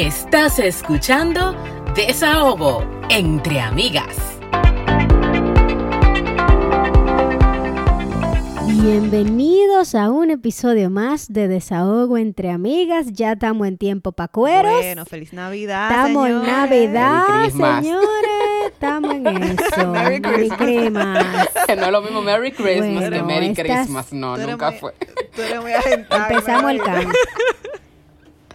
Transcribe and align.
Estás 0.00 0.58
escuchando 0.58 1.54
Desahogo 1.94 2.82
entre 3.10 3.60
amigas. 3.60 4.16
Bienvenidos 8.66 9.94
a 9.94 10.08
un 10.10 10.30
episodio 10.30 10.88
más 10.88 11.30
de 11.30 11.48
Desahogo 11.48 12.16
entre 12.16 12.50
amigas. 12.50 13.08
Ya 13.12 13.32
estamos 13.32 13.68
en 13.68 13.76
tiempo 13.76 14.12
pa' 14.12 14.28
cueros. 14.28 14.72
Bueno, 14.72 15.04
feliz 15.04 15.34
Navidad. 15.34 15.90
Estamos 15.90 16.28
en. 16.30 16.46
Navidad, 16.46 17.24
Merry 17.28 17.42
Christmas. 17.42 17.84
señores. 17.84 18.08
Estamos 18.72 19.14
en 19.16 19.26
eso. 19.76 19.86
Merry 19.88 20.20
Christmas. 20.22 21.26
no 21.76 21.84
es 21.84 21.92
lo 21.92 22.00
mismo 22.00 22.22
Merry 22.22 22.52
Christmas 22.52 22.94
Bueno, 22.94 23.16
que 23.18 23.22
Merry 23.22 23.46
estas- 23.48 23.66
Christmas. 23.66 24.12
No, 24.14 24.28
Tú 24.34 24.40
eres 24.40 24.50
nunca 24.52 24.70
muy- 24.70 24.80
fue. 24.80 24.94
Tú 25.36 25.42
eres 25.42 25.60
muy 25.60 25.72
agentada, 25.72 26.28
Empezamos 26.30 26.70
el 26.70 26.78
María. 26.78 27.08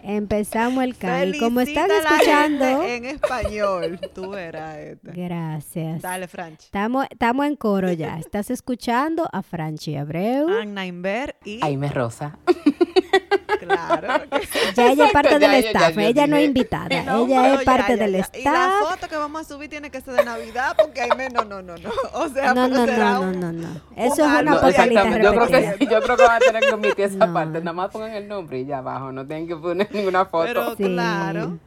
Empezamos 0.07 0.83
el. 0.83 1.35
Y 1.35 1.39
como 1.39 1.61
están 1.61 1.89
escuchando, 1.89 2.65
gente 2.81 2.95
en 2.95 3.05
español. 3.05 3.99
Tú 4.13 4.29
verás 4.29 4.77
esta. 4.77 5.11
gracias. 5.11 6.01
Dale, 6.01 6.27
Franch. 6.27 6.65
Estamos, 6.65 7.07
estamos 7.09 7.45
en 7.45 7.55
coro 7.55 7.91
ya. 7.91 8.19
Estás 8.19 8.51
escuchando 8.51 9.27
a 9.31 9.41
Franchi 9.41 9.95
Abreu. 9.95 10.47
Anna 10.49 10.85
Inver 10.85 11.35
y... 11.43 11.59
Jaime 11.59 11.89
Rosa. 11.89 12.37
Claro. 13.75 14.23
que- 14.31 14.47
Ya 14.75 14.91
ella 14.91 15.05
es 15.05 15.11
parte 15.11 15.39
del 15.39 15.53
staff. 15.65 15.97
ella 15.97 16.27
no 16.27 16.35
es 16.37 16.45
invitada. 16.45 16.87
Ella 16.89 17.53
es 17.53 17.63
parte 17.63 17.97
del. 17.97 18.09
Y 18.15 18.17
la 18.17 18.19
staff. 18.21 18.73
foto 18.89 19.07
que 19.09 19.15
vamos 19.17 19.41
a 19.41 19.43
subir 19.43 19.69
tiene 19.69 19.89
que 19.89 20.01
ser 20.01 20.13
de 20.15 20.25
Navidad 20.25 20.75
porque 20.77 21.01
Aime 21.01 21.29
no, 21.29 21.43
no, 21.45 21.61
no, 21.61 21.75
no. 21.77 21.89
O 22.13 22.29
sea, 22.29 22.53
No, 22.53 22.67
no, 22.67 22.85
será 22.85 23.13
no, 23.13 23.21
no, 23.21 23.27
un- 23.29 23.39
no, 23.39 23.51
no. 23.53 23.67
Eso 23.95 24.25
es 24.25 24.41
una 24.41 24.67
exactamente. 24.69 25.23
Yo 25.23 25.33
creo, 25.33 25.47
que, 25.47 25.85
yo 25.85 26.01
creo 26.01 26.17
que 26.17 26.23
van 26.23 26.35
a 26.35 26.39
tener 26.39 26.63
que 26.63 26.73
omitir 26.73 27.05
esa 27.05 27.25
No. 27.27 27.33
parte. 27.33 27.59
Nada 27.59 27.73
más 27.73 27.91
pongan 27.91 28.11
el 28.13 28.27
nombre 28.27 28.59
y 28.59 28.65
ya 28.65 28.79
abajo. 28.79 29.11
No 29.11 29.25
tienen 29.25 29.47
que 29.47 29.55
poner 29.55 29.87
ninguna 29.93 30.25
foto. 30.25 30.45
Pero 30.47 30.75
Sí. 30.75 30.83
claro, 30.83 31.57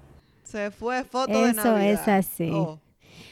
se 0.45 0.71
fue 0.71 1.05
foto 1.05 1.33
de 1.33 1.51
Eso 1.51 1.65
Navidad. 1.65 1.91
es 1.91 2.09
así. 2.09 2.51
O, 2.51 2.79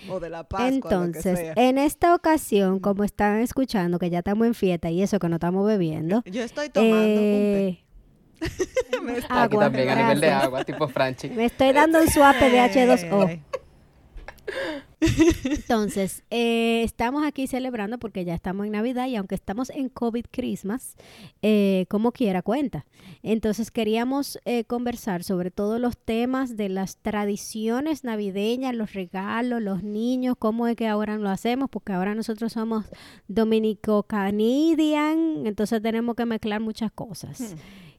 o 0.08 0.20
de 0.20 0.30
la 0.30 0.44
Pascua, 0.44 0.68
lo 0.68 0.80
que 0.80 0.86
Entonces, 1.18 1.38
sea. 1.38 1.52
en 1.56 1.78
esta 1.78 2.14
ocasión, 2.14 2.78
como 2.78 3.02
están 3.04 3.40
escuchando 3.40 3.98
que 3.98 4.08
ya 4.10 4.18
estamos 4.18 4.46
en 4.46 4.54
fiesta 4.54 4.88
y 4.90 5.02
eso 5.02 5.18
que 5.18 5.28
no 5.28 5.36
estamos 5.36 5.66
bebiendo, 5.66 6.22
Yo 6.26 6.42
estoy 6.42 6.68
tomando 6.68 6.96
un 6.98 7.04
té. 7.04 7.84
Aquí 8.40 9.26
agua, 9.28 9.64
también 9.64 9.88
a 9.88 9.96
nivel 9.96 10.20
de 10.20 10.30
agua, 10.30 10.64
tipo 10.64 10.88
Franchi. 10.88 11.30
Me 11.30 11.46
estoy 11.46 11.72
dando 11.72 12.00
un 12.00 12.08
suape 12.08 12.50
de 12.50 12.60
H2O. 12.60 13.28
Ey. 13.28 13.42
Entonces, 15.44 16.24
eh, 16.30 16.82
estamos 16.82 17.26
aquí 17.26 17.46
celebrando 17.46 17.98
porque 17.98 18.24
ya 18.24 18.34
estamos 18.34 18.64
en 18.66 18.72
Navidad 18.72 19.06
y 19.08 19.16
aunque 19.16 19.34
estamos 19.34 19.68
en 19.70 19.90
COVID 19.90 20.24
Christmas, 20.30 20.96
eh, 21.42 21.84
como 21.88 22.12
quiera 22.12 22.40
cuenta. 22.42 22.86
Entonces, 23.22 23.70
queríamos 23.70 24.38
eh, 24.44 24.64
conversar 24.64 25.22
sobre 25.22 25.50
todos 25.50 25.78
los 25.80 25.98
temas 25.98 26.56
de 26.56 26.70
las 26.70 26.96
tradiciones 26.98 28.04
navideñas, 28.04 28.74
los 28.74 28.94
regalos, 28.94 29.60
los 29.60 29.82
niños, 29.82 30.36
cómo 30.38 30.66
es 30.66 30.76
que 30.76 30.88
ahora 30.88 31.18
lo 31.18 31.28
hacemos, 31.28 31.68
porque 31.68 31.92
ahora 31.92 32.14
nosotros 32.14 32.52
somos 32.52 32.86
dominico-canadian, 33.28 35.46
entonces 35.46 35.82
tenemos 35.82 36.16
que 36.16 36.24
mezclar 36.24 36.60
muchas 36.60 36.90
cosas. 36.92 37.40
Hmm. 37.40 37.56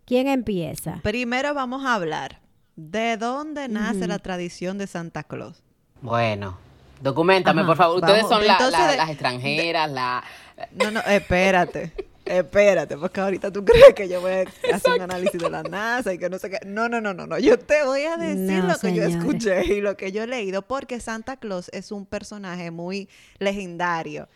¿Quién 0.07 0.27
empieza? 0.27 1.01
Primero 1.03 1.53
vamos 1.53 1.85
a 1.85 1.93
hablar 1.95 2.39
de 2.77 3.17
dónde 3.17 3.67
nace 3.67 4.07
la 4.07 4.19
tradición 4.19 4.77
de 4.77 4.87
Santa 4.87 5.23
Claus. 5.23 5.61
Bueno, 6.01 6.57
documentame, 7.01 7.61
Ajá. 7.61 7.67
por 7.67 7.77
favor. 7.77 7.95
Ustedes 7.97 8.23
Vamos, 8.23 8.37
son 8.37 8.47
la- 8.47 8.53
entonces 8.53 8.79
la- 8.79 8.91
de- 8.91 8.97
las 8.97 9.09
extranjeras, 9.09 9.91
la... 9.91 10.23
No, 10.71 10.91
no, 10.91 11.01
espérate. 11.01 11.91
Espérate, 12.23 12.97
porque 12.97 13.19
ahorita 13.21 13.51
tú 13.51 13.63
crees 13.65 13.93
que 13.95 14.07
yo 14.07 14.21
voy 14.21 14.31
a 14.31 14.75
hacer 14.75 14.93
un 14.95 15.01
análisis 15.01 15.41
de 15.41 15.49
la 15.49 15.63
NASA 15.63 16.13
y 16.13 16.17
que 16.17 16.29
no 16.29 16.37
sé 16.39 16.49
qué. 16.49 16.59
No, 16.65 16.87
no, 16.89 16.99
no, 17.01 17.13
no, 17.13 17.25
no. 17.27 17.37
Yo 17.39 17.57
te 17.59 17.83
voy 17.85 18.03
a 18.03 18.15
decir 18.17 18.63
No, 18.63 18.67
lo 18.73 18.79
que 18.79 18.93
yo 18.93 19.03
escuché 19.03 19.65
y 19.65 19.81
lo 19.81 19.95
que 19.97 20.11
yo 20.13 20.23
he 20.23 20.27
leído, 20.27 20.61
porque 20.61 20.99
Santa 21.01 21.37
Claus 21.37 21.69
es 21.73 21.91
un 21.91 22.05
personaje 22.05 22.69
muy 22.71 23.09
legendario. 23.39 24.27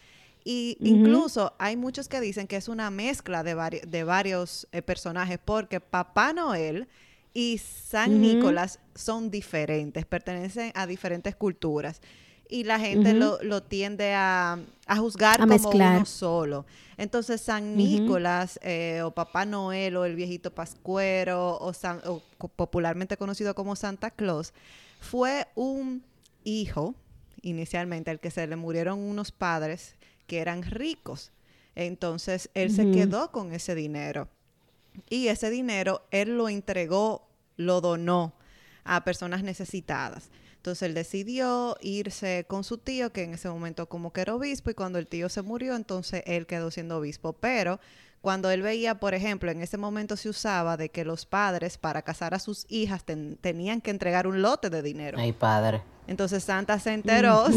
Y 0.43 0.77
incluso 0.81 1.53
hay 1.59 1.75
muchos 1.77 2.07
que 2.07 2.19
dicen 2.19 2.47
que 2.47 2.55
es 2.55 2.67
una 2.67 2.89
mezcla 2.89 3.43
de, 3.43 3.55
vari- 3.55 3.81
de 3.81 4.03
varios 4.03 4.67
eh, 4.71 4.81
personajes, 4.81 5.39
porque 5.43 5.79
Papá 5.79 6.33
Noel 6.33 6.87
y 7.33 7.59
San. 7.59 8.19
Nicolás 8.21 8.79
son 8.95 9.29
diferentes, 9.31 10.05
pertenecen 10.05 10.71
a 10.75 10.87
diferentes 10.87 11.35
culturas. 11.35 12.01
Y 12.49 12.65
la 12.65 12.79
gente 12.79 13.13
lo, 13.13 13.41
lo 13.43 13.63
tiende 13.63 14.13
a, 14.13 14.59
a 14.85 14.97
juzgar 14.97 15.35
A 15.39 15.43
como 15.45 15.53
mezclar. 15.53 15.95
uno 15.97 16.05
solo. 16.05 16.65
Entonces, 16.97 17.39
San. 17.39 17.77
Nicolás 17.77 18.59
eh, 18.61 19.01
o 19.05 19.11
Papá 19.11 19.45
Noel 19.45 19.95
o 19.95 20.03
el 20.03 20.15
viejito 20.15 20.53
Pascuero 20.53 21.57
o, 21.59 21.71
San- 21.71 22.01
o 22.05 22.21
popularmente 22.55 23.15
conocido 23.15 23.55
como 23.55 23.75
Santa 23.77 24.11
Claus 24.11 24.53
fue 24.99 25.47
un 25.55 26.03
hijo 26.43 26.93
inicialmente 27.41 28.11
al 28.11 28.19
que 28.19 28.31
se 28.31 28.45
le 28.47 28.55
murieron 28.55 28.99
unos 28.99 29.31
padres 29.31 29.95
que 30.31 30.39
eran 30.39 30.63
ricos. 30.63 31.33
Entonces, 31.75 32.49
él 32.53 32.71
se 32.71 32.89
quedó 32.89 33.33
con 33.33 33.51
ese 33.51 33.75
dinero. 33.75 34.29
Y 35.09 35.27
ese 35.27 35.49
dinero 35.49 36.05
él 36.09 36.37
lo 36.37 36.47
entregó, 36.47 37.27
lo 37.57 37.81
donó 37.81 38.33
a 38.85 39.03
personas 39.03 39.43
necesitadas. 39.43 40.29
Entonces 40.55 40.83
él 40.83 40.93
decidió 40.93 41.75
irse 41.81 42.45
con 42.47 42.63
su 42.63 42.77
tío, 42.77 43.11
que 43.11 43.23
en 43.23 43.33
ese 43.33 43.49
momento 43.49 43.89
como 43.89 44.13
que 44.13 44.21
era 44.21 44.33
obispo, 44.33 44.69
y 44.71 44.73
cuando 44.73 44.99
el 44.99 45.07
tío 45.07 45.27
se 45.27 45.41
murió, 45.41 45.75
entonces 45.75 46.23
él 46.25 46.47
quedó 46.47 46.71
siendo 46.71 46.99
obispo. 46.99 47.33
Pero 47.33 47.81
cuando 48.21 48.51
él 48.51 48.61
veía, 48.61 48.99
por 48.99 49.13
ejemplo, 49.15 49.49
en 49.51 49.61
ese 49.61 49.77
momento 49.77 50.15
se 50.15 50.29
usaba 50.29 50.77
de 50.77 50.89
que 50.89 51.03
los 51.05 51.25
padres 51.25 51.77
para 51.77 52.03
casar 52.03 52.33
a 52.33 52.39
sus 52.39 52.65
hijas 52.69 53.03
ten- 53.03 53.37
tenían 53.41 53.81
que 53.81 53.89
entregar 53.91 54.27
un 54.27 54.41
lote 54.41 54.69
de 54.69 54.81
dinero. 54.83 55.17
Ay, 55.19 55.33
padre. 55.33 55.81
Entonces 56.07 56.43
Santa 56.43 56.77
se 56.79 56.93
enteró 56.93 57.47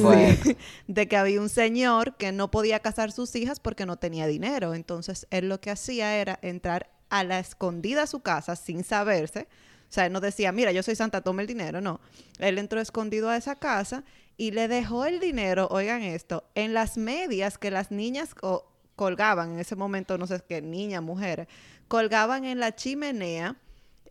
sí, 0.42 0.56
de 0.86 1.08
que 1.08 1.16
había 1.16 1.40
un 1.40 1.48
señor 1.48 2.16
que 2.16 2.32
no 2.32 2.50
podía 2.50 2.80
casar 2.80 3.12
sus 3.12 3.34
hijas 3.36 3.60
porque 3.60 3.84
no 3.86 3.96
tenía 3.96 4.26
dinero. 4.26 4.74
Entonces 4.74 5.26
él 5.30 5.48
lo 5.48 5.60
que 5.60 5.70
hacía 5.70 6.16
era 6.16 6.38
entrar 6.42 6.90
a 7.10 7.24
la 7.24 7.38
escondida 7.38 8.02
a 8.04 8.06
su 8.06 8.20
casa 8.20 8.56
sin 8.56 8.84
saberse. 8.84 9.48
O 9.90 9.92
sea, 9.94 10.06
él 10.06 10.12
no 10.12 10.20
decía, 10.20 10.50
mira, 10.52 10.72
yo 10.72 10.82
soy 10.82 10.96
Santa, 10.96 11.20
tome 11.20 11.42
el 11.42 11.46
dinero. 11.48 11.80
No. 11.80 12.00
Él 12.38 12.58
entró 12.58 12.80
escondido 12.80 13.28
a 13.28 13.36
esa 13.36 13.56
casa 13.56 14.02
y 14.36 14.50
le 14.52 14.66
dejó 14.68 15.04
el 15.04 15.20
dinero, 15.20 15.68
oigan 15.70 16.02
esto, 16.02 16.44
en 16.54 16.74
las 16.74 16.96
medias 16.96 17.58
que 17.58 17.70
las 17.70 17.90
niñas 17.90 18.34
co- 18.34 18.66
colgaban 18.96 19.52
en 19.54 19.58
ese 19.60 19.76
momento, 19.76 20.18
no 20.18 20.26
sé 20.26 20.40
qué, 20.48 20.60
niñas, 20.62 21.02
mujeres, 21.02 21.46
colgaban 21.88 22.44
en 22.44 22.58
la 22.60 22.74
chimenea. 22.74 23.56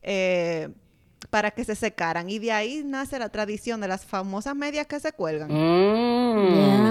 eh, 0.01 0.69
para 1.29 1.51
que 1.51 1.63
se 1.65 1.75
secaran 1.75 2.29
y 2.29 2.37
de 2.39 2.51
ahí 2.51 2.83
nace 2.85 3.17
la 3.19 3.29
tradición 3.29 3.79
de 3.81 3.87
las 3.87 4.05
famosas 4.05 4.55
medias 4.55 4.87
que 4.87 4.99
se 4.99 5.11
cuelgan. 5.13 5.49
Mm. 5.51 6.83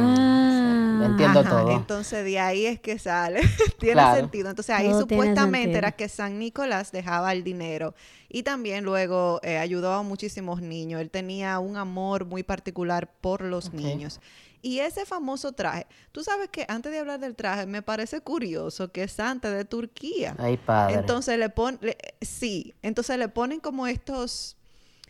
Entiendo 1.01 1.41
Ajá, 1.41 1.49
todo. 1.49 1.71
Entonces 1.71 2.25
de 2.25 2.39
ahí 2.39 2.67
es 2.67 2.81
que 2.81 2.99
sale. 2.99 3.41
tiene 3.79 3.93
Claro. 3.93 4.05
sentido. 4.05 4.51
Entonces 4.51 4.75
ahí 4.75 4.91
Todo 4.91 4.95
supuestamente 4.95 5.79
era 5.79 5.93
que 5.93 6.09
San 6.09 6.39
Nicolás 6.39 6.93
dejaba 6.93 7.33
el 7.33 7.43
dinero 7.45 7.95
y 8.29 8.43
también 8.45 8.85
luego 8.85 9.41
eh, 9.43 9.59
ayudó 9.59 9.93
a 9.95 10.03
muchísimos 10.03 10.61
niños. 10.63 11.01
Él 11.01 11.11
tenía 11.11 11.59
un 11.59 11.77
amor 11.77 12.25
muy 12.27 12.43
particular 12.43 13.11
por 13.21 13.43
los 13.43 13.73
niños. 13.73 14.21
Y 14.62 14.78
ese 14.78 15.05
famoso 15.05 15.53
traje, 15.53 15.89
tú 16.12 16.23
sabes 16.23 16.49
que 16.49 16.65
antes 16.69 16.93
de 16.93 17.00
hablar 17.00 17.19
del 17.19 17.34
traje, 17.34 17.67
me 17.67 17.83
parece 17.83 18.21
curioso 18.21 18.93
que 18.93 19.03
es 19.03 19.12
Santa 19.12 19.50
de 19.50 19.65
Turquía. 19.65 20.37
Ay, 20.39 20.56
padre. 20.56 20.95
Entonces 20.95 21.37
le 21.37 21.49
ponen, 21.49 21.81
sí, 22.21 22.73
entonces 22.81 23.19
le 23.19 23.28
ponen 23.28 23.59
como 23.59 23.89
estos, 23.89 24.56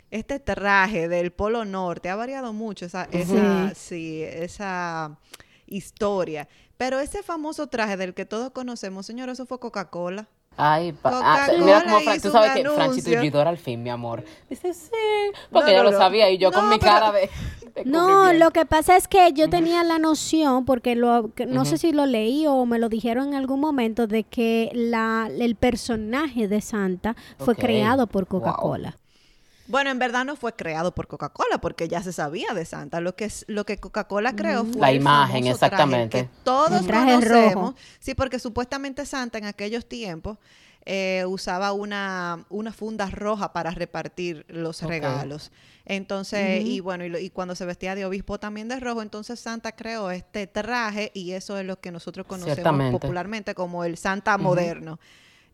este 0.09 0.39
traje 0.39 1.07
del 1.07 1.31
Polo 1.31 1.65
Norte, 1.65 2.09
ha 2.09 2.15
variado 2.15 2.51
mucho 2.51 2.85
esa, 2.85 3.03
esa, 3.11 3.73
sí, 3.75 4.23
esa 4.23 5.19
historia. 5.67 6.47
Pero 6.77 6.99
ese 6.99 7.21
famoso 7.21 7.67
traje 7.67 7.95
del 7.95 8.15
que 8.15 8.25
todos 8.25 8.51
conocemos, 8.51 9.05
señor, 9.05 9.29
eso 9.29 9.45
fue 9.45 9.59
Coca-Cola. 9.59 10.27
Ay, 10.55 10.91
pa- 10.93 11.09
ah, 11.23 11.45
Coca-Cola 11.47 11.65
mira 11.65 11.83
cómo 11.83 11.99
Fran- 12.01 12.21
tú 12.21 12.29
sabes 12.31 12.51
que 12.51 12.63
al 13.47 13.57
fin, 13.57 13.81
mi 13.81 13.89
amor. 13.89 14.23
Dice, 14.49 14.73
sí, 14.73 14.89
porque 15.51 15.71
No, 15.71 15.77
yo 15.77 15.83
no, 15.83 15.83
lo 15.85 15.91
no. 15.91 15.97
sabía 15.97 16.29
y 16.29 16.37
yo 16.37 16.51
con 16.51 16.69
mi 16.69 16.77
pero- 16.77 16.91
cara 16.91 17.11
de, 17.11 17.29
de 17.75 17.85
No, 17.85 18.31
lo 18.33 18.51
que 18.51 18.65
pasa 18.67 18.95
es 18.95 19.07
que 19.07 19.33
yo 19.33 19.49
tenía 19.49 19.83
la 19.83 19.97
noción, 19.97 20.63
porque 20.65 20.95
lo, 20.95 21.31
que 21.33 21.47
no 21.47 21.65
sé 21.65 21.77
si 21.79 21.91
lo 21.91 22.05
leí 22.05 22.45
o 22.45 22.65
me 22.67 22.77
lo 22.77 22.87
dijeron 22.87 23.29
en 23.29 23.33
algún 23.35 23.59
momento, 23.59 24.05
de 24.05 24.23
que 24.25 24.69
la, 24.75 25.27
el 25.39 25.55
personaje 25.55 26.47
de 26.47 26.61
Santa 26.61 27.15
fue 27.39 27.55
creado 27.55 28.05
por 28.07 28.27
Wow. 28.29 29.02
Bueno, 29.67 29.89
en 29.91 29.99
verdad 29.99 30.25
no 30.25 30.35
fue 30.35 30.53
creado 30.53 30.93
por 30.93 31.07
Coca-Cola, 31.07 31.59
porque 31.59 31.87
ya 31.87 32.03
se 32.03 32.11
sabía 32.11 32.53
de 32.53 32.65
Santa. 32.65 32.99
Lo 32.99 33.15
que, 33.15 33.25
es, 33.25 33.45
lo 33.47 33.65
que 33.65 33.77
Coca-Cola 33.77 34.35
creó 34.35 34.65
fue 34.65 34.81
La 34.81 34.89
el 34.91 34.97
imagen, 34.97 35.43
famoso 35.43 35.57
traje 35.59 35.65
exactamente. 35.75 36.21
que 36.23 36.29
todos 36.43 36.81
El 36.81 36.87
traje 36.87 37.13
conocemos. 37.13 37.53
rojo. 37.53 37.75
Sí, 37.99 38.13
porque 38.13 38.39
supuestamente 38.39 39.05
Santa 39.05 39.37
en 39.37 39.45
aquellos 39.45 39.85
tiempos 39.87 40.37
eh, 40.85 41.23
usaba 41.27 41.71
una, 41.71 42.45
una 42.49 42.73
funda 42.73 43.05
roja 43.09 43.53
para 43.53 43.71
repartir 43.71 44.45
los 44.49 44.81
regalos. 44.81 45.49
Entonces, 45.85 46.65
y 46.65 46.79
bueno, 46.81 47.05
y, 47.05 47.09
lo- 47.09 47.19
y 47.19 47.29
cuando 47.29 47.55
se 47.55 47.65
vestía 47.65 47.95
de 47.95 48.05
obispo 48.05 48.39
también 48.39 48.67
de 48.67 48.79
rojo, 48.81 49.01
entonces 49.01 49.39
Santa 49.39 49.73
creó 49.73 50.11
este 50.11 50.45
traje 50.47 51.11
y 51.13 51.31
eso 51.31 51.57
es 51.57 51.65
lo 51.65 51.79
que 51.79 51.91
nosotros 51.91 52.25
conocemos 52.27 52.91
popularmente 52.91 53.55
como 53.55 53.85
el 53.85 53.97
Santa 53.97 54.37
moderno. 54.37 54.99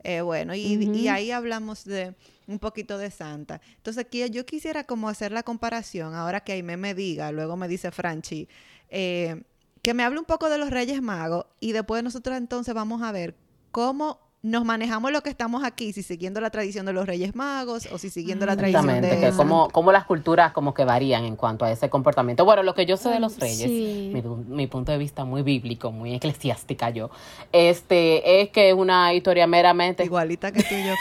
Eh, 0.04 0.22
bueno, 0.22 0.56
y, 0.56 1.08
ahí 1.08 1.32
hablamos 1.32 1.84
de 1.84 2.16
un 2.48 2.60
poquito 2.60 2.98
de 2.98 3.12
Santa. 3.12 3.62
Entonces, 3.78 4.06
aquí 4.06 4.28
yo 4.30 4.46
quisiera 4.46 4.84
como 4.84 5.10
hacer 5.10 5.32
la 5.32 5.44
comparación, 5.44 6.16
ahora 6.16 6.42
que 6.42 6.54
Aime 6.54 6.78
me 6.78 6.96
diga, 6.96 7.32
luego 7.32 7.58
me 7.58 7.68
dice 7.68 7.92
Franchi, 7.92 8.48
eh, 8.90 9.44
que 9.82 9.94
me 9.94 10.04
hable 10.04 10.20
un 10.20 10.26
poco 10.26 10.50
de 10.50 10.58
los 10.58 10.70
Reyes 10.70 11.02
Magos 11.02 11.46
y 11.60 11.72
después 11.72 12.04
nosotros 12.04 12.38
entonces 12.38 12.74
vamos 12.74 13.02
a 13.02 13.12
ver 13.12 13.36
cómo 13.72 14.20
nos 14.42 14.64
manejamos 14.64 15.12
lo 15.12 15.22
que 15.22 15.30
estamos 15.30 15.66
aquí, 15.66 15.92
si 15.92 16.02
siguiendo 16.02 16.40
la 16.40 16.50
tradición 16.50 16.86
de 16.86 16.94
los 16.94 17.06
Reyes 17.06 17.36
Magos 17.36 17.90
o 17.92 17.98
si 17.98 18.10
siguiendo 18.10 18.46
la 18.46 18.56
tradición 18.56 18.86
Exactamente, 18.90 19.26
de... 19.26 19.32
que 19.32 19.36
como, 19.38 19.70
como 19.70 19.92
las 19.92 20.06
culturas 20.06 20.54
como 20.54 20.74
que 20.74 20.86
varían 20.86 21.26
en 21.26 21.36
cuanto 21.36 21.66
a 21.66 21.72
ese 21.72 21.90
comportamiento. 21.90 22.46
Bueno, 22.46 22.64
lo 22.64 22.74
que 22.74 22.86
yo 22.86 22.96
sé 22.96 23.10
de 23.10 23.20
los 23.20 23.38
reyes, 23.38 23.64
Sí. 23.70 24.12
mi, 24.14 24.22
pu- 24.22 24.46
mi 24.46 24.68
punto 24.68 24.94
de 24.94 24.98
vista 24.98 25.26
muy 25.26 25.42
bíblico, 25.42 25.92
muy 25.92 26.16
eclesiástica 26.16 26.90
yo, 26.90 27.10
este 27.52 28.42
es 28.42 28.50
que 28.50 28.70
es 28.70 28.76
una 28.76 29.14
historia 29.14 29.46
meramente... 29.46 30.06
Igualita 30.06 30.52
que 30.54 30.64
tú 30.64 30.74
y 30.74 30.86
yo. 30.88 30.94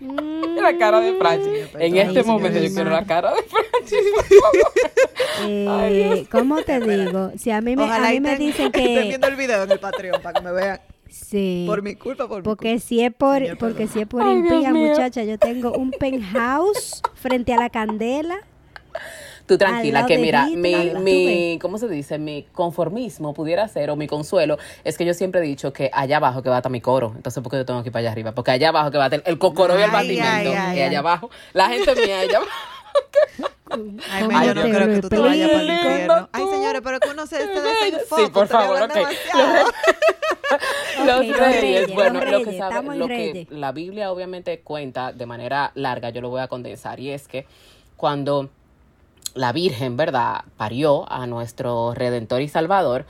La 0.62 0.78
cara 0.78 1.00
de 1.00 1.12
Franchi. 1.18 1.50
En 1.74 1.92
Ay, 1.92 1.98
este 1.98 2.22
momento 2.22 2.58
yo 2.58 2.72
quiero 2.72 2.88
la 2.88 3.04
cara 3.04 3.34
de 3.34 3.42
Franchi. 3.42 3.96
Eh, 5.42 6.26
¿Cómo 6.30 6.60
te 6.62 6.80
digo? 6.80 7.32
Si 7.38 7.50
a 7.50 7.60
mí 7.60 7.74
me, 7.76 7.84
a 7.84 7.98
mí 8.10 8.20
me 8.20 8.36
dicen 8.36 8.70
que... 8.72 9.02
viendo 9.08 9.26
el 9.26 9.36
video 9.36 9.62
en 9.64 9.70
el 9.72 9.78
Patreon 9.78 10.20
para 10.22 10.38
que 10.38 10.44
me 10.44 10.52
vean. 10.52 10.80
Sí. 11.10 11.64
Por 11.66 11.82
mi 11.82 11.94
culpa, 11.96 12.28
por 12.28 12.38
mi 12.38 12.42
Porque 12.42 12.70
culpa. 12.72 12.86
si 12.86 13.02
es 13.04 13.12
por, 13.12 13.38
Señor, 13.38 13.58
porque 13.58 13.74
perdón. 13.74 13.92
si 13.92 14.00
es 14.00 14.06
por 14.06 14.22
Ay, 14.22 14.42
Dios 14.42 14.52
impía, 14.52 14.70
mío. 14.72 14.88
muchacha, 14.90 15.22
yo 15.24 15.38
tengo 15.38 15.72
un 15.72 15.90
penthouse 15.98 17.02
frente 17.14 17.52
a 17.52 17.56
la 17.56 17.70
candela. 17.70 18.38
Tú 19.46 19.58
tranquila, 19.58 20.06
que 20.06 20.16
mira, 20.18 20.46
Hitler, 20.48 20.98
mi, 21.00 21.02
mi, 21.02 21.58
¿cómo 21.60 21.76
se 21.78 21.88
dice? 21.88 22.18
Mi 22.18 22.44
conformismo 22.52 23.34
pudiera 23.34 23.66
ser, 23.66 23.90
o 23.90 23.96
mi 23.96 24.06
consuelo, 24.06 24.58
es 24.84 24.96
que 24.96 25.04
yo 25.04 25.12
siempre 25.12 25.40
he 25.40 25.44
dicho 25.44 25.72
que 25.72 25.90
allá 25.92 26.18
abajo 26.18 26.40
que 26.42 26.48
va 26.48 26.56
a 26.56 26.58
estar 26.60 26.70
mi 26.70 26.80
coro. 26.80 27.12
Entonces, 27.16 27.42
¿por 27.42 27.50
qué 27.50 27.56
yo 27.58 27.64
tengo 27.66 27.82
que 27.82 27.88
ir 27.88 27.92
para 27.92 28.00
allá 28.02 28.12
arriba? 28.12 28.32
Porque 28.32 28.52
allá 28.52 28.68
abajo 28.68 28.92
que 28.92 28.98
va 28.98 29.04
a 29.04 29.06
estar 29.08 29.22
el 29.26 29.38
cocoro 29.38 29.76
y 29.76 29.82
el 29.82 29.90
ay, 29.92 30.12
y 30.14 30.20
allá 30.20 30.70
ay. 30.70 30.94
abajo, 30.94 31.30
la 31.52 31.68
gente 31.68 31.96
mía 31.96 32.20
allá 32.20 32.36
abajo. 32.36 32.52
Ay, 33.72 34.24
¿Cómo 34.24 34.38
me, 34.40 34.46
yo 34.46 34.54
no 34.54 34.62
creo 34.62 34.88
que 34.88 34.94
lo 34.96 35.00
tú 35.00 35.08
te 35.10 35.18
vayas 35.18 35.48
para 35.50 35.62
el 35.62 35.70
infierno. 35.70 36.28
Ay, 36.32 36.44
señores, 36.50 36.80
pero 36.82 36.98
que 36.98 37.08
uno 37.10 37.24
se, 37.26 37.36
se 37.36 37.60
desenfoca. 37.60 38.22
Sí, 38.24 38.30
por 38.32 38.48
favor, 38.48 38.82
ok. 38.82 38.90
Los 41.06 41.38
reyes, 41.38 41.94
bueno, 41.94 42.20
los 42.20 42.30
lo 42.32 42.38
que 42.44 42.58
sabe, 42.58 42.74
lo 42.96 43.06
que 43.08 43.46
la 43.50 43.72
Biblia 43.72 44.12
obviamente 44.12 44.60
cuenta 44.60 45.12
de 45.12 45.26
manera 45.26 45.72
larga, 45.74 46.10
yo 46.10 46.20
lo 46.20 46.30
voy 46.30 46.40
a 46.40 46.48
condensar, 46.48 47.00
y 47.00 47.10
es 47.10 47.28
que 47.28 47.46
cuando 47.96 48.48
la 49.34 49.52
Virgen, 49.52 49.96
¿verdad?, 49.96 50.42
parió 50.56 51.10
a 51.10 51.26
nuestro 51.26 51.94
Redentor 51.94 52.42
y 52.42 52.48
Salvador, 52.48 53.04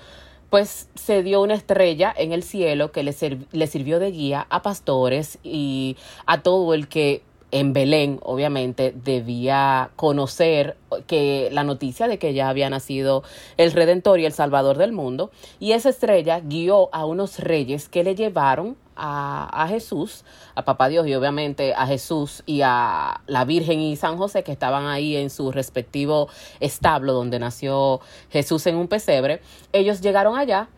pues 0.50 0.88
se 0.96 1.22
dio 1.22 1.40
una 1.42 1.54
estrella 1.54 2.12
en 2.16 2.32
el 2.32 2.42
cielo 2.42 2.90
que 2.92 3.02
le, 3.04 3.12
sir- 3.12 3.46
le 3.52 3.66
sirvió 3.68 3.98
de 4.00 4.10
guía 4.10 4.46
a 4.50 4.62
pastores 4.62 5.38
y 5.44 5.96
a 6.26 6.42
todo 6.42 6.74
el 6.74 6.88
que 6.88 7.22
en 7.52 7.72
Belén, 7.72 8.20
obviamente, 8.22 8.94
debía 8.94 9.90
conocer 9.96 10.76
que 11.06 11.48
la 11.52 11.64
noticia 11.64 12.08
de 12.08 12.18
que 12.18 12.34
ya 12.34 12.48
había 12.48 12.70
nacido 12.70 13.22
el 13.56 13.72
Redentor 13.72 14.20
y 14.20 14.26
el 14.26 14.32
Salvador 14.32 14.78
del 14.78 14.92
mundo. 14.92 15.30
Y 15.58 15.72
esa 15.72 15.88
estrella 15.88 16.40
guió 16.40 16.94
a 16.94 17.04
unos 17.04 17.38
reyes 17.38 17.88
que 17.88 18.04
le 18.04 18.14
llevaron 18.14 18.76
a, 18.96 19.48
a 19.64 19.68
Jesús, 19.68 20.24
a 20.54 20.64
Papá 20.64 20.88
Dios 20.88 21.06
y 21.06 21.14
obviamente 21.14 21.74
a 21.74 21.86
Jesús 21.86 22.42
y 22.46 22.60
a 22.62 23.22
la 23.26 23.44
Virgen 23.44 23.80
y 23.80 23.96
San 23.96 24.16
José 24.16 24.42
que 24.42 24.52
estaban 24.52 24.86
ahí 24.86 25.16
en 25.16 25.30
su 25.30 25.52
respectivo 25.52 26.28
establo 26.60 27.14
donde 27.14 27.38
nació 27.38 28.00
Jesús 28.30 28.66
en 28.66 28.76
un 28.76 28.88
pesebre. 28.88 29.40
Ellos 29.72 30.00
llegaron 30.00 30.36
allá 30.38 30.68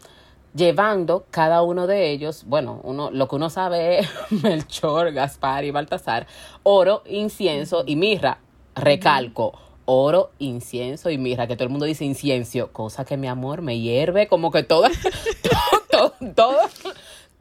llevando 0.55 1.27
cada 1.31 1.63
uno 1.63 1.87
de 1.87 2.11
ellos, 2.11 2.45
bueno, 2.47 2.81
uno, 2.85 3.11
lo 3.11 3.29
que 3.29 3.37
uno 3.37 3.51
sabe 3.51 4.01
es 4.01 4.09
Melchor, 4.43 5.13
Gaspar 5.13 5.65
y 5.65 5.71
Baltasar, 5.71 6.27
oro, 6.63 7.03
incienso 7.07 7.85
y 7.87 7.97
mirra. 7.97 8.39
Recalco, 8.75 9.53
oro, 9.85 10.31
incienso 10.39 11.11
y 11.11 11.19
mirra, 11.19 11.47
que 11.47 11.57
todo 11.57 11.65
el 11.65 11.71
mundo 11.71 11.85
dice 11.87 12.05
incienso, 12.05 12.73
cosa 12.73 13.05
que 13.05 13.17
mi 13.17 13.29
amor 13.29 13.63
me 13.63 13.79
hierve, 13.79 14.29
como 14.29 14.51
que 14.51 14.63
todo, 14.63 14.89
todo, 15.91 16.13
todo, 16.13 16.35
todo, 16.35 16.59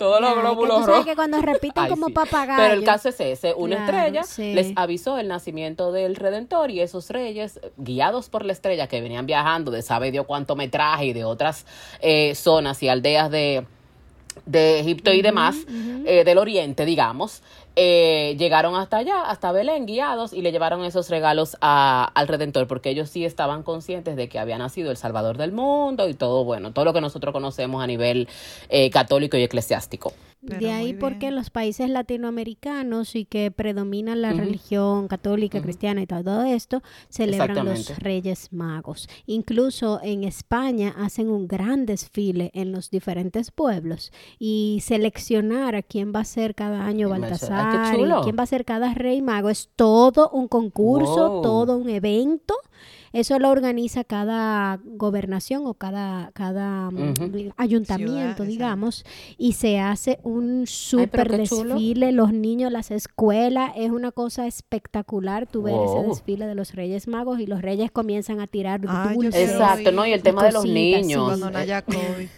todos 0.01 0.21
los 0.21 0.33
que 0.33 0.39
glóbulos 0.41 0.67
tú 0.67 0.81
sabes 0.81 0.87
rojos. 0.87 1.05
que 1.05 1.15
cuando 1.15 1.41
repiten 1.41 1.83
Ay, 1.83 1.89
como 1.89 2.07
sí. 2.07 2.13
Pero 2.57 2.73
el 2.73 2.83
caso 2.83 3.09
es 3.09 3.19
ese, 3.19 3.53
una 3.53 3.75
Claro, 3.77 3.91
estrella 3.97 4.23
sí. 4.23 4.53
les 4.53 4.73
avisó 4.75 5.17
el 5.17 5.27
nacimiento 5.27 5.91
del 5.91 6.15
Redentor 6.15 6.71
y 6.71 6.81
esos 6.81 7.09
reyes, 7.09 7.59
guiados 7.77 8.29
por 8.29 8.45
la 8.45 8.53
estrella 8.53 8.87
que 8.87 8.99
venían 9.01 9.25
viajando 9.25 9.71
de 9.71 9.81
sabe 9.81 10.11
Dios 10.11 10.25
cuánto 10.25 10.55
metraje 10.55 11.05
y 11.05 11.13
de 11.13 11.23
otras 11.23 11.65
eh, 12.01 12.33
zonas 12.35 12.81
y 12.83 12.89
aldeas 12.89 13.29
de, 13.31 13.65
de 14.45 14.79
Egipto 14.79 15.11
y 15.13 15.21
demás, 15.21 15.55
eh, 16.05 16.23
del 16.23 16.37
oriente, 16.37 16.85
digamos, 16.85 17.41
eh, 17.75 18.35
llegaron 18.37 18.75
hasta 18.75 18.97
allá, 18.97 19.21
hasta 19.21 19.51
Belén, 19.51 19.85
guiados, 19.85 20.33
y 20.33 20.41
le 20.41 20.51
llevaron 20.51 20.83
esos 20.83 21.09
regalos 21.09 21.57
a- 21.61 22.11
al 22.13 22.27
Redentor, 22.27 22.67
porque 22.67 22.89
ellos 22.89 23.09
sí 23.09 23.25
estaban 23.25 23.63
conscientes 23.63 24.15
de 24.15 24.29
que 24.29 24.39
había 24.39 24.57
nacido 24.57 24.91
el 24.91 24.97
Salvador 24.97 25.37
del 25.37 25.51
mundo 25.51 26.07
y 26.09 26.13
todo, 26.13 26.43
bueno, 26.43 26.71
todo 26.73 26.85
lo 26.85 26.93
que 26.93 27.01
nosotros 27.01 27.33
conocemos 27.33 27.83
a 27.83 27.87
nivel 27.87 28.27
eh, 28.69 28.89
católico 28.89 29.37
y 29.37 29.43
eclesiástico. 29.43 30.13
Pero 30.45 30.59
de 30.59 30.71
ahí 30.71 30.93
porque 30.93 31.27
en 31.27 31.35
los 31.35 31.49
países 31.51 31.89
latinoamericanos 31.89 33.15
y 33.15 33.25
que 33.25 33.51
predomina 33.51 34.15
la 34.15 34.33
religión 34.33 35.07
católica, 35.07 35.61
cristiana 35.61 36.01
y 36.01 36.07
todo 36.07 36.43
esto, 36.43 36.81
celebran 37.09 37.65
los. 37.65 37.99
Reyes 37.99 38.51
Magos. 38.51 39.07
Incluso 39.27 39.99
en 40.03 40.23
España 40.23 40.95
hacen 40.97 41.29
un 41.29 41.47
gran 41.47 41.85
desfile 41.85 42.51
en 42.53 42.71
los 42.71 42.89
diferentes 42.89 43.51
pueblos 43.51 44.11
y 44.39 44.79
seleccionar 44.83 45.75
a 45.75 45.83
quién 45.83 46.11
va 46.15 46.21
a 46.21 46.25
ser 46.25 46.55
cada 46.55 46.85
año 46.85 47.09
Baltasar 47.09 47.95
y 47.99 48.23
quién 48.23 48.35
va 48.37 48.43
a 48.43 48.47
ser 48.47 48.65
cada 48.65 48.93
Rey 48.93 49.21
Mago 49.21 49.49
es 49.49 49.69
todo 49.75 50.29
un 50.31 50.47
concurso, 50.47 51.29
Wow. 51.29 51.41
todo 51.41 51.77
un 51.77 51.89
evento. 51.89 52.55
Eso 53.13 53.37
lo 53.39 53.49
organiza 53.49 54.03
cada 54.03 54.79
gobernación 54.83 55.63
o 55.65 55.73
cada, 55.73 56.31
cada 56.33 56.91
mm, 56.91 57.51
ayuntamiento, 57.57 58.43
digamos, 58.43 59.03
y 59.37 59.53
se 59.53 59.79
hace 59.79 60.19
un 60.23 60.65
súper 60.67 61.43
chulo. 61.43 61.75
desfile, 61.75 62.11
los 62.11 62.33
niños, 62.33 62.71
las 62.71 62.91
escuelas, 62.91 63.71
es 63.75 63.91
una 63.91 64.11
cosa 64.11 64.47
espectacular 64.47 65.47
tu 65.47 65.63
ver 65.63 65.75
ese 65.75 65.95
Wow. 65.95 66.09
desfile 66.09 66.45
de 66.47 66.55
los 66.55 66.73
Reyes 66.73 67.07
Magos 67.07 67.39
y 67.39 67.45
los 67.45 67.61
reyes 67.61 67.91
comienzan 67.91 68.39
a 68.39 68.47
tirar 68.47 68.81
dulces. 68.81 69.35
quiero 69.35 69.51
Exacto. 69.51 69.91
¿no? 69.91 70.05
Y 70.05 70.13
el 70.13 70.23
tema 70.23 70.43
de 70.45 70.51
los 70.53 70.63
cositas, 70.63 71.05
sí. 71.07 72.29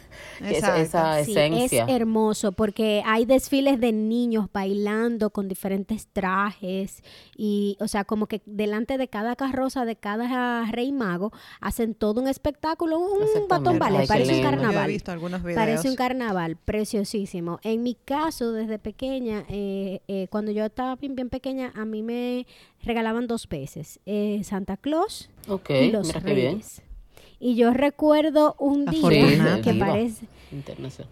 Esa, 0.41 0.79
esa 0.79 1.23
Sí, 1.23 1.31
esencia. 1.31 1.83
es 1.85 1.89
hermoso 1.89 2.51
porque 2.51 3.01
hay 3.05 3.25
desfiles 3.25 3.79
de 3.79 3.91
niños 3.91 4.47
bailando 4.53 5.29
con 5.29 5.47
diferentes 5.47 6.07
trajes 6.07 7.03
y, 7.37 7.77
o 7.79 7.87
sea, 7.87 8.03
como 8.03 8.27
que 8.27 8.41
delante 8.45 8.97
de 8.97 9.07
cada 9.07 9.35
carroza 9.35 9.85
de 9.85 9.95
cada 9.95 10.65
rey 10.71 10.91
mago 10.91 11.31
hacen 11.61 11.93
todo 11.95 12.21
un 12.21 12.27
espectáculo, 12.27 12.99
un 12.99 13.47
batón 13.47 13.73
qué 13.73 13.79
parece 13.79 14.13
un 14.13 14.19
lindo. 14.19 14.33
Yo 14.33 14.39
he 14.39 14.43
carnaval. 14.61 14.87
visto 14.89 15.11
algunos 15.11 15.43
videos. 15.43 15.55
Parece 15.57 15.89
un 15.89 15.95
carnaval, 15.95 16.57
preciosísimo. 16.57 17.59
En 17.63 17.83
mi 17.83 17.95
caso, 17.95 18.51
desde 18.51 18.79
pequeña, 18.79 19.45
eh, 19.49 20.01
eh, 20.07 20.27
cuando 20.29 20.51
yo 20.51 20.65
estaba 20.65 20.95
bien, 20.95 21.15
bien 21.15 21.29
pequeña, 21.29 21.71
a 21.75 21.85
mí 21.85 22.01
me 22.03 22.45
regalaban 22.83 23.27
dos 23.27 23.47
veces, 23.47 23.99
eh, 24.05 24.41
Santa 24.43 24.77
Claus 24.77 25.29
y 25.69 25.91
los 25.91 26.07
mira 26.07 26.21
qué 26.21 26.33
bien. 26.33 26.61
Y 27.45 27.55
yo 27.55 27.73
recuerdo 27.73 28.55
un 28.57 28.85
día 28.85 28.99
Afortunada. 28.99 29.61
que 29.61 29.73
parece... 29.73 30.25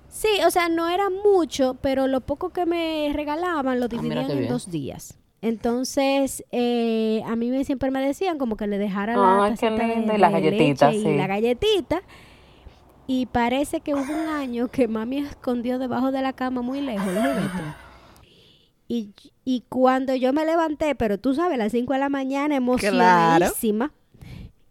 Sí, 0.08 0.30
o 0.48 0.50
sea, 0.52 0.70
no 0.70 0.88
era 0.88 1.10
mucho, 1.10 1.76
pero 1.82 2.08
lo 2.08 2.22
poco 2.22 2.50
que 2.52 2.66
me 2.66 3.12
regalaban 3.14 3.80
lo 3.80 3.86
Ah, 3.86 3.90
dividían 3.90 4.32
en 4.32 4.38
bien. 4.38 4.50
dos 4.50 4.72
días. 4.72 5.18
Entonces, 5.42 6.46
eh, 6.52 7.22
a 7.26 7.36
mí 7.36 7.50
me, 7.50 7.66
siempre 7.66 7.92
me 7.92 8.00
decían 8.06 8.38
como 8.38 8.56
que 8.56 8.68
le 8.68 8.78
dejara 8.78 9.18
la 9.18 9.44
Ay, 9.44 9.56
qué 9.56 9.68
tacita 9.68 9.88
de- 9.88 9.96
lindo, 9.96 10.16
y 10.16 10.20
galletitas, 10.22 10.94
leche 10.94 11.04
sí. 11.06 11.10
y 11.14 11.18
la 11.18 11.28
galletita. 11.28 12.02
Y 13.08 13.26
parece 13.26 13.82
que 13.82 13.94
hubo 13.94 14.14
un 14.14 14.28
año 14.30 14.70
que 14.70 14.88
mami 14.88 15.18
escondió 15.18 15.80
debajo 15.80 16.12
de 16.14 16.22
la 16.22 16.32
cama 16.34 16.62
muy 16.62 16.80
lejos 16.80 17.08
los 17.14 17.24
juguetes. 17.24 17.62
Y, 18.88 19.10
y 19.44 19.64
cuando 19.68 20.16
yo 20.16 20.32
me 20.32 20.46
levanté, 20.46 20.96
pero 20.96 21.18
tú 21.18 21.34
sabes, 21.34 21.56
a 21.56 21.58
las 21.58 21.72
5 21.74 21.92
de 21.94 22.00
la 22.00 22.10
mañana, 22.10 22.56
emocionadísima, 22.56 23.92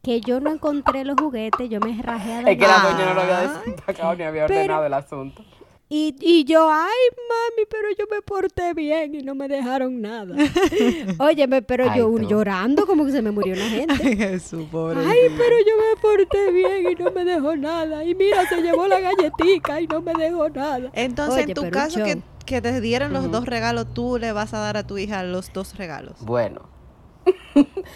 que 0.02 0.20
yo 0.20 0.40
no 0.40 0.50
encontré 0.52 1.04
los 1.04 1.16
juguetes, 1.20 1.68
yo 1.68 1.78
me 1.80 2.00
rajé 2.02 2.32
a 2.32 2.40
Es 2.42 2.58
que 2.58 2.66
la 2.66 2.78
doña 2.80 3.04
no 3.06 3.14
lo 3.14 3.20
había 3.20 3.40
desempacado 3.40 4.14
ni 4.16 4.22
había 4.24 4.46
Pero- 4.46 4.60
ordenado 4.60 4.86
el 4.86 4.94
asunto. 4.94 5.44
Y, 5.92 6.14
y 6.20 6.44
yo, 6.44 6.70
ay, 6.70 6.86
mami, 7.28 7.66
pero 7.68 7.88
yo 7.98 8.04
me 8.08 8.22
porté 8.22 8.74
bien 8.74 9.12
y 9.12 9.22
no 9.22 9.34
me 9.34 9.48
dejaron 9.48 10.00
nada. 10.00 10.36
Óyeme, 11.18 11.62
pero 11.62 11.90
Ay, 11.90 11.98
yo 11.98 12.08
tú. 12.08 12.20
llorando 12.28 12.86
como 12.86 13.04
que 13.04 13.10
se 13.10 13.20
me 13.22 13.32
murió 13.32 13.54
una 13.54 13.68
gente. 13.68 13.94
Ay, 14.00 14.16
Jesús, 14.16 14.66
pobre. 14.70 15.00
Ay, 15.00 15.18
pero 15.36 15.56
yo 15.66 15.72
me 15.76 16.00
porté 16.00 16.52
bien 16.52 16.92
y 16.92 16.94
no 17.02 17.10
me 17.10 17.24
dejó 17.24 17.56
nada. 17.56 18.04
Y 18.04 18.14
mira, 18.14 18.48
se 18.48 18.62
llevó 18.62 18.86
la 18.86 19.00
galletica 19.00 19.80
y 19.80 19.88
no 19.88 20.00
me 20.00 20.14
dejó 20.14 20.48
nada. 20.48 20.90
Entonces, 20.92 21.42
Oye, 21.42 21.52
en 21.52 21.54
tu 21.54 21.70
caso, 21.72 22.04
que, 22.04 22.18
que 22.46 22.62
te 22.62 22.80
dieron 22.80 23.12
los 23.12 23.28
dos 23.28 23.44
regalos, 23.46 23.92
tú 23.92 24.16
le 24.16 24.30
vas 24.30 24.54
a 24.54 24.60
dar 24.60 24.76
a 24.76 24.86
tu 24.86 24.96
hija 24.96 25.24
los 25.24 25.52
dos 25.52 25.76
regalos. 25.76 26.24
Bueno, 26.24 26.68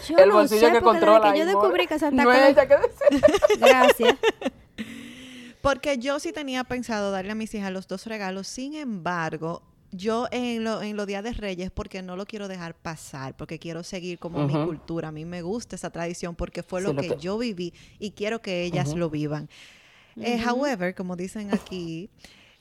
Yo 0.07 0.17
el 0.17 0.29
no 0.29 0.35
bolsillo 0.35 0.67
sé, 0.67 0.73
que 0.73 0.81
controla. 0.81 1.33
que 1.33 1.39
yo 1.39 1.45
descubrí 1.45 1.87
que 1.87 1.97
Santa 1.99 2.23
no 2.25 2.31
es 2.31 2.37
Claus... 2.37 2.49
ella 2.51 2.67
que 2.67 2.75
decide. 2.87 3.57
Gracias. 3.59 4.15
Porque 5.61 5.97
yo 5.97 6.19
sí 6.19 6.31
tenía 6.31 6.63
pensado 6.63 7.11
darle 7.11 7.31
a 7.31 7.35
mis 7.35 7.53
hijas 7.55 7.71
los 7.71 7.87
dos 7.87 8.05
regalos, 8.05 8.47
sin 8.47 8.75
embargo, 8.75 9.63
yo 9.91 10.27
en, 10.31 10.63
lo, 10.63 10.81
en 10.83 10.95
los 10.95 11.07
días 11.07 11.23
de 11.23 11.33
Reyes, 11.33 11.71
porque 11.71 12.03
no 12.03 12.15
lo 12.15 12.25
quiero 12.25 12.47
dejar 12.47 12.75
pasar, 12.75 13.35
porque 13.35 13.57
quiero 13.57 13.81
seguir 13.81 14.19
como 14.19 14.45
mi 14.45 14.53
cultura. 14.53 15.07
A 15.07 15.11
mí 15.11 15.25
me 15.25 15.41
gusta 15.41 15.75
esa 15.75 15.89
tradición 15.89 16.35
porque 16.35 16.61
fue 16.61 16.81
Sí, 16.81 16.87
lo 16.87 16.95
que 16.95 17.07
que- 17.09 17.17
yo 17.17 17.37
viví 17.37 17.73
y 17.97 18.11
quiero 18.11 18.41
que 18.41 18.63
ellas 18.63 18.93
lo 18.93 19.09
vivan. 19.09 19.49
Eh, 20.17 20.41
however, 20.47 20.93
como 20.93 21.15
dicen 21.15 21.53
aquí, 21.53 22.09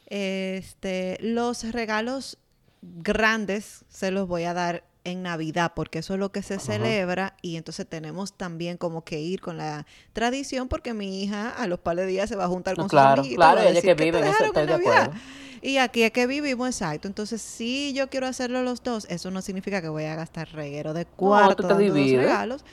este, 0.07 1.19
los 1.21 1.71
regalos 1.73 2.39
grandes 2.83 3.85
se 3.89 4.11
los 4.11 4.27
voy 4.29 4.45
a 4.45 4.55
dar 4.55 4.85
en 5.05 5.23
Navidad, 5.23 5.73
porque 5.77 5.99
eso 6.01 6.15
es 6.15 6.21
lo 6.21 6.33
que 6.33 6.43
se 6.43 6.59
celebra 6.59 7.37
y 7.43 7.57
entonces 7.57 7.87
tenemos 7.87 8.33
también 8.33 8.77
como 8.79 9.05
que 9.05 9.21
ir 9.21 9.41
con 9.41 9.57
la 9.59 9.87
tradición 10.13 10.69
porque 10.69 10.95
mi 10.95 11.23
hija 11.23 11.51
a 11.51 11.67
los 11.67 11.79
par 11.81 11.97
de 11.97 12.07
días 12.07 12.29
se 12.29 12.37
va 12.37 12.45
a 12.45 12.49
juntar 12.49 12.77
No, 12.77 12.85
con 12.85 12.89
claro, 12.89 13.23
sus 13.23 13.35
amiguitos. 13.35 13.37
claro, 13.37 13.61
ella 13.63 13.83
que 13.83 13.95
"¿Qué 13.95 13.95
vive 13.95 14.19
en 14.21 14.27
eso, 14.27 14.45
estoy 14.45 14.67
de 14.67 14.73
Navidad?". 14.73 15.03
acuerdo. 15.03 15.21
Y 15.63 15.79
aquí 15.79 16.03
es 16.03 16.11
que 16.13 16.27
vivimos, 16.27 16.69
exacto. 16.69 17.09
Entonces, 17.09 17.41
si 17.41 17.93
yo 17.95 18.11
quiero 18.11 18.27
hacerlo 18.27 18.63
los 18.63 18.83
dos, 18.83 19.07
eso 19.09 19.31
no 19.31 19.41
significa 19.43 19.81
que 19.81 19.89
voy 19.89 20.05
a 20.05 20.15
gastar 20.15 20.49
reguero 20.53 20.93
de 20.93 21.07
cuarto 21.07 21.63
dando 21.69 21.79
divides. 21.79 22.19
regalos. 22.21 22.65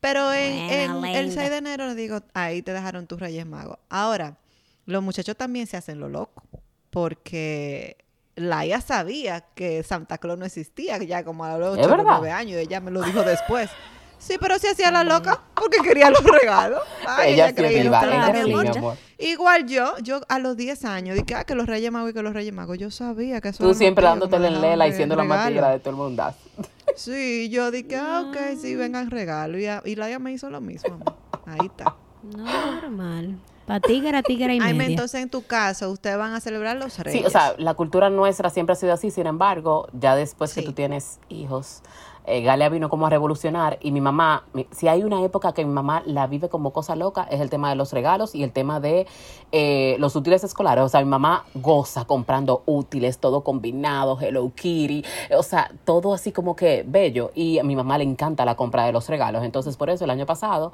Pero 0.00 0.32
en, 0.32 0.52
en 0.70 1.04
el 1.06 1.26
linda. 1.26 1.40
6 1.42 1.50
de 1.50 1.56
enero 1.56 1.86
le 1.88 1.94
digo, 1.96 2.20
ahí 2.34 2.62
te 2.62 2.72
dejaron 2.72 3.06
tus 3.08 3.18
Reyes 3.18 3.46
Magos. 3.46 3.78
Ahora, 3.88 4.38
los 4.84 5.02
muchachos 5.02 5.36
también 5.36 5.66
se 5.66 5.76
hacen 5.76 5.98
lo 5.98 6.08
loco, 6.08 6.42
porque 6.90 7.96
Laia 8.36 8.80
sabía 8.80 9.40
que 9.54 9.82
Santa 9.82 10.18
Claus 10.18 10.38
no 10.38 10.44
existía 10.44 10.98
ya 10.98 11.24
como 11.24 11.44
a 11.44 11.56
los 11.58 11.70
8 11.72 11.80
¿Es 11.80 11.86
o 11.86 11.90
verdad? 11.90 12.16
9 12.18 12.30
años, 12.30 12.58
ella 12.58 12.80
me 12.80 12.90
lo 12.90 13.02
dijo 13.02 13.22
después. 13.22 13.70
Sí, 14.18 14.36
pero 14.40 14.58
se 14.58 14.70
hacía 14.70 14.90
la 14.90 15.04
loca 15.04 15.40
porque 15.54 15.78
quería 15.82 16.10
los 16.10 16.22
regalos. 16.22 16.80
Ay, 17.06 17.34
ella 17.34 17.54
creía 17.54 17.80
ella 17.82 18.44
sí, 18.44 18.54
mi 18.54 18.68
amor. 18.78 18.96
Igual 19.18 19.66
yo, 19.66 19.96
yo 20.02 20.20
a 20.28 20.38
los 20.38 20.56
10 20.56 20.84
años, 20.84 21.16
dije, 21.16 21.34
ah, 21.34 21.44
que 21.44 21.54
los 21.54 21.66
Reyes 21.66 21.90
Magos 21.92 22.10
y 22.10 22.14
que 22.14 22.22
los 22.22 22.32
Reyes 22.32 22.52
Magos, 22.52 22.78
yo 22.78 22.90
sabía 22.90 23.40
que 23.40 23.48
eso 23.48 23.62
Tú 23.62 23.74
siempre 23.74 24.04
dándote 24.04 24.38
dejaban 24.38 24.60
lela 24.60 24.88
y 24.88 24.92
siendo 24.92 25.16
la 25.16 25.48
tigre 25.48 25.66
de 25.68 25.78
todo 25.80 25.90
el 25.90 25.96
mundo. 25.96 26.34
Sí, 26.96 27.50
yo 27.50 27.70
dije, 27.70 27.96
ah, 27.96 28.24
ok, 28.28 28.58
sí, 28.58 28.74
vengan 28.74 29.10
regalo. 29.10 29.58
Y, 29.58 29.66
a- 29.66 29.82
y 29.84 29.96
Laia 29.96 30.18
me 30.18 30.32
hizo 30.32 30.48
lo 30.48 30.62
mismo. 30.62 30.94
amor. 30.94 31.14
Ahí 31.44 31.66
está. 31.66 31.94
Normal. 32.22 33.38
Para 33.66 33.80
tigre, 33.80 34.22
tigre 34.22 34.54
y 34.56 34.60
Ay, 34.60 34.74
media. 34.74 34.92
entonces 34.92 35.20
en 35.22 35.28
tu 35.28 35.42
caso, 35.42 35.90
ustedes 35.90 36.16
van 36.18 36.32
a 36.34 36.40
celebrar 36.40 36.76
los 36.76 36.98
Reyes. 36.98 37.20
Sí, 37.20 37.26
o 37.26 37.30
sea, 37.30 37.54
la 37.58 37.74
cultura 37.74 38.10
nuestra 38.10 38.48
siempre 38.50 38.74
ha 38.74 38.76
sido 38.76 38.92
así, 38.92 39.10
sin 39.10 39.26
embargo, 39.26 39.88
ya 39.92 40.14
después 40.14 40.54
que 40.54 40.62
tú 40.62 40.72
tienes 40.72 41.18
hijos, 41.28 41.82
eh, 42.28 42.42
Galia 42.42 42.68
vino 42.68 42.88
como 42.88 43.06
a 43.06 43.10
revolucionar 43.10 43.78
y 43.80 43.92
mi 43.92 44.00
mamá, 44.00 44.44
mi- 44.52 44.66
si 44.72 44.88
hay 44.88 45.04
una 45.04 45.22
época 45.22 45.52
que 45.52 45.64
mi 45.64 45.72
mamá 45.72 46.02
la 46.06 46.26
vive 46.26 46.48
como 46.48 46.72
cosa 46.72 46.96
loca, 46.96 47.22
es 47.30 47.40
el 47.40 47.50
tema 47.50 47.68
de 47.70 47.76
los 47.76 47.92
regalos 47.92 48.34
y 48.34 48.42
el 48.42 48.50
tema 48.52 48.80
de 48.80 49.06
eh, 49.52 49.96
los 50.00 50.16
útiles 50.16 50.42
escolares. 50.42 50.82
O 50.84 50.88
sea, 50.88 51.00
mi 51.00 51.06
mamá 51.08 51.44
goza 51.54 52.04
comprando 52.04 52.62
útiles, 52.66 53.18
todo 53.18 53.42
combinado, 53.44 54.18
Hello 54.20 54.50
Kitty, 54.54 55.04
o 55.36 55.42
sea, 55.44 55.70
todo 55.84 56.14
así 56.14 56.32
como 56.32 56.56
que 56.56 56.84
bello. 56.86 57.30
Y 57.34 57.58
a 57.60 57.64
mi 57.64 57.76
mamá 57.76 57.96
le 57.98 58.04
encanta 58.04 58.44
la 58.44 58.56
compra 58.56 58.84
de 58.86 58.92
los 58.92 59.08
regalos. 59.08 59.44
Entonces, 59.44 59.76
por 59.76 59.88
eso 59.90 60.02
el 60.04 60.10
año 60.10 60.26
pasado, 60.26 60.72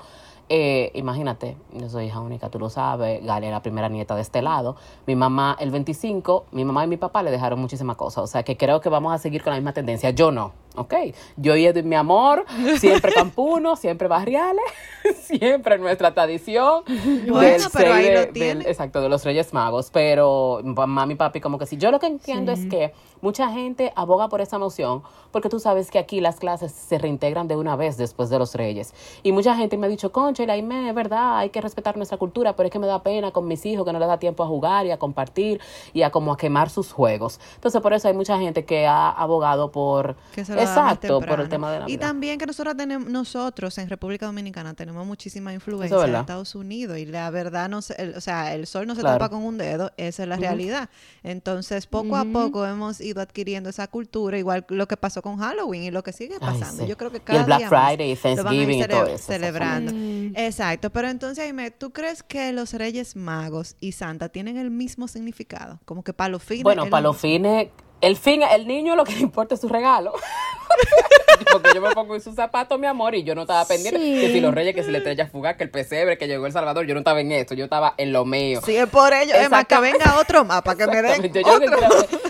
eh, 0.54 0.90
imagínate, 0.92 1.56
yo 1.73 1.88
soy 1.88 2.04
hija 2.09 2.21
única, 2.21 2.50
tú 2.50 2.59
lo 2.59 2.68
sabes, 2.68 3.25
Galia 3.25 3.49
es 3.49 3.52
la 3.54 3.62
primera 3.62 3.88
nieta 3.88 4.14
de 4.14 4.21
este 4.21 4.42
lado. 4.42 4.76
Mi 5.06 5.16
mamá, 5.16 5.56
el 5.59 5.71
25, 5.71 6.44
mi 6.52 6.66
mamá 6.66 6.85
y 6.85 6.88
mi 6.88 6.99
papá 6.99 7.23
le 7.23 7.30
dejaron 7.30 7.59
muchísimas 7.59 7.97
cosas. 7.97 8.25
O 8.25 8.26
sea, 8.26 8.42
que 8.42 8.59
creo 8.59 8.82
que 8.82 8.90
vamos 8.90 9.14
a 9.14 9.18
seguir 9.18 9.42
con 9.42 9.52
la 9.52 9.56
misma 9.56 9.73
tendencia. 9.73 10.11
Yo 10.11 10.30
no, 10.30 10.52
¿ok? 10.76 10.92
Yo 11.38 11.56
y 11.56 11.73
de 11.73 11.82
mi 11.82 11.94
amor, 11.94 12.44
siempre 12.78 13.12
campuno, 13.14 13.76
siempre 13.76 14.09
barriales, 14.09 14.62
siempre 15.23 15.78
nuestra 15.78 16.12
tradición. 16.12 16.82
Bueno, 17.28 17.64
pero 17.73 17.94
ahí 17.94 18.12
lo 18.12 18.21
de- 18.21 18.32
del- 18.32 18.66
exacto, 18.66 19.00
de 19.00 19.09
los 19.09 19.25
Reyes 19.25 19.54
Magos. 19.54 19.88
Pero 19.90 20.61
mami 20.64 21.14
y 21.14 21.16
papi, 21.16 21.40
como 21.40 21.59
que 21.59 21.64
sí. 21.64 21.78
Yo 21.78 21.90
lo 21.90 21.99
que 21.99 22.09
entiendo 22.09 22.52
es 22.52 22.66
que 22.66 22.92
mucha 23.23 23.49
gente 23.50 23.91
aboga 23.97 24.29
por 24.29 24.43
esa 24.43 24.59
noción, 24.59 25.02
porque 25.31 25.49
tú 25.49 25.59
sabes 25.59 25.91
que 25.91 25.99
aquí 25.99 26.21
las 26.21 26.37
clases 26.38 26.73
se 26.73 26.99
reintegran 26.99 27.49
de 27.49 27.57
una 27.57 27.75
vez 27.76 27.97
después 27.97 28.29
de 28.29 28.38
los 28.38 28.55
Reyes. 28.55 28.93
Y 29.23 29.33
mucha 29.33 29.57
gente 29.57 29.79
me 29.79 29.87
ha 29.87 29.88
dicho, 29.88 30.12
concha, 30.12 30.45
la 30.45 30.52
Aime, 30.52 30.88
es 30.91 30.95
verdad, 30.95 31.38
hay 31.38 31.49
que 31.49 31.61
respetar 31.62 31.97
nuestra 31.97 32.19
cultura, 32.19 32.55
pero 32.55 32.67
es 32.67 32.73
que 32.73 32.79
me 32.79 32.87
da 32.87 33.02
pena 33.02 33.31
con 33.31 33.49
mis 33.49 33.64
hijos 33.64 33.87
que 33.87 33.93
no 33.95 33.99
les 33.99 34.09
da 34.09 34.19
tiempo 34.19 34.43
a 34.43 34.47
jugar 34.47 34.85
y 34.85 34.91
a 34.91 34.99
compartir 34.99 35.61
y 35.95 36.02
a 36.02 36.11
como 36.11 36.33
a 36.33 36.37
quemar 36.37 36.69
sus 36.69 36.93
juegos. 36.93 37.41
Entonces, 37.55 37.81
por 37.81 37.93
eso 37.95 38.09
hay 38.09 38.14
mucha 38.14 38.38
gente 38.38 38.64
que 38.67 38.87
ha 38.87 39.11
abogado 39.11 39.71
por... 39.71 40.17
Que 40.35 40.45
se 40.45 40.55
lo 40.55 40.61
haga 40.61 40.71
más 40.75 40.95
exacto, 40.97 41.21
por 41.21 41.41
el 41.41 41.49
tema 41.49 41.71
de 41.73 41.79
la 41.81 41.88
Y 41.91 41.97
también 41.99 42.38
que 42.38 42.47
nosotros 42.47 42.76
tenemos, 42.76 43.09
nosotros 43.09 43.79
en 43.79 43.88
República 43.88 44.26
Dominicana 44.26 44.75
tenemos 44.75 45.07
muchísima 45.07 45.55
influencia 45.55 45.97
es 46.05 46.12
de. 46.12 46.19
Estados 46.19 46.55
Unidos 46.57 46.99
y 46.99 47.07
la 47.07 47.31
verdad 47.31 47.69
no 47.69 47.83
se- 47.83 47.95
el- 48.02 48.17
o 48.17 48.21
sea, 48.21 48.52
el 48.55 48.67
sol 48.67 48.87
no 48.88 48.97
se 48.97 49.00
Claro. 49.02 49.19
tapa 49.19 49.29
con 49.31 49.45
un 49.45 49.59
dedo, 49.59 49.93
esa 49.97 50.25
es 50.25 50.29
la 50.29 50.37
realidad. 50.37 50.88
Entonces, 51.23 51.87
poco 51.87 52.17
a 52.17 52.25
poco 52.25 52.67
hemos 52.67 53.00
ido 53.00 53.12
adquiriendo 53.21 53.69
esa 53.71 53.87
cultura, 53.88 54.38
igual 54.38 54.64
lo 54.69 54.88
que 54.88 54.97
pasó 54.97 55.21
con 55.23 55.37
Halloween 55.38 55.83
y 55.85 55.90
lo 55.90 56.02
que 56.02 56.12
sigue 56.12 56.35
Ay, 56.40 56.40
pasando. 56.40 56.83
sí. 56.85 56.88
Yo 56.88 56.97
creo 56.97 57.11
que 57.11 57.19
Y 57.19 57.21
cada 57.21 57.40
el 57.40 57.47
Black 57.47 57.59
día 57.59 57.71
más 57.71 57.88
Friday 57.88 58.12
y 58.12 58.14
lo 58.37 58.45
van 58.45 58.54
a 58.54 58.57
ir 58.57 58.69
Thanksgiving 58.69 58.81
y 58.81 58.88
todo 58.88 59.07
eso, 59.07 59.25
celebrando. 59.26 59.92
Mm. 59.92 60.33
Exacto, 60.37 60.90
pero 60.90 61.09
entonces 61.09 61.45
Aime, 61.45 61.71
¿tú 61.71 61.92
crees 61.92 62.23
que 62.23 62.52
los 62.52 62.73
Reyes 62.73 63.16
Magos 63.16 63.76
y 63.81 63.92
Santa 63.92 64.28
tienen 64.28 64.57
el 64.57 64.71
mismo 64.71 65.09
significado? 65.09 65.81
Como 65.85 66.02
que 66.02 66.12
para 66.12 66.28
los 66.31 66.42
fines 66.42 66.64
Bueno, 66.64 66.88
para 66.88 67.02
lo 67.02 67.09
los 67.11 67.19
fines, 67.19 67.69
el 68.02 68.16
fin, 68.16 68.42
el 68.42 68.66
niño 68.66 68.97
lo 68.97 69.04
que 69.04 69.12
le 69.16 69.21
importa 69.21 69.54
es 69.54 69.61
su 69.61 69.68
regalo. 69.68 70.12
Porque 71.52 71.71
yo 71.75 71.80
me 71.80 71.90
pongo 71.90 72.14
en 72.14 72.21
sus 72.21 72.35
zapatos, 72.35 72.78
mi 72.78 72.87
amor, 72.87 73.14
y 73.14 73.25
yo 73.25 73.35
no 73.35 73.42
estaba 73.42 73.64
pendiente. 73.64 74.00
Sí. 74.00 74.21
Que 74.21 74.32
si 74.32 74.40
los 74.40 74.54
reyes, 74.54 74.75
que 74.75 74.82
si 74.82 74.90
la 74.90 74.99
estrella 74.99 75.26
fugaz, 75.26 75.56
que 75.56 75.64
el 75.64 75.71
pesebre, 75.71 76.16
que 76.16 76.26
llegó 76.26 76.47
El 76.47 76.52
Salvador, 76.52 76.87
yo 76.87 76.94
no 76.94 77.00
estaba 77.00 77.21
en 77.21 77.32
eso, 77.32 77.54
yo 77.54 77.64
estaba 77.64 77.94
en 77.99 78.12
lo 78.12 78.25
mío. 78.25 78.61
Sí, 78.64 78.76
es 78.76 78.88
por 78.88 79.12
ello. 79.12 79.35
Es 79.35 79.50
más, 79.50 79.66
que 79.66 79.78
venga 79.80 80.18
otro 80.18 80.44
más 80.44 80.62
para 80.62 80.78
que 80.78 80.87
me 80.87 81.02
den 81.02 81.30
otro. 81.44 81.78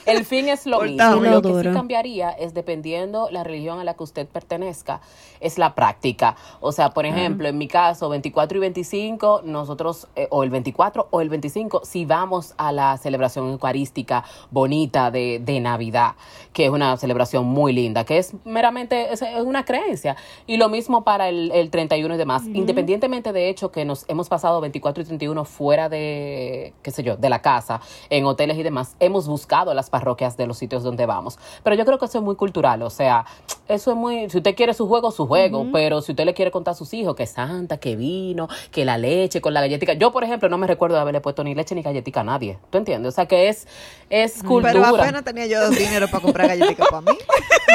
el 0.07 0.25
fin 0.25 0.49
es 0.49 0.67
lo 0.67 0.81
mismo. 0.83 1.21
Lo 1.21 1.43
que 1.43 1.55
sí 1.63 1.75
cambiaría 1.75 2.31
es 2.31 2.55
dependiendo 2.55 3.29
la 3.31 3.45
religión 3.45 3.79
a 3.79 3.85
la 3.85 3.95
que 3.95 4.03
usted 4.03 4.27
pertenezca, 4.27 5.01
es 5.41 5.59
la 5.59 5.75
práctica. 5.75 6.37
O 6.61 6.73
sea, 6.73 6.91
por 6.91 7.07
ejemplo, 7.07 7.49
en 7.49 7.59
mi 7.59 7.69
caso, 7.69 8.09
24 8.09 8.59
y 8.59 8.61
25, 8.61 9.43
nosotros, 9.45 10.09
eh, 10.17 10.27
o 10.31 10.43
el 10.43 10.51
24 10.51 11.09
o 11.11 11.21
el 11.21 11.29
25, 11.29 11.83
si 11.85 12.07
vamos 12.07 12.55
a 12.57 12.73
la 12.73 12.97
celebración 12.99 13.51
eucarística 13.51 14.25
bonita 14.51 15.11
de, 15.11 15.41
de 15.41 15.61
Navidad, 15.63 16.13
que 16.53 16.67
es 16.67 16.71
una 16.71 16.97
celebración 16.97 17.47
muy 17.47 17.73
linda, 17.73 18.05
que 18.05 18.19
es 18.19 18.35
meramente, 18.45 19.13
es, 19.13 19.23
una 19.45 19.65
creencia. 19.65 20.17
Y 20.47 20.57
lo 20.57 20.69
mismo 20.69 21.05
para 21.05 21.29
el, 21.29 21.51
el 21.53 21.71
31 21.71 22.15
y 22.15 22.19
demás. 22.19 22.43
Independientemente 22.47 23.33
de 23.33 23.49
hecho 23.49 23.73
que 23.73 23.85
nos 23.85 24.05
hemos 24.09 24.29
pasado 24.29 24.61
24 24.61 25.03
y 25.03 25.07
31 25.07 25.45
fuera 25.45 25.89
de, 25.89 26.75
qué 26.83 26.91
sé 26.91 27.03
yo, 27.03 27.17
de 27.17 27.29
la 27.29 27.41
casa, 27.41 27.81
en 28.11 28.25
hoteles 28.25 28.59
y 28.59 28.63
demás, 28.63 28.97
hemos 29.01 29.29
buscado 29.29 29.75
las 29.75 29.91
parroquias 29.91 30.37
de 30.37 30.47
los 30.47 30.59
sitios 30.59 30.83
donde 30.83 31.07
vamos. 31.07 31.39
Pero 31.63 31.77
yo 31.77 31.85
creo 31.85 31.99
que 31.99 32.07
eso 32.07 32.19
es 32.19 32.25
muy 32.25 32.37
cultural, 32.37 32.83
o 32.83 32.91
sea, 32.91 33.25
eso 33.69 33.93
es 33.93 33.97
muy, 33.97 34.29
si 34.29 34.39
usted 34.39 34.55
quiere 34.55 34.75
su 34.75 34.87
juego, 34.87 35.11
su 35.11 35.27
juego, 35.27 35.67
pero 35.73 36.03
si 36.03 36.13
usted 36.13 36.25
le 36.25 36.35
quiere 36.35 36.51
contar 36.51 36.73
a 36.73 36.75
sus 36.75 36.93
hijos 36.95 37.15
que 37.15 37.27
santa, 37.27 37.79
que 37.79 37.97
vino, 37.97 38.49
que 38.71 38.85
la 38.85 38.99
leche 38.99 39.41
con 39.41 39.55
la 39.55 39.61
galletica, 39.61 39.95
yo 39.95 40.13
por 40.13 40.25
ejemplo 40.25 40.49
no 40.49 40.59
me 40.59 40.67
recuerdo 40.67 40.97
de 40.97 41.03
haberle 41.03 41.21
puesto 41.21 41.45
ni 41.45 41.55
leche 41.55 41.75
ni 41.75 41.83
galletica 41.83 42.21
a 42.21 42.25
nadie, 42.25 42.59
¿tú 42.71 42.79
entiendes? 42.79 43.13
O 43.13 43.15
sea 43.15 43.27
que 43.27 43.49
es, 43.49 43.67
es 44.11 44.43
cultura. 44.43 44.73
Pero 44.73 44.87
apenas 44.87 45.25
tenía 45.25 45.47
yo 45.53 45.71
dinero 45.71 46.09
para 46.09 46.23
comprar 46.23 46.49
galletitas 46.49 46.89
para 46.89 47.01
mí. 47.03 47.19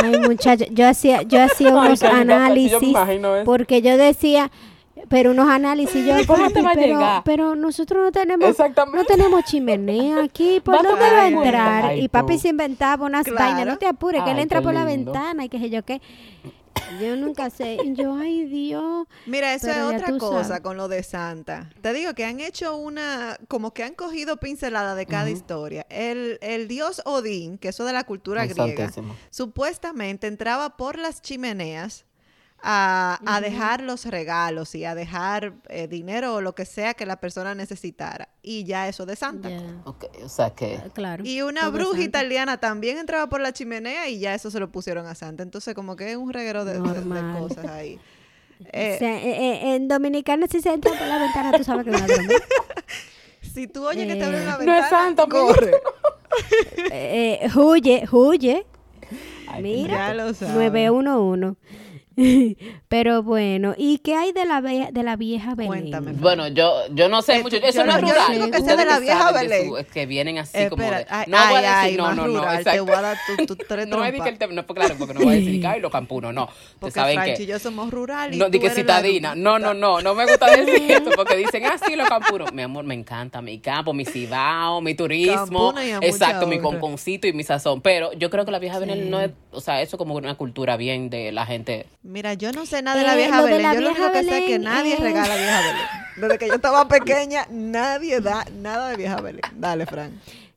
Ay, 0.04 0.20
muchacha, 0.20 0.66
yo 0.70 0.88
hacía, 0.88 1.22
yo 1.24 1.42
hacía 1.42 1.70
unos 1.74 2.00
yo 2.00 2.10
análisis 2.10 2.82
imagino 2.84 3.36
eso. 3.36 3.46
porque 3.46 3.82
yo 3.82 3.98
decía, 3.98 4.52
pero 5.10 5.32
unos 5.32 5.48
análisis 5.50 6.06
yo, 6.06 6.16
¿Cómo 6.28 6.50
te 6.50 6.62
va 6.62 6.72
pero, 6.74 6.88
llegar? 6.88 7.22
pero 7.24 7.56
nosotros 7.56 8.04
no 8.04 8.12
tenemos, 8.12 8.56
no 8.94 9.04
tenemos 9.06 9.44
chimenea 9.46 10.24
aquí, 10.24 10.60
¿por 10.64 10.76
dónde 10.84 11.00
va 11.02 11.22
a 11.22 11.28
entrar? 11.28 11.86
Ay, 11.86 12.04
y 12.04 12.08
papi 12.10 12.38
se 12.38 12.50
inventaba 12.50 13.06
unas 13.06 13.26
Claro. 13.26 13.40
vainas, 13.46 13.66
no 13.66 13.78
te 13.78 13.88
apures, 13.88 14.24
que 14.24 14.32
él 14.32 14.38
Ay, 14.38 14.44
entra 14.44 14.60
qué 14.60 14.64
por 14.66 14.74
la 14.74 14.84
ventana 14.86 15.46
y 15.46 15.50
qué 15.50 15.60
sé 15.60 15.70
yo 15.70 15.84
qué. 15.84 16.02
Yo 17.02 17.16
nunca 17.16 17.50
sé, 17.50 17.78
yo, 17.96 18.16
ay 18.16 18.46
Dios. 18.46 19.08
Mira, 19.26 19.54
eso 19.54 19.68
Pero 19.68 19.92
es 19.92 20.02
otra 20.02 20.18
cosa 20.18 20.44
sabes. 20.44 20.62
con 20.62 20.78
lo 20.78 20.88
de 20.88 21.04
Santa. 21.04 21.70
Te 21.82 21.94
digo 21.94 22.14
que 22.14 22.26
han 22.26 22.40
hecho 22.40 22.76
una, 22.76 23.38
como 23.48 23.74
que 23.74 23.84
han 23.84 23.94
cogido 23.94 24.38
pincelada 24.38 24.96
de 24.96 25.06
cada 25.06 25.30
historia. 25.30 25.86
El, 25.90 26.40
el 26.42 26.68
dios 26.68 27.02
Odín, 27.06 27.58
que 27.58 27.70
eso 27.70 27.86
de 27.86 27.94
la 27.94 28.04
cultura 28.04 28.46
griega, 28.46 28.86
santísimo. 28.86 29.16
supuestamente 29.30 30.28
entraba 30.28 30.78
por 30.78 30.98
las 30.98 31.22
chimeneas 31.22 32.06
a, 32.62 33.20
a 33.26 33.40
dejar 33.42 33.82
los 33.82 34.06
regalos 34.06 34.74
y 34.76 34.84
a 34.84 34.96
dejar 34.96 35.54
eh, 35.70 35.88
dinero 35.88 36.36
o 36.36 36.42
lo 36.42 36.56
que 36.56 36.66
sea 36.66 36.94
que 36.96 37.06
la 37.06 37.20
persona 37.20 37.54
necesitara. 37.56 38.30
Y 38.42 38.64
ya 38.64 38.88
eso 38.88 39.06
de 39.06 39.16
Santa. 39.16 39.50
Ya, 39.50 39.62
Ok, 39.86 40.06
o 40.24 40.30
sea 40.30 40.50
que... 40.52 40.80
claro. 40.94 41.24
Y 41.26 41.42
una 41.44 41.62
todo 41.62 41.72
bruja 41.74 41.92
santo. 41.92 42.04
italiana 42.04 42.58
también 42.60 42.98
entraba 42.98 43.28
por 43.30 43.42
la 43.42 43.54
chimenea 43.54 44.10
y 44.10 44.20
ya 44.20 44.34
eso 44.34 44.50
se 44.52 44.60
lo 44.60 44.72
pusieron 44.72 45.06
a 45.06 45.16
Santa. 45.16 45.44
Entonces, 45.44 45.74
como 45.76 45.96
que 45.96 46.12
es 46.12 46.18
un 46.18 46.34
reguero 46.34 46.66
de, 46.66 46.74
de- 46.74 46.80
de 46.82 46.88
Normal. 47.06 47.38
cosas 47.40 47.66
ahí. 47.68 47.96
O 47.96 48.00
Eh, 48.74 48.96
sea, 48.98 49.18
eh, 49.22 49.38
eh, 49.70 49.76
en 49.76 49.88
Dominicana 49.88 50.48
si 50.50 50.62
se 50.62 50.74
entra 50.74 50.92
por 50.98 51.06
la 51.08 51.20
ventana, 51.20 51.52
tú 51.56 51.64
sabes 51.64 51.84
que 51.86 51.92
es 51.92 51.96
una 52.02 52.08
broma. 52.08 52.34
si 53.54 53.68
tú 53.68 53.86
oyes 53.88 54.08
que 54.08 54.16
te 54.16 54.24
abren 54.24 54.46
la 54.46 54.52
No 54.54 54.58
es 54.58 54.66
ventana, 54.66 54.90
Santa, 54.90 55.24
mi 55.28 55.30
corre. 55.30 55.72
Eh, 56.92 57.40
eh, 57.44 57.50
huye, 57.56 58.08
huye. 58.12 58.66
Ay, 59.48 59.64
Mira, 59.64 60.08
Ya 60.10 60.14
lo 60.16 60.34
sabes. 60.34 60.56
911. 60.56 61.56
Pero 62.88 63.22
bueno, 63.24 63.76
¿y 63.78 64.00
qué 64.00 64.16
hay 64.16 64.32
de 64.32 64.46
la, 64.46 64.60
ve- 64.62 64.90
de 64.92 65.04
la 65.04 65.16
vieja 65.16 65.54
Belén? 65.56 65.68
Cuéntame. 65.68 66.12
Bueno, 66.14 66.48
yo, 66.48 66.74
yo 66.92 67.10
no 67.10 67.22
sé 67.22 67.38
Eh, 67.38 67.44
mucho. 67.44 67.58
yo 67.58 67.68
Eso 67.68 67.86
no 67.86 67.92
no- 67.94 67.98
es 68.00 68.02
yo 68.02 68.10
rural. 68.10 68.30
único 68.42 68.52
que 68.52 68.58
sé 68.64 68.76
de 68.76 68.86
la 68.86 68.96
que 68.96 69.02
vieja 69.02 69.32
Belén. 69.32 69.68
su- 69.68 69.78
es 69.78 69.88
que 69.88 70.06
vienen 70.06 70.38
así 70.40 70.68
como 70.70 70.84
de. 70.84 71.06
Ay, 71.10 71.26
no 71.28 71.38
voy 71.38 71.46
a 71.46 71.48
ay, 71.60 71.66
ay, 71.66 71.84
decir, 71.92 72.00
no, 72.00 72.16
no, 72.16 72.28
no. 72.28 72.40
rural, 72.40 72.56
te 72.56 72.62
exacto. 72.62 72.86
voy 72.86 72.96
a 72.96 73.02
dar 73.02 73.18
tu, 73.38 73.46
tu 73.46 73.56
tres 73.56 73.88
No 73.88 74.02
decir 74.02 74.22
que 74.24 74.30
el 74.30 74.38
tema, 74.38 74.54
no, 74.54 74.66
claro, 74.66 74.96
porque 74.98 75.14
no 75.14 75.20
voy 75.22 75.34
a 75.34 75.38
decir 75.38 75.62
que, 75.62 75.68
ay, 75.68 75.80
lo 75.80 75.90
campuno, 75.92 76.34
no. 76.34 76.44
Ustedes 76.46 76.76
Porque 76.80 77.00
saben 77.00 77.16
Franchi 77.16 77.44
y 77.44 77.46
que. 77.46 77.52
yo 77.52 77.60
somos 77.60 77.92
rural 77.92 78.34
y 78.34 78.38
No, 78.38 78.50
di 78.50 78.60
que 78.60 78.70
citadina. 78.72 79.36
No, 79.36 79.60
no, 79.60 79.74
no, 79.74 80.02
no 80.02 80.16
me 80.16 80.26
gusta 80.26 80.48
decir 80.56 80.92
esto 80.92 81.12
porque 81.16 81.36
dicen, 81.36 81.66
ah, 81.66 81.78
sí, 81.86 81.96
lo 81.96 82.06
campuno. 82.06 82.46
Mi 82.52 82.64
amor, 82.64 82.84
me 82.86 82.96
encanta 82.96 83.42
mi 83.42 83.60
campo, 83.60 83.94
mi 83.94 84.06
cibao, 84.06 84.82
mi 84.82 84.96
turismo. 84.96 85.74
Exacto, 86.02 86.48
mi 86.48 86.56
honra. 86.58 86.70
conconcito 86.72 87.28
y 87.28 87.34
mi 87.34 87.44
sazón. 87.44 87.82
Pero 87.82 88.12
yo 88.14 88.30
creo 88.30 88.44
que 88.46 88.52
la 88.52 88.60
vieja 88.60 88.80
Belén 88.80 89.10
no 89.12 89.20
es, 89.22 89.30
o 89.58 89.62
sea, 89.62 89.82
eso 89.82 89.98
como 89.98 90.16
una 90.16 90.36
cultura 90.36 90.78
bien 90.78 91.10
de 91.10 91.32
la 91.32 91.46
gente. 91.46 91.86
Mira, 92.04 92.34
yo 92.36 92.52
no 92.52 92.66
sé 92.66 92.82
nada 92.82 92.98
de 93.00 93.06
la 93.06 93.14
Eh, 93.16 93.18
vieja 93.18 93.42
Belén. 93.42 93.62
la 93.64 93.74
yo 93.74 93.82
lo 93.82 93.90
único 93.92 94.12
que 94.12 94.24
sé 94.24 94.38
es 94.38 94.46
que 94.46 94.60
nadie 94.60 94.94
es- 94.94 95.00
regala 95.00 95.36
vieja 95.36 95.60
Belén. 95.62 95.86
Desde 96.18 96.38
que 96.38 96.48
yo 96.48 96.54
estaba 96.56 96.88
pequeña, 96.88 97.48
nadie 97.52 98.22
da 98.22 98.46
nada 98.62 98.90
de 98.90 98.98
vieja 98.98 99.20
Belén. 99.22 99.42
Dale, 99.56 99.86
Fran. 99.86 100.12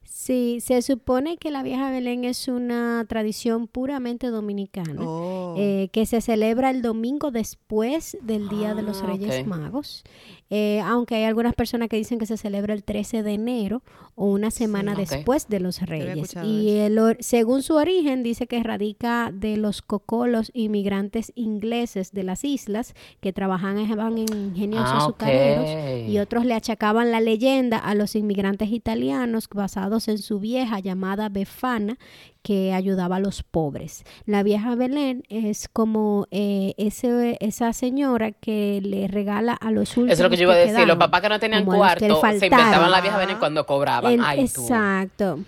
Sí, 0.05 0.61
se 0.61 0.83
supone 0.83 1.39
que 1.39 1.51
la 1.51 1.63
vieja 1.63 1.91
Belén 1.91 2.25
es 2.25 2.47
una 2.47 3.05
tradición 3.09 3.67
puramente 3.67 4.29
dominicana. 4.29 5.01
Oh. 5.03 5.55
eh, 5.59 5.89
que 5.93 6.07
se 6.07 6.21
celebra 6.21 6.71
el 6.71 6.83
domingo 6.83 7.31
después 7.31 8.17
del 8.23 8.49
Día 8.49 8.75
de 8.75 8.83
los 8.83 9.03
Ah, 9.03 9.07
Reyes. 9.07 9.47
Magos, 9.47 10.05
Eh, 10.53 10.81
aunque 10.85 11.15
hay 11.15 11.25
algunas 11.25 11.55
personas 11.55 11.89
que 11.89 11.97
dicen 11.97 12.19
que 12.19 12.27
se 12.27 12.37
celebra 12.37 12.75
el 12.75 12.83
13 12.83 13.23
de 13.23 13.35
enero 13.35 13.83
o 14.17 14.27
una 14.27 14.51
semana 14.51 14.95
después 15.15 15.49
de 15.49 15.61
los 15.61 15.81
Reyes. 15.81 16.35
Y 16.45 16.71
el 16.79 16.99
or- 16.99 17.17
según 17.21 17.63
su 17.63 17.75
origen 17.77 18.25
dice 18.25 18.49
que 18.49 18.61
radica 18.63 19.31
de 19.33 19.57
los 19.57 19.81
cocolos 19.81 20.51
inmigrantes 20.53 21.31
ingleses 21.37 22.11
de 22.13 22.25
las 22.25 22.43
islas 22.45 22.95
que 23.21 23.33
trabajaban 23.33 24.19
en 24.19 24.27
ingeniosos 24.37 24.89
Ah, 24.91 24.97
azucareros 24.99 26.09
y 26.11 26.19
otros 26.19 26.45
le 26.45 26.55
achacaban 26.55 27.13
la 27.13 27.21
leyenda 27.21 27.79
a 27.79 27.95
los 27.95 28.17
inmigrantes 28.17 28.71
italianos 28.73 29.49
basados 29.49 30.09
en 30.09 30.19
su 30.19 30.41
vieja 30.41 30.81
llamada 30.81 31.29
Befana 31.29 31.97
que 32.43 32.73
ayudaba 32.73 33.17
a 33.17 33.21
los 33.21 33.43
pobres. 33.43 34.05
La 34.27 34.43
vieja 34.43 34.75
Belén 34.75 35.23
es 35.29 35.69
como 35.69 36.27
eh, 36.31 36.75
ese, 36.79 37.37
esa 37.41 37.73
señora 37.73 38.33
que 38.33 38.81
le 38.83 39.09
regala 39.09 39.53
a 39.55 39.71
los 39.71 39.91
últimos. 39.97 40.13
Eso 40.15 40.23
es 40.23 40.25
lo 40.25 40.31
que 40.31 40.37
yo 40.37 40.43
iba 40.45 40.55
a 40.55 40.57
decir. 40.57 40.87
Los 40.87 40.97
papás 40.97 41.21
que 41.21 41.29
no 41.29 41.39
tenían 41.39 41.65
cuarto 41.65 42.21
se 42.21 42.33
inventaban 42.35 42.91
la 42.91 43.01
vieja 43.01 43.19
Belén 43.19 43.37
cuando 43.39 43.67
cobraban. 43.67 44.13
El- 44.13 44.21
Ay, 44.25 44.49
tú. 44.49 44.63
exacto. 44.63 45.39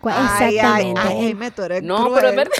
Cua- 0.00 0.14
Ay, 0.16 0.26
ay, 0.40 0.56
Exactamente. 0.56 1.00
ay, 1.02 1.16
El- 1.18 1.24
Jaime, 1.24 1.50
tú 1.50 1.62
eres 1.62 1.82
No, 1.82 1.96
cruel. 1.96 2.12
pero 2.14 2.28
es 2.30 2.36
verdad. 2.36 2.52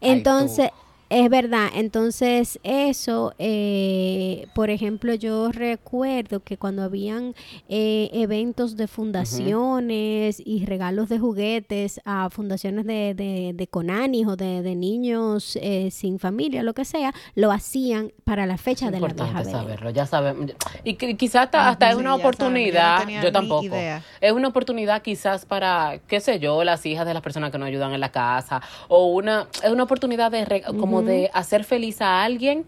Entonces, 0.00 0.70
es 1.12 1.28
verdad. 1.28 1.68
Entonces, 1.74 2.58
eso, 2.62 3.34
eh, 3.38 4.46
por 4.54 4.70
ejemplo, 4.70 5.14
yo 5.14 5.52
recuerdo 5.52 6.40
que 6.40 6.56
cuando 6.56 6.82
habían 6.82 7.34
eh, 7.68 8.08
eventos 8.12 8.76
de 8.76 8.86
fundaciones 8.88 10.42
y 10.44 10.64
regalos 10.64 11.08
de 11.08 11.18
juguetes 11.18 12.00
a 12.04 12.30
fundaciones 12.30 12.86
de, 12.86 13.14
de, 13.14 13.52
de 13.54 13.66
Conanis 13.66 14.26
o 14.26 14.36
de, 14.36 14.62
de 14.62 14.74
niños 14.74 15.58
eh, 15.60 15.90
sin 15.90 16.18
familia, 16.18 16.62
lo 16.62 16.72
que 16.74 16.84
sea, 16.84 17.12
lo 17.34 17.52
hacían 17.52 18.12
para 18.24 18.46
la 18.46 18.56
fecha 18.56 18.86
Es 18.86 18.92
de 18.92 19.00
la 19.00 19.08
vieja 19.08 19.24
importante 19.26 19.50
saberlo, 19.50 19.90
ya 19.90 20.06
sabemos. 20.06 20.50
Y 20.84 20.94
que 20.94 21.16
quizás 21.16 21.44
hasta, 21.44 21.68
hasta 21.68 21.90
es 21.90 21.96
una 21.96 22.16
ya 22.16 22.16
saben, 22.16 22.18
yo 22.18 22.22
no 22.22 22.28
oportunidad, 22.28 23.22
yo 23.22 23.32
tampoco. 23.32 23.64
idea. 23.64 24.02
Es 24.20 24.32
una 24.32 24.48
oportunidad 24.48 25.02
quizás 25.02 25.44
para, 25.44 25.98
qué 26.06 26.20
sé 26.20 26.38
yo, 26.38 26.64
las 26.64 26.86
hijas 26.86 27.06
de 27.06 27.12
las 27.14 27.22
personas 27.22 27.50
que 27.50 27.58
nos 27.58 27.68
ayudan 27.68 27.92
en 27.92 28.00
la 28.00 28.10
casa. 28.10 28.62
O 28.88 29.06
una, 29.08 29.48
es 29.62 29.70
una 29.70 29.82
oportunidad 29.82 30.30
de 30.30 30.44
re- 30.44 30.62
como 30.62 31.01
de 31.04 31.30
hacer 31.34 31.64
feliz 31.64 32.00
a 32.00 32.22
alguien 32.24 32.64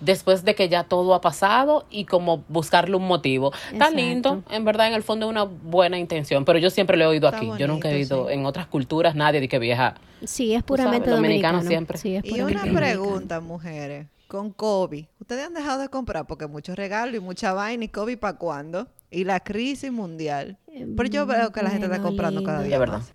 después 0.00 0.44
de 0.44 0.54
que 0.56 0.68
ya 0.68 0.82
todo 0.84 1.14
ha 1.14 1.20
pasado 1.20 1.86
y 1.88 2.06
como 2.06 2.42
buscarle 2.48 2.96
un 2.96 3.06
motivo. 3.06 3.50
Tan 3.52 3.74
Exacto. 3.76 3.96
lindo, 3.96 4.42
en 4.50 4.64
verdad, 4.64 4.88
en 4.88 4.94
el 4.94 5.02
fondo 5.04 5.26
es 5.26 5.30
una 5.30 5.44
buena 5.44 5.96
intención, 5.98 6.44
pero 6.44 6.58
yo 6.58 6.70
siempre 6.70 6.96
lo 6.96 7.04
he 7.04 7.06
oído 7.06 7.28
Está 7.28 7.38
aquí. 7.38 7.50
yo 7.58 7.68
nunca 7.68 7.88
he 7.90 7.94
oído 7.94 8.26
sí. 8.26 8.34
en 8.34 8.44
otras 8.46 8.66
culturas 8.66 9.14
nadie 9.14 9.40
de 9.40 9.48
que 9.48 9.58
vieja. 9.60 9.94
Sí, 10.24 10.54
es 10.54 10.62
puramente 10.64 11.06
sabes, 11.06 11.16
dominicano 11.20 11.58
dominicano. 11.58 11.68
siempre. 11.68 11.98
Sí, 11.98 12.16
es 12.16 12.24
Y 12.24 12.32
una 12.40 12.42
dominicano. 12.62 12.74
pregunta, 12.76 13.40
mujeres. 13.40 14.06
Con 14.26 14.50
COVID, 14.50 15.04
¿ustedes 15.20 15.46
han 15.46 15.52
dejado 15.54 15.80
de 15.82 15.88
comprar? 15.88 16.26
Porque 16.26 16.46
muchos 16.46 16.74
regalos 16.74 17.14
y 17.14 17.20
mucha 17.20 17.52
vaina 17.52 17.84
y 17.84 17.88
COVID 17.88 18.18
para 18.18 18.38
cuándo? 18.38 18.88
Y 19.10 19.24
la 19.24 19.40
crisis 19.40 19.92
mundial. 19.92 20.56
Pero 20.96 21.08
yo 21.10 21.26
veo 21.26 21.52
que 21.52 21.62
la 21.62 21.68
gente 21.70 21.86
está 21.86 22.00
comprando 22.00 22.42
cada 22.42 22.62
día 22.62 22.72
De 22.76 22.78
verdad. 22.78 22.98
más. 22.98 23.14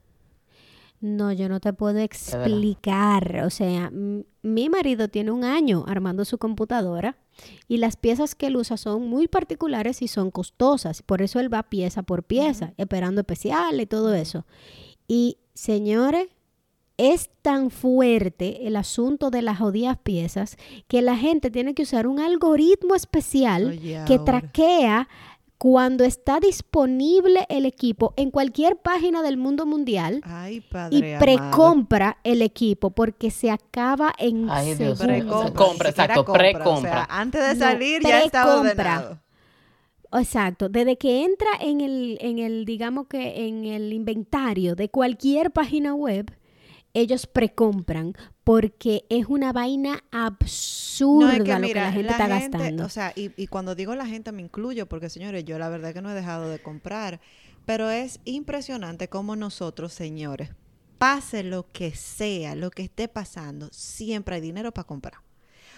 No, 1.00 1.32
yo 1.32 1.48
no 1.48 1.60
te 1.60 1.74
puedo 1.74 2.00
explicar. 2.00 3.44
O 3.46 3.50
sea, 3.50 3.92
mi 4.42 4.70
marido 4.70 5.08
tiene 5.08 5.32
un 5.32 5.44
año 5.44 5.84
armando 5.88 6.26
su 6.26 6.38
computadora 6.38 7.18
y 7.68 7.78
las 7.78 7.98
piezas 7.98 8.34
que 8.34 8.48
él 8.48 8.58
usa 8.58 8.78
son 8.78 9.08
muy 9.08 9.28
particulares 9.28 10.02
y 10.02 10.08
son 10.08 10.32
costosas. 10.32 11.04
Por 11.04 11.22
eso 11.22 11.40
él 11.40 11.54
va 11.54 11.64
pieza 11.64 12.02
por 12.02 12.24
pieza, 12.24 12.74
esperando 12.78 13.22
especial 13.22 13.80
y 13.80 13.86
todo 13.86 14.14
eso. 14.16 14.46
Y 15.08 15.38
señores, 15.54 16.30
es 16.98 17.30
tan 17.44 17.70
fuerte 17.70 18.68
el 18.68 18.76
asunto 18.76 19.30
de 19.30 19.44
las 19.44 19.60
jodidas 19.60 19.98
piezas 20.00 20.58
que 20.88 21.04
la 21.04 21.16
gente 21.16 21.52
tiene 21.52 21.76
que 21.76 21.84
usar 21.84 22.08
un 22.08 22.20
algoritmo 22.20 22.96
especial 22.96 23.68
Oye, 23.68 24.02
que 24.08 24.14
ahora. 24.14 24.26
traquea 24.26 25.10
cuando 25.58 26.04
está 26.04 26.40
disponible 26.40 27.46
el 27.50 27.66
equipo 27.66 28.14
en 28.16 28.30
cualquier 28.30 28.78
página 28.78 29.24
del 29.24 29.38
mundo 29.38 29.66
mundial 29.66 30.22
Ay, 30.24 30.58
y 30.58 30.62
padre 30.62 31.16
amado. 31.16 31.26
precompra 31.26 32.18
el 32.24 32.42
equipo 32.44 32.92
porque 32.92 33.32
se 33.32 33.50
acaba 33.50 34.14
en 34.20 34.50
Ay, 34.50 34.76
Dios. 34.76 35.00
Precompra, 35.00 35.54
Compra, 35.54 35.90
exacto, 35.90 36.26
compra, 36.26 36.52
precompra. 36.52 36.92
O 36.92 36.94
sea, 36.94 37.08
antes 37.10 37.42
de 37.42 37.54
No, 37.56 37.60
salir 37.60 38.02
ya 38.04 38.22
está 38.22 38.60
ordenado. 38.60 39.20
Exacto, 40.14 40.70
desde 40.70 40.98
que 40.98 41.26
entra 41.26 41.50
en 41.60 41.82
el, 41.82 42.18
en 42.22 42.40
el, 42.40 42.64
digamos 42.66 43.08
que 43.08 43.48
en 43.48 43.66
el 43.66 43.92
inventario 43.92 44.76
de 44.76 44.90
cualquier 44.90 45.52
página 45.52 45.94
web, 45.94 46.32
ellos 46.94 47.28
precompran 47.28 48.14
porque 48.44 49.06
es 49.10 49.26
una 49.28 49.52
vaina 49.52 50.04
absurda 50.12 50.87
No, 51.12 51.30
es 51.32 51.42
que 51.42 51.56
lo 51.56 51.62
mira, 51.62 51.74
que 51.74 51.82
la 51.82 51.92
gente 51.92 52.12
está 52.12 52.28
gastando. 52.28 52.86
O 52.86 52.90
sea, 52.90 53.14
y, 53.16 53.32
y 53.42 53.48
cuando 53.48 53.76
digo 53.76 53.96
la 53.96 54.06
gente 54.06 54.32
me 54.32 54.42
incluyo, 54.42 54.88
porque 54.88 55.10
señores, 55.10 55.46
yo 55.46 55.58
la 55.58 55.70
verdad 55.70 55.94
que 55.94 56.02
no 56.02 56.12
he 56.12 56.14
dejado 56.16 56.50
de 56.50 56.60
comprar, 56.60 57.22
pero 57.66 57.90
es 57.90 58.20
impresionante 58.26 59.08
cómo 59.10 59.36
nosotros, 59.36 59.94
señores, 59.94 60.50
pase 60.98 61.44
lo 61.44 61.72
que 61.72 61.96
sea, 61.96 62.56
lo 62.56 62.72
que 62.72 62.84
esté 62.84 63.08
pasando, 63.08 63.70
siempre 63.72 64.36
hay 64.36 64.42
dinero 64.42 64.74
para 64.74 64.86
comprar. 64.88 65.16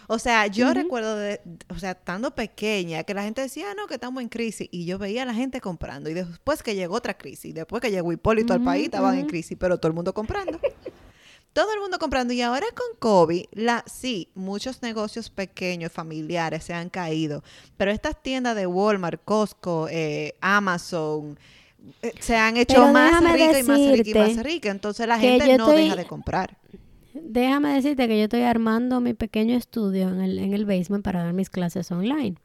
O 0.07 0.19
sea, 0.19 0.47
yo 0.47 0.73
recuerdo, 0.73 1.15
de, 1.17 1.41
o 1.69 1.77
sea, 1.79 1.91
estando 1.91 2.35
pequeña, 2.35 3.03
que 3.03 3.13
la 3.13 3.23
gente 3.23 3.41
decía, 3.41 3.71
"Ah, 3.71 3.75
no, 3.75 3.87
que 3.87 3.95
estamos 3.95 4.21
en 4.23 4.29
crisis, 4.29 4.67
y 4.71 4.85
yo 4.85 4.97
veía 4.97 5.23
a 5.23 5.25
la 5.25 5.33
gente 5.35 5.61
comprando, 5.61 6.09
y 6.09 6.13
después 6.15 6.63
que 6.63 6.75
llegó 6.75 6.95
otra 6.95 7.17
crisis, 7.17 7.53
después 7.53 7.81
que 7.81 7.91
llegó 7.91 8.11
Hipólito 8.11 8.53
al 8.53 8.61
Ujú, 8.61 8.63
país, 8.63 8.85
estaban 8.85 9.17
en 9.17 9.25
crisis, 9.25 9.57
pero 9.59 9.77
todo 9.77 9.89
el 9.89 9.95
mundo 9.95 10.13
comprando. 10.13 10.59
Todo 11.53 11.73
el 11.73 11.79
mundo 11.81 11.97
comprando. 11.99 12.33
Y 12.33 12.41
ahora 12.41 12.65
con 12.75 12.97
COVID, 12.99 13.45
la, 13.53 13.83
sí, 13.87 14.29
muchos 14.35 14.81
negocios 14.81 15.29
pequeños, 15.29 15.91
familiares 15.91 16.63
se 16.63 16.73
han 16.73 16.89
caído. 16.89 17.43
Pero 17.77 17.91
estas 17.91 18.21
tiendas 18.21 18.55
de 18.55 18.67
Walmart, 18.67 19.21
Costco, 19.25 19.87
eh, 19.89 20.35
Amazon, 20.41 21.37
eh, 22.01 22.13
se 22.19 22.35
han 22.37 22.55
hecho 22.57 22.87
más 22.87 23.21
ricas 23.33 23.59
y 23.59 23.63
más 23.63 23.79
ricas 23.79 24.07
y 24.07 24.35
más 24.35 24.43
ricas. 24.45 24.71
Entonces 24.71 25.07
la 25.07 25.17
gente 25.19 25.57
no 25.57 25.65
estoy- 25.65 25.83
deja 25.85 25.95
de 25.95 26.05
comprar. 26.05 26.57
Déjame 27.13 27.73
decirte 27.73 28.07
que 28.07 28.17
yo 28.17 28.23
estoy 28.25 28.43
armando 28.43 29.01
mi 29.01 29.13
pequeño 29.13 29.57
estudio 29.57 30.09
en 30.09 30.21
el, 30.21 30.37
en 30.39 30.53
el 30.53 30.65
basement 30.65 31.03
para 31.03 31.23
dar 31.23 31.33
mis 31.33 31.49
clases 31.49 31.91
online. 31.91 32.35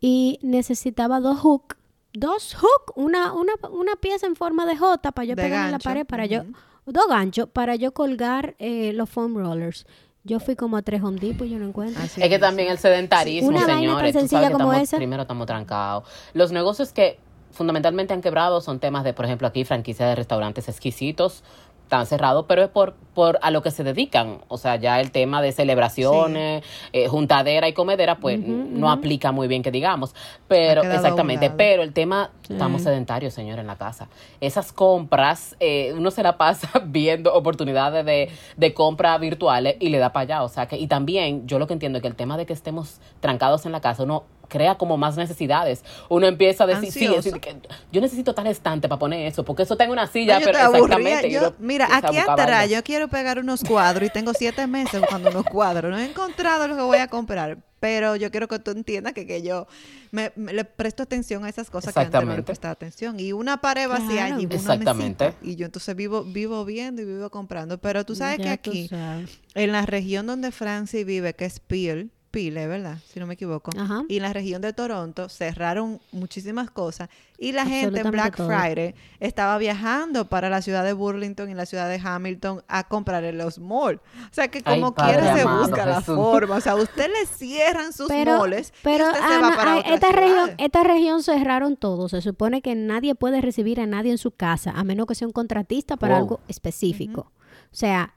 Y 0.00 0.38
necesitaba 0.42 1.20
dos 1.20 1.40
hooks. 1.40 1.76
Dos 2.12 2.54
hooks, 2.54 2.92
una, 2.96 3.32
una, 3.32 3.52
una 3.70 3.96
pieza 3.96 4.26
en 4.26 4.34
forma 4.36 4.64
de 4.66 4.76
J 4.76 5.12
para 5.12 5.24
yo 5.26 5.34
De 5.36 5.42
pegar 5.42 5.66
en 5.66 5.72
la 5.72 5.78
pared, 5.78 6.06
para 6.06 6.26
yo. 6.26 6.44
Dos 6.92 7.06
ganchos 7.08 7.48
para 7.48 7.76
yo 7.76 7.92
colgar 7.92 8.54
eh, 8.58 8.92
los 8.94 9.08
foam 9.08 9.36
rollers. 9.36 9.86
Yo 10.24 10.40
fui 10.40 10.56
como 10.56 10.76
a 10.76 10.82
tres 10.82 11.02
Home 11.02 11.18
Depot 11.18 11.46
y 11.46 11.50
yo 11.50 11.58
no 11.58 11.66
encuentro. 11.68 12.02
Así 12.02 12.20
Es 12.22 12.28
que 12.28 12.38
también 12.38 12.68
el 12.70 12.78
sedentarismo, 12.78 13.48
Una 13.48 13.60
vaina 13.60 13.72
tan 13.74 13.78
señores. 13.80 14.12
tú 14.12 14.18
sencilla 14.20 14.50
como 14.50 14.64
estamos- 14.72 14.82
esa. 14.82 14.96
Primero 14.98 15.22
estamos 15.22 15.46
trancados. 15.46 16.04
Los 16.34 16.52
negocios 16.52 16.92
que 16.92 17.18
fundamentalmente 17.50 18.12
han 18.12 18.20
quebrado 18.20 18.60
son 18.60 18.78
temas 18.78 19.04
de, 19.04 19.14
por 19.14 19.24
ejemplo, 19.24 19.48
aquí 19.48 19.64
franquicia 19.64 20.06
de 20.06 20.14
restaurantes 20.16 20.68
exquisitos, 20.68 21.42
están 21.88 22.04
cerrados, 22.04 22.44
pero 22.46 22.62
es 22.62 22.68
por, 22.68 22.92
por 23.14 23.38
a 23.40 23.50
lo 23.50 23.62
que 23.62 23.70
se 23.70 23.82
dedican. 23.82 24.40
O 24.48 24.58
sea, 24.58 24.76
ya 24.76 25.00
el 25.00 25.10
tema 25.10 25.40
de 25.40 25.52
celebraciones, 25.52 26.62
eh, 26.92 27.08
juntadera 27.08 27.66
y 27.66 27.72
comedera, 27.72 28.16
pues 28.16 28.38
no 28.38 28.90
aplica 28.90 29.32
muy 29.32 29.48
bien 29.48 29.62
que 29.62 29.70
digamos. 29.70 30.14
Pero, 30.48 30.82
exactamente, 30.82 31.48
pero 31.50 31.82
el 31.82 31.94
tema, 31.94 32.30
Sí. 32.46 32.52
estamos 32.54 32.82
sedentarios, 32.82 33.32
señor, 33.34 33.58
en 33.58 33.66
la 33.66 33.76
casa. 33.76 34.08
Esas 34.40 34.72
compras, 34.72 35.56
eh, 35.60 35.92
uno 35.96 36.10
se 36.10 36.22
la 36.22 36.36
pasa 36.38 36.68
viendo 36.86 37.32
oportunidades 37.34 38.04
de, 38.04 38.30
de 38.56 38.74
compra 38.74 39.16
virtuales 39.18 39.76
y 39.80 39.88
le 39.88 39.98
da 39.98 40.12
para 40.12 40.22
allá. 40.22 40.42
O 40.42 40.48
sea 40.48 40.66
que, 40.66 40.76
y 40.76 40.86
también 40.86 41.46
yo 41.46 41.58
lo 41.58 41.66
que 41.66 41.72
entiendo 41.72 41.98
es 41.98 42.02
que 42.02 42.08
el 42.08 42.16
tema 42.16 42.36
de 42.36 42.44
que 42.44 42.52
estemos 42.52 43.00
trancados 43.20 43.64
en 43.66 43.72
la 43.72 43.80
casa, 43.80 44.02
uno 44.02 44.24
crea 44.48 44.76
como 44.76 44.96
más 44.96 45.16
necesidades. 45.16 45.84
Uno 46.08 46.26
empieza 46.26 46.64
a 46.64 46.66
decir, 46.66 46.90
sí, 46.92 47.06
Ansioso. 47.06 47.16
decir 47.36 47.40
que 47.40 47.56
yo 47.92 48.00
necesito 48.00 48.34
tal 48.34 48.46
estante 48.48 48.88
para 48.88 48.98
poner 48.98 49.26
eso, 49.26 49.44
porque 49.44 49.62
eso 49.62 49.76
en 49.78 49.90
una 49.90 50.06
silla, 50.06 50.34
No, 50.34 50.40
yo 50.40 50.46
pero 50.46 50.58
exactamente. 50.58 51.28
y 51.28 51.32
Yo- 51.32 51.54
mira, 51.58 51.86
aquí 51.90 52.16
vaina. 52.26 52.66
yo 52.66 52.82
quiero 52.82 53.08
pegar 53.08 53.38
unos 53.38 53.62
cuadros 53.62 54.08
y 54.08 54.12
tengo 54.12 54.32
siete 54.34 54.66
meses 54.66 55.00
buscando 55.00 55.30
unos 55.30 55.44
cuadros. 55.44 55.90
No 55.90 55.98
he 55.98 56.04
encontrado 56.06 56.66
lo 56.66 56.74
que 56.76 56.82
voy 56.82 56.98
a 56.98 57.08
comprar. 57.08 57.58
Pero 57.80 58.16
yo 58.16 58.32
quiero 58.32 58.48
que 58.48 58.58
tú 58.58 58.72
entiendas 58.72 59.12
que, 59.12 59.24
que 59.24 59.40
yo 59.40 59.68
me, 60.10 60.32
me- 60.34 60.52
le 60.52 60.64
presto 60.64 61.04
atención 61.04 61.44
a 61.44 61.48
esas 61.48 61.70
cosas 61.70 61.94
que 61.94 62.00
antes 62.00 62.24
no 62.24 62.34
le 62.34 62.42
prestaba 62.42 62.72
atención. 62.72 63.20
Y 63.20 63.32
una 63.32 63.60
pared 63.60 63.88
vacía 63.88 64.26
Claro. 64.26 64.34
allí, 64.34 64.46
una 64.46 64.54
Exactamente. 64.56 65.24
mesita. 65.26 65.44
Y 65.44 65.54
yo 65.54 65.66
entonces 65.66 65.94
vivo, 65.94 66.24
vivo 66.24 66.64
viendo 66.64 67.02
y 67.02 67.04
vivo 67.04 67.30
comprando. 67.30 67.78
Pero 67.78 68.04
tú 68.04 68.16
sabes 68.16 68.38
que 68.38 68.44
Ya 68.46 68.52
aquí, 68.52 68.88
sabes. 68.88 69.38
en 69.54 69.70
la 69.70 69.86
región 69.86 70.26
donde 70.26 70.50
Francie 70.50 71.04
vive, 71.04 71.34
que 71.34 71.44
es 71.44 71.60
Peel, 71.60 72.10
Peel, 72.30 72.56
¿eh? 72.56 72.66
¿verdad? 72.66 72.98
Si 73.06 73.18
no 73.18 73.26
me 73.26 73.34
equivoco. 73.34 73.70
Ajá. 73.76 74.02
Y 74.08 74.16
en 74.16 74.22
la 74.22 74.32
región 74.32 74.60
de 74.62 74.72
Toronto 74.72 75.28
cerraron 75.28 76.00
muchísimas 76.12 76.70
cosas 76.70 77.08
y 77.38 77.52
la 77.52 77.64
gente 77.64 78.00
en 78.00 78.10
Black 78.10 78.36
todo. 78.36 78.48
Friday 78.48 78.94
estaba 79.20 79.56
viajando 79.58 80.28
para 80.28 80.50
la 80.50 80.60
ciudad 80.60 80.84
de 80.84 80.92
Burlington 80.92 81.48
y 81.50 81.54
la 81.54 81.66
ciudad 81.66 81.88
de 81.88 82.00
Hamilton 82.02 82.62
a 82.68 82.88
comprar 82.88 83.24
en 83.24 83.38
los 83.38 83.58
malls. 83.58 84.00
O 84.30 84.32
sea 84.34 84.48
que 84.48 84.60
Ay, 84.64 84.80
como 84.80 84.94
quiera 84.94 85.34
se 85.34 85.42
amado, 85.42 85.66
busca 85.66 85.86
la 85.86 86.00
forma. 86.00 86.56
O 86.56 86.60
sea, 86.60 86.74
usted 86.76 87.08
le 87.08 87.26
cierran 87.26 87.92
sus 87.92 88.08
pero, 88.08 88.38
moles 88.38 88.72
pero 88.82 89.04
y 89.04 89.08
usted 89.08 89.20
se 89.20 89.38
va 89.38 89.50
no, 89.50 89.56
para 89.56 89.72
ah, 89.74 89.78
otras 89.78 89.94
esta 89.94 90.12
región, 90.12 90.50
esta 90.58 90.82
región 90.82 91.22
cerraron 91.22 91.76
todo. 91.76 92.08
Se 92.08 92.20
supone 92.20 92.60
que 92.60 92.74
nadie 92.74 93.14
puede 93.14 93.40
recibir 93.40 93.80
a 93.80 93.86
nadie 93.86 94.10
en 94.10 94.18
su 94.18 94.32
casa, 94.32 94.72
a 94.74 94.84
menos 94.84 95.06
que 95.06 95.14
sea 95.14 95.26
un 95.26 95.32
contratista 95.32 95.96
para 95.96 96.14
Wow. 96.14 96.22
algo 96.22 96.40
específico. 96.48 97.32
O 97.70 97.76
sea, 97.76 98.14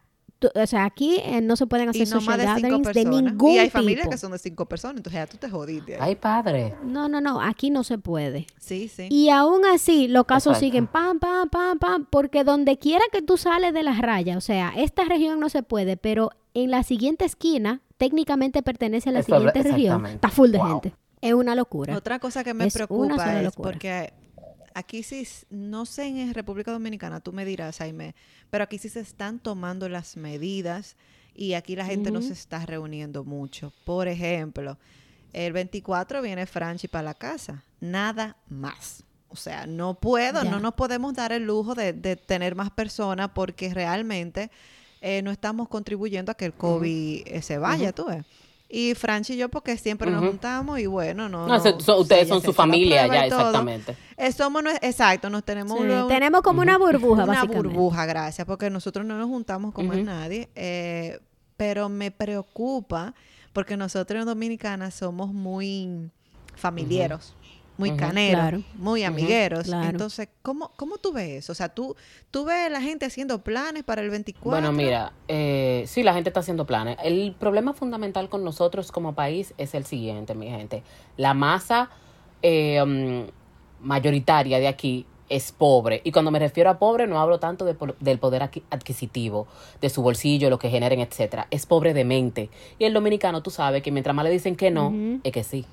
o 0.54 0.68
sea, 0.68 0.86
aquí 0.86 1.18
eh, 1.24 1.42
no 1.42 1.56
se 1.56 1.68
pueden 1.68 1.90
hacer 1.90 2.08
y 2.08 2.10
no 2.10 2.16
más 2.18 2.26
social 2.26 2.38
de 2.40 2.46
cinco 2.46 2.54
gatherings 2.62 2.88
de 2.88 2.94
personas. 3.04 3.24
ningún 3.34 3.52
y 3.52 3.58
hay 3.60 3.70
familias 3.70 4.02
tipo. 4.04 4.12
que 4.12 4.18
son 4.18 4.32
de 4.32 4.40
cinco 4.40 4.66
personas, 4.66 4.98
entonces 4.98 5.20
ya 5.22 5.28
tú 5.28 5.38
te 5.38 5.50
jodiste. 5.50 5.98
Ay, 6.00 6.16
padre. 6.16 6.76
No, 6.84 7.08
no, 7.10 7.22
no, 7.22 7.42
aquí 7.42 7.70
no 7.70 7.84
se 7.84 7.98
puede. 7.98 8.48
Sí, 8.60 8.88
sí. 8.88 9.08
Y 9.10 9.30
aún 9.30 9.66
así, 9.66 10.08
los 10.08 10.26
casos 10.26 10.52
Exacto. 10.54 10.66
siguen 10.66 10.88
pam, 10.88 11.20
pam, 11.20 11.50
pam, 11.50 11.78
pam, 11.80 12.08
porque 12.10 12.44
donde 12.44 12.78
quiera 12.78 13.04
que 13.12 13.22
tú 13.22 13.38
sales 13.38 13.74
de 13.74 13.84
las 13.84 14.00
rayas, 14.00 14.38
o 14.38 14.42
sea, 14.42 14.74
esta 14.76 15.04
región 15.06 15.40
no 15.40 15.50
se 15.50 15.64
puede, 15.64 15.98
pero 15.98 16.32
en 16.54 16.72
la 16.72 16.84
siguiente 16.84 17.26
esquina, 17.26 17.82
técnicamente 17.98 18.62
pertenece 18.64 19.10
a 19.10 19.14
la 19.14 19.20
Eso 19.20 19.36
siguiente 19.36 19.64
región, 19.64 20.06
está 20.06 20.30
full 20.30 20.50
de 20.52 20.58
Wow. 20.58 20.68
gente. 20.68 20.94
Es 21.22 21.34
una 21.34 21.54
locura. 21.54 21.96
Otra 21.96 22.18
cosa 22.18 22.44
que 22.44 22.54
me 22.56 22.66
Es 22.66 22.76
una 22.76 22.86
preocupa 22.88 23.14
sola 23.16 23.38
es 23.38 23.44
locura. 23.44 23.72
porque 23.72 24.14
aquí 24.74 25.04
sí, 25.04 25.28
no 25.50 25.86
sé 25.86 26.06
en 26.08 26.34
República 26.34 26.72
Dominicana, 26.72 27.20
tú 27.20 27.34
me 27.34 27.46
dirás, 27.46 27.78
Jaime, 27.78 28.16
pero 28.50 28.64
aquí 28.64 28.78
sí 28.78 28.90
se 28.90 29.00
están 29.00 29.40
tomando 29.40 29.90
las 29.90 30.18
medidas 30.18 30.96
y 31.36 31.54
aquí 31.54 31.76
la 31.76 31.86
gente 31.86 32.12
no 32.12 32.20
Ujú. 32.20 32.28
se 32.28 32.34
está 32.34 32.66
reuniendo 32.66 33.24
mucho. 33.24 33.72
Por 33.86 34.08
ejemplo, 34.08 34.78
el 35.34 35.54
24 35.54 36.22
viene 36.22 36.46
Franchi 36.46 36.88
para 36.88 37.04
la 37.04 37.14
casa, 37.14 37.64
nada 37.80 38.36
más. 38.50 39.04
O 39.30 39.36
sea, 39.38 39.66
no 39.66 39.94
puedo, 39.94 40.44
no 40.44 40.60
nos 40.60 40.74
podemos 40.74 41.14
dar 41.14 41.32
el 41.32 41.46
lujo 41.46 41.74
de, 41.74 41.94
de 41.94 42.18
tener 42.18 42.54
más 42.54 42.70
personas 42.70 43.30
porque 43.34 43.74
realmente 43.74 44.52
eh, 45.00 45.22
no 45.22 45.32
estamos 45.32 45.70
contribuyendo 45.70 46.34
a 46.34 46.36
que 46.36 46.46
el 46.46 46.54
COVID 46.54 47.24
eh, 47.26 47.42
se 47.42 47.58
vaya, 47.58 47.94
tú 47.94 48.06
ves. 48.06 48.26
Y 48.74 48.96
Franchi 48.96 49.34
y 49.34 49.38
yo, 49.38 49.50
porque 49.50 49.76
siempre 49.78 50.10
nos 50.10 50.24
juntamos 50.26 50.80
y 50.80 50.86
bueno, 50.86 51.28
no. 51.28 51.46
No, 51.46 51.60
so- 51.82 51.98
ustedes 52.00 52.28
son 52.30 52.42
su 52.42 52.54
familia 52.54 53.06
ya, 53.08 53.26
exactamente. 53.26 53.98
Eh, 54.16 54.32
somos, 54.32 54.64
exacto, 54.82 55.30
nos 55.30 55.44
tenemos 55.44 55.78
Sí, 55.78 55.84
un- 55.86 56.08
tenemos 56.08 56.42
como 56.42 56.62
una 56.62 56.78
burbuja, 56.78 57.24
una 57.24 57.34
básicamente. 57.34 57.68
burbuja, 57.68 58.06
gracias, 58.06 58.48
porque 58.48 58.70
nosotros 58.70 59.06
no 59.06 59.18
nos 59.18 59.28
juntamos 59.28 59.74
con 59.74 59.88
más 59.88 59.98
nadie, 59.98 60.50
eh, 60.56 61.20
pero 61.58 61.90
me 61.90 62.12
preocupa 62.12 63.14
porque 63.54 63.76
nosotros 63.76 64.22
en 64.22 64.26
Dominicana 64.26 64.90
somos 64.92 65.34
muy 65.34 66.10
familiares, 66.56 67.34
muy 67.82 67.90
Ujú. 67.90 68.00
caneros, 68.00 68.40
Claro. 68.42 68.62
muy 68.76 69.04
amigueros. 69.04 69.64
claro. 69.66 69.90
Entonces, 69.90 70.30
¿cómo, 70.42 70.72
¿cómo 70.78 70.98
tú 70.98 71.12
ves 71.12 71.30
eso? 71.44 71.52
O 71.52 71.56
sea, 71.56 71.70
¿tú, 71.70 71.96
tú 72.32 72.46
ves 72.46 72.68
a 72.68 72.70
la 72.70 72.80
gente 72.82 73.06
haciendo 73.06 73.42
planes 73.44 73.84
para 73.84 74.02
el 74.02 74.10
24. 74.10 74.50
Bueno, 74.52 74.72
mira, 74.72 75.12
eh, 75.28 75.84
sí, 75.88 76.04
la 76.04 76.14
gente 76.14 76.30
está 76.30 76.40
haciendo 76.40 76.66
planes. 76.66 76.98
El 77.04 77.36
problema 77.38 77.74
fundamental 77.74 78.30
con 78.30 78.44
nosotros 78.44 78.92
como 78.92 79.14
país 79.16 79.54
es 79.58 79.74
el 79.74 79.86
siguiente, 79.86 80.34
mi 80.36 80.48
gente. 80.48 80.84
La 81.18 81.34
masa 81.34 81.90
eh, 82.44 82.84
mm, 82.86 83.86
mayoritaria 83.86 84.60
de 84.60 84.68
aquí 84.68 85.06
es 85.30 85.52
pobre. 85.54 86.02
Y 86.04 86.12
cuando 86.12 86.30
me 86.30 86.40
refiero 86.40 86.70
a 86.70 86.78
pobre, 86.78 87.08
no 87.08 87.20
hablo 87.20 87.40
tanto 87.40 87.64
de 87.64 87.76
del 88.02 88.20
poder 88.20 88.42
adqui- 88.42 88.64
adquisitivo, 88.70 89.48
de 89.80 89.90
su 89.90 90.02
bolsillo, 90.02 90.50
lo 90.50 90.60
que 90.60 90.70
generen, 90.70 91.00
etcétera. 91.00 91.48
Es 91.52 91.66
pobre 91.66 91.94
de 91.94 92.04
mente. 92.04 92.50
Y 92.80 92.84
el 92.86 92.94
dominicano, 92.94 93.42
tú 93.42 93.50
sabes 93.50 93.82
que 93.82 93.92
mientras 93.92 94.14
más 94.16 94.26
le 94.26 94.32
dicen 94.32 94.56
que 94.58 94.72
no, 94.72 94.94
es 95.24 95.32
que 95.32 95.44
sí. 95.44 95.66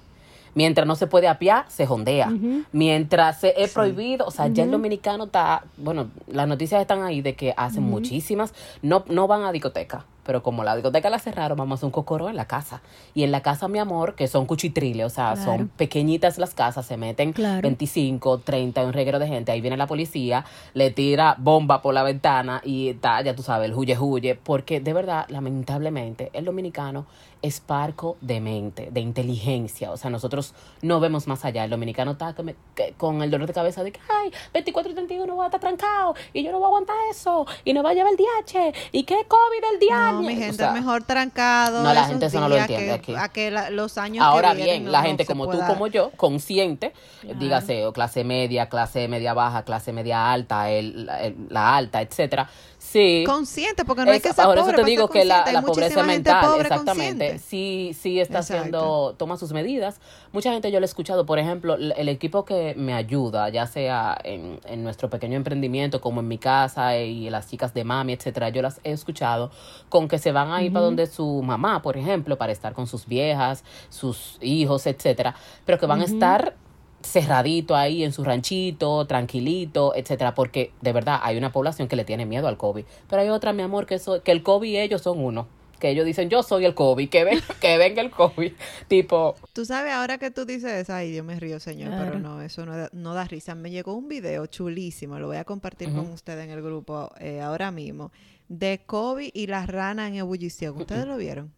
Mientras 0.55 0.87
no 0.87 0.95
se 0.97 1.07
puede 1.07 1.29
apiar, 1.29 1.65
se 1.69 1.87
jondea. 1.87 2.33
Mientras 2.73 3.41
se 3.41 3.55
es 3.63 3.71
Sí. 3.71 3.75
prohibido, 3.75 4.27
o 4.27 4.31
sea, 4.31 4.49
ya 4.49 4.65
el 4.65 4.71
dominicano 4.71 5.25
está, 5.25 5.65
bueno, 5.77 6.09
las 6.27 6.47
noticias 6.49 6.81
están 6.81 7.03
ahí 7.03 7.21
de 7.23 7.35
que 7.35 7.55
hacen 7.57 7.83
muchísimas, 7.83 8.55
no, 8.83 9.05
no 9.09 9.27
van 9.27 9.43
a 9.45 9.53
discoteca, 9.53 10.05
pero 10.29 10.43
como 10.43 10.63
la 10.63 10.77
discoteca 10.77 11.09
la 11.09 11.19
cerraron, 11.19 11.57
vamos 11.57 11.73
a 11.73 11.75
hacer 11.77 11.87
un 11.87 11.91
cocoró 11.91 12.29
en 12.29 12.37
la 12.37 12.47
casa. 12.47 12.83
Y 13.15 13.23
en 13.23 13.33
la 13.33 13.41
casa, 13.41 13.67
mi 13.67 13.79
amor, 13.79 14.15
que 14.15 14.29
son 14.29 14.45
cuchitriles, 14.45 15.07
o 15.07 15.09
sea, 15.09 15.33
Claro. 15.33 15.43
son 15.43 15.69
pequeñitas 15.69 16.37
las 16.37 16.53
casas, 16.53 16.85
se 16.85 16.99
meten 16.99 17.33
Claro. 17.33 17.63
25, 17.63 18.41
30, 18.41 18.85
un 18.85 18.93
reguero 18.93 19.19
de 19.19 19.27
gente, 19.27 19.53
ahí 19.53 19.63
viene 19.63 19.79
la 19.79 19.87
policía, 19.87 20.45
le 20.75 20.91
tira 20.91 21.35
bomba 21.39 21.81
por 21.81 21.95
la 21.95 22.03
ventana 22.03 22.61
y 22.63 22.91
está, 22.91 23.23
ya 23.23 23.35
tú 23.35 23.43
sabes, 23.43 23.71
el 23.71 23.75
huye 23.75 23.97
huye, 23.99 24.35
porque 24.35 24.81
de 24.81 24.93
verdad, 24.93 25.25
lamentablemente, 25.31 26.29
el 26.35 26.45
dominicano 26.45 27.07
es 27.41 27.61
parco 27.61 28.17
de 28.21 28.41
mente, 28.41 28.89
de 28.91 29.01
inteligencia, 29.01 29.93
o 29.93 29.97
sea, 29.97 30.11
nosotros 30.11 30.55
no 30.83 30.99
vemos 31.01 31.27
más 31.27 31.45
allá, 31.45 31.65
el 31.65 31.71
dominicano 31.71 32.13
está 32.13 32.35
con, 32.35 33.23
el 33.23 33.31
dolor 33.31 33.47
de 33.47 33.53
cabeza 33.55 33.85
de 33.85 33.93
que, 33.93 34.01
ay, 34.09 34.33
24 34.53 34.91
y 34.91 34.95
31 34.95 35.35
voy 35.35 35.45
a 35.45 35.47
estar 35.47 35.61
trancado 35.61 36.15
y 36.33 36.43
yo 36.43 36.51
no 36.51 36.59
voy 36.59 36.65
a 36.65 36.69
aguantar 36.69 36.97
eso 37.11 37.47
y 37.65 37.73
no 37.73 37.83
va 37.83 37.91
a 37.91 37.95
llevar 37.95 38.13
el 38.13 38.17
DH 38.19 38.73
y 38.93 39.05
qué 39.05 39.25
COVID 39.29 39.73
el 39.73 39.79
DH. 39.79 40.13
No, 40.15 40.18
mi 40.23 40.35
gente, 40.37 40.51
O 40.51 40.55
sea, 40.55 40.73
mejor 40.73 41.03
trancado. 41.05 41.83
no, 41.83 41.93
la 41.95 42.05
gente 42.05 42.27
eso 42.27 42.41
no 42.41 42.49
lo 42.49 42.57
entiende 42.57 42.87
que- 42.87 42.93
aquí. 42.93 43.15
A 43.15 43.29
que 43.29 43.51
la- 43.51 43.71
los 43.71 43.99
años 43.99 44.25
Ahora 44.25 44.55
que 44.55 44.63
bien, 44.65 44.85
no- 44.85 44.91
la 44.91 45.01
no 45.03 45.07
gente 45.07 45.27
como 45.27 45.49
tú, 45.49 45.59
como 45.67 45.87
yo, 45.87 46.11
consciente, 46.17 46.93
Claro. 47.21 47.39
dígase, 47.39 47.87
o 47.87 47.93
clase 47.93 48.25
media, 48.25 48.69
clase 48.69 49.09
media 49.09 49.35
baja, 49.35 49.63
clase 49.65 49.93
media 49.93 50.31
alta, 50.33 50.71
el, 50.71 51.09
el- 51.21 51.37
la 51.49 51.77
alta, 51.77 52.01
etcétera, 52.03 52.49
sí. 52.79 53.25
Consciente, 53.27 53.85
porque 53.85 54.05
no 54.05 54.11
hay 54.13 54.21
que 54.21 54.33
ser 54.33 54.45
por 54.45 54.57
eso 54.57 54.67
te 54.69 54.73
para 54.73 54.85
digo 54.87 55.09
que 55.09 55.25
la, 55.25 55.51
la 55.53 55.63
pobreza 55.63 56.03
mental, 56.05 56.45
pobre 56.47 56.63
exactamente, 56.63 57.29
consciente. 57.31 57.39
sí, 57.39 57.97
sí 57.99 58.21
está 58.21 58.39
Exacto. 58.39 58.59
haciendo, 58.61 59.15
toma 59.19 59.37
sus 59.37 59.53
medidas. 59.53 60.01
Mucha 60.33 60.53
gente 60.53 60.71
yo 60.71 60.81
lo 60.81 60.85
he 60.85 60.89
escuchado, 60.89 61.27
por 61.27 61.39
ejemplo, 61.39 61.75
el, 61.75 61.93
el 61.97 62.09
equipo 62.09 62.45
que 62.45 62.75
me 62.77 62.95
ayuda, 62.95 63.49
ya 63.49 63.67
sea 63.67 64.17
en, 64.25 64.61
en 64.65 64.83
nuestro 64.85 65.11
pequeño 65.11 65.37
emprendimiento, 65.37 66.01
como 66.01 66.21
en 66.21 66.29
mi 66.29 66.39
casa 66.39 66.97
y 66.99 67.29
las 67.31 67.49
chicas 67.49 67.75
de 67.75 67.85
mami, 67.85 68.13
etcétera, 68.13 68.49
yo 68.51 68.63
las 68.63 68.81
he 68.85 68.93
escuchado 68.93 69.51
con 69.89 70.09
que 70.09 70.19
se 70.19 70.33
van 70.33 70.51
a 70.53 70.63
ir 70.63 70.73
para 70.73 70.85
donde 70.85 71.07
su 71.07 71.43
mamá, 71.43 71.83
por 71.83 71.97
ejemplo, 71.97 72.39
para 72.39 72.53
estar 72.53 72.73
con 72.75 72.87
sus 72.87 73.07
viejas, 73.07 73.65
sus 73.91 74.39
hijos, 74.41 74.87
etcétera, 74.87 75.35
pero 75.65 75.79
que 75.79 75.87
van 75.87 76.01
a 76.01 76.05
estar 76.05 76.55
cerradito 77.03 77.77
ahí 77.77 78.03
en 78.05 78.13
su 78.13 78.25
ranchito, 78.25 79.07
tranquilito, 79.07 79.95
etcétera, 79.95 80.35
porque 80.35 80.73
de 80.81 80.93
verdad 80.93 81.21
hay 81.23 81.37
una 81.37 81.53
población 81.53 81.89
que 81.89 81.97
le 81.97 82.05
tiene 82.05 82.27
miedo 82.27 82.49
al 82.49 82.57
COVID, 82.57 82.85
pero 83.09 83.23
hay 83.23 83.29
otra, 83.29 83.53
mi 83.53 83.63
amor, 83.63 83.87
que 83.87 83.99
so- 83.99 84.23
que 84.23 84.33
el 84.33 84.43
COVID 84.43 84.69
y 84.69 84.79
ellos 84.79 85.03
son 85.03 85.19
uno, 85.21 85.47
que 85.79 85.91
ellos 85.91 86.05
dicen 86.05 86.29
yo 86.29 86.43
soy 86.43 86.65
el 86.65 86.75
COVID, 86.75 87.09
que 87.09 87.23
ven, 87.25 87.39
que 87.61 87.79
venga 87.79 88.03
el 88.03 88.11
COVID, 88.11 88.53
tipo, 88.89 89.37
Tú 89.53 89.65
sabes, 89.65 89.93
ahora 89.93 90.19
que 90.19 90.31
tú 90.33 90.45
dices 90.45 90.73
eso, 90.73 90.93
ay, 90.93 91.15
yo 91.15 91.23
me 91.23 91.39
río, 91.39 91.61
señor, 91.61 91.91
Claro. 91.91 92.05
pero 92.07 92.19
no, 92.19 92.43
eso 92.43 92.67
no 92.67 92.77
da, 92.77 92.91
no 92.93 93.15
da 93.15 93.25
risa. 93.25 93.55
Me 93.55 93.71
llegó 93.71 93.95
un 93.95 94.09
video 94.09 94.47
chulísimo, 94.47 95.19
lo 95.21 95.29
voy 95.29 95.37
a 95.37 95.45
compartir 95.45 95.93
con 95.93 96.11
ustedes 96.11 96.45
en 96.45 96.51
el 96.51 96.63
grupo 96.63 97.11
eh, 97.21 97.41
ahora 97.41 97.71
mismo, 97.71 98.11
de 98.49 98.83
Kobe 98.87 99.31
y 99.33 99.47
la 99.47 99.67
rana 99.67 100.09
en 100.09 100.17
ebullición. 100.17 100.77
¿Ustedes 100.81 101.07
lo 101.07 101.17
vieron? 101.17 101.53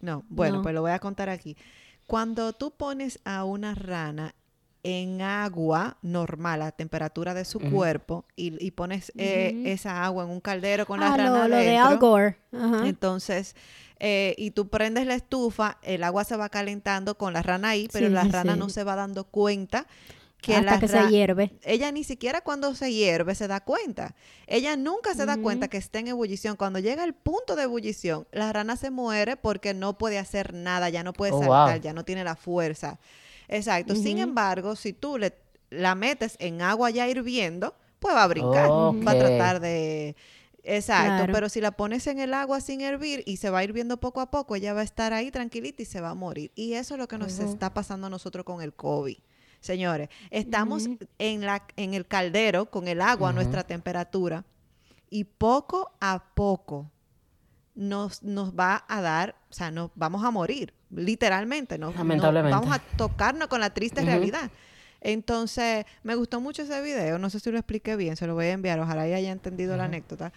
No, 0.00 0.24
bueno, 0.28 0.56
No. 0.56 0.62
pues 0.62 0.74
lo 0.74 0.80
voy 0.80 0.90
a 0.92 0.98
contar 0.98 1.28
aquí. 1.28 1.56
Cuando 2.06 2.52
tú 2.54 2.70
pones 2.70 3.20
a 3.24 3.44
una 3.44 3.74
rana 3.74 4.34
en 4.88 5.20
agua 5.22 5.96
normal, 6.02 6.62
a 6.62 6.72
temperatura 6.72 7.34
de 7.34 7.44
su 7.44 7.60
cuerpo, 7.60 8.24
y, 8.36 8.64
y 8.64 8.70
pones 8.72 9.12
eh, 9.16 9.62
esa 9.66 10.04
agua 10.04 10.24
en 10.24 10.30
un 10.30 10.40
caldero 10.40 10.86
con 10.86 11.00
la 11.00 11.12
Ah, 11.12 11.16
rana 11.16 11.42
lo, 11.42 11.48
lo 11.48 11.56
de 11.56 11.76
Al 11.76 11.98
Gore. 11.98 12.38
Entonces, 12.84 13.54
eh, 14.00 14.34
y 14.38 14.52
tú 14.52 14.68
prendes 14.68 15.06
la 15.06 15.14
estufa, 15.14 15.78
el 15.82 16.04
agua 16.04 16.24
se 16.24 16.36
va 16.36 16.48
calentando 16.48 17.16
con 17.16 17.32
la 17.32 17.42
rana 17.42 17.70
ahí, 17.70 17.88
pero 17.92 18.06
Sí, 18.08 18.12
la 18.12 18.22
sí, 18.24 18.30
rana 18.30 18.54
sí. 18.54 18.58
no 18.58 18.68
se 18.68 18.84
va 18.84 18.94
dando 18.96 19.24
cuenta 19.24 19.86
que 20.40 20.54
Hasta 20.54 20.74
la 20.74 20.78
que 20.78 20.86
se 20.86 21.08
hierve. 21.08 21.50
ella 21.64 21.90
ni 21.90 22.04
siquiera 22.04 22.42
cuando 22.42 22.72
se 22.76 22.92
hierve 22.92 23.34
se 23.34 23.48
da 23.48 23.58
cuenta. 23.58 24.14
Ella 24.46 24.76
nunca 24.76 25.14
se 25.14 25.26
da 25.26 25.36
cuenta 25.36 25.66
que 25.66 25.78
está 25.78 25.98
en 25.98 26.06
ebullición. 26.06 26.54
Cuando 26.56 26.78
llega 26.78 27.02
el 27.02 27.12
punto 27.12 27.56
de 27.56 27.64
ebullición, 27.64 28.28
la 28.30 28.52
rana 28.52 28.76
se 28.76 28.90
muere 28.92 29.36
porque 29.36 29.74
no 29.74 29.98
puede 29.98 30.16
hacer 30.16 30.54
nada, 30.54 30.90
ya 30.90 31.02
no 31.02 31.12
puede 31.12 31.32
Oh, 31.32 31.40
saltar, 31.40 31.72
wow. 31.74 31.82
ya 31.82 31.92
no 31.92 32.04
tiene 32.04 32.22
la 32.22 32.36
fuerza. 32.36 33.00
Exacto. 33.48 33.94
Sin 33.94 34.18
embargo, 34.18 34.76
si 34.76 34.92
tú 34.92 35.18
le, 35.18 35.34
la 35.70 35.94
metes 35.94 36.36
en 36.38 36.62
agua 36.62 36.90
ya 36.90 37.08
hirviendo, 37.08 37.74
pues 37.98 38.14
va 38.14 38.24
a 38.24 38.28
brincar, 38.28 38.68
va 38.70 39.10
a 39.12 39.18
tratar 39.18 39.60
de 39.60 40.14
Exacto, 40.64 41.16
Claro. 41.16 41.32
pero 41.32 41.48
si 41.48 41.60
la 41.62 41.70
pones 41.70 42.06
en 42.08 42.18
el 42.18 42.34
agua 42.34 42.60
sin 42.60 42.82
hervir 42.82 43.22
y 43.26 43.38
se 43.38 43.48
va 43.48 43.64
hirviendo 43.64 43.96
poco 43.98 44.20
a 44.20 44.30
poco, 44.30 44.54
ella 44.54 44.74
va 44.74 44.80
a 44.80 44.84
estar 44.84 45.14
ahí 45.14 45.30
tranquilita 45.30 45.82
y 45.82 45.86
se 45.86 46.00
va 46.00 46.10
a 46.10 46.14
morir. 46.14 46.52
Y 46.54 46.74
eso 46.74 46.94
es 46.94 46.98
lo 46.98 47.08
que 47.08 47.16
nos 47.16 47.38
está 47.38 47.72
pasando 47.72 48.08
a 48.08 48.10
nosotros 48.10 48.44
con 48.44 48.60
el 48.60 48.74
COVID. 48.74 49.16
Señores, 49.60 50.08
estamos 50.30 50.88
en, 51.18 51.40
la, 51.46 51.64
en 51.76 51.94
el 51.94 52.06
caldero 52.06 52.70
con 52.70 52.86
el 52.86 53.00
agua 53.00 53.30
a 53.30 53.32
nuestra 53.32 53.64
temperatura 53.64 54.44
y 55.10 55.24
poco 55.24 55.92
a 56.00 56.22
poco 56.34 56.90
nos, 57.74 58.22
nos 58.22 58.54
va 58.54 58.84
a 58.88 59.00
dar, 59.00 59.36
o 59.50 59.54
sea, 59.54 59.70
nos 59.70 59.90
vamos 59.94 60.22
a 60.22 60.30
morir, 60.30 60.74
literalmente. 60.90 61.78
Nos 61.78 61.94
Lamentablemente. 61.96 62.56
vamos 62.56 62.74
a 62.74 62.78
tocarnos 62.96 63.48
con 63.48 63.60
la 63.60 63.70
triste 63.70 64.02
realidad. 64.02 64.50
Entonces, 65.00 65.84
me 66.02 66.14
gustó 66.16 66.40
mucho 66.40 66.62
ese 66.62 66.80
video, 66.82 67.18
no 67.18 67.30
sé 67.30 67.40
si 67.40 67.50
lo 67.50 67.58
expliqué 67.58 67.96
bien, 67.96 68.16
se 68.16 68.26
lo 68.26 68.34
voy 68.34 68.46
a 68.46 68.52
enviar, 68.52 68.80
ojalá 68.80 69.02
haya 69.02 69.30
entendido 69.30 69.76
la 69.76 69.84
anécdota, 69.84 70.32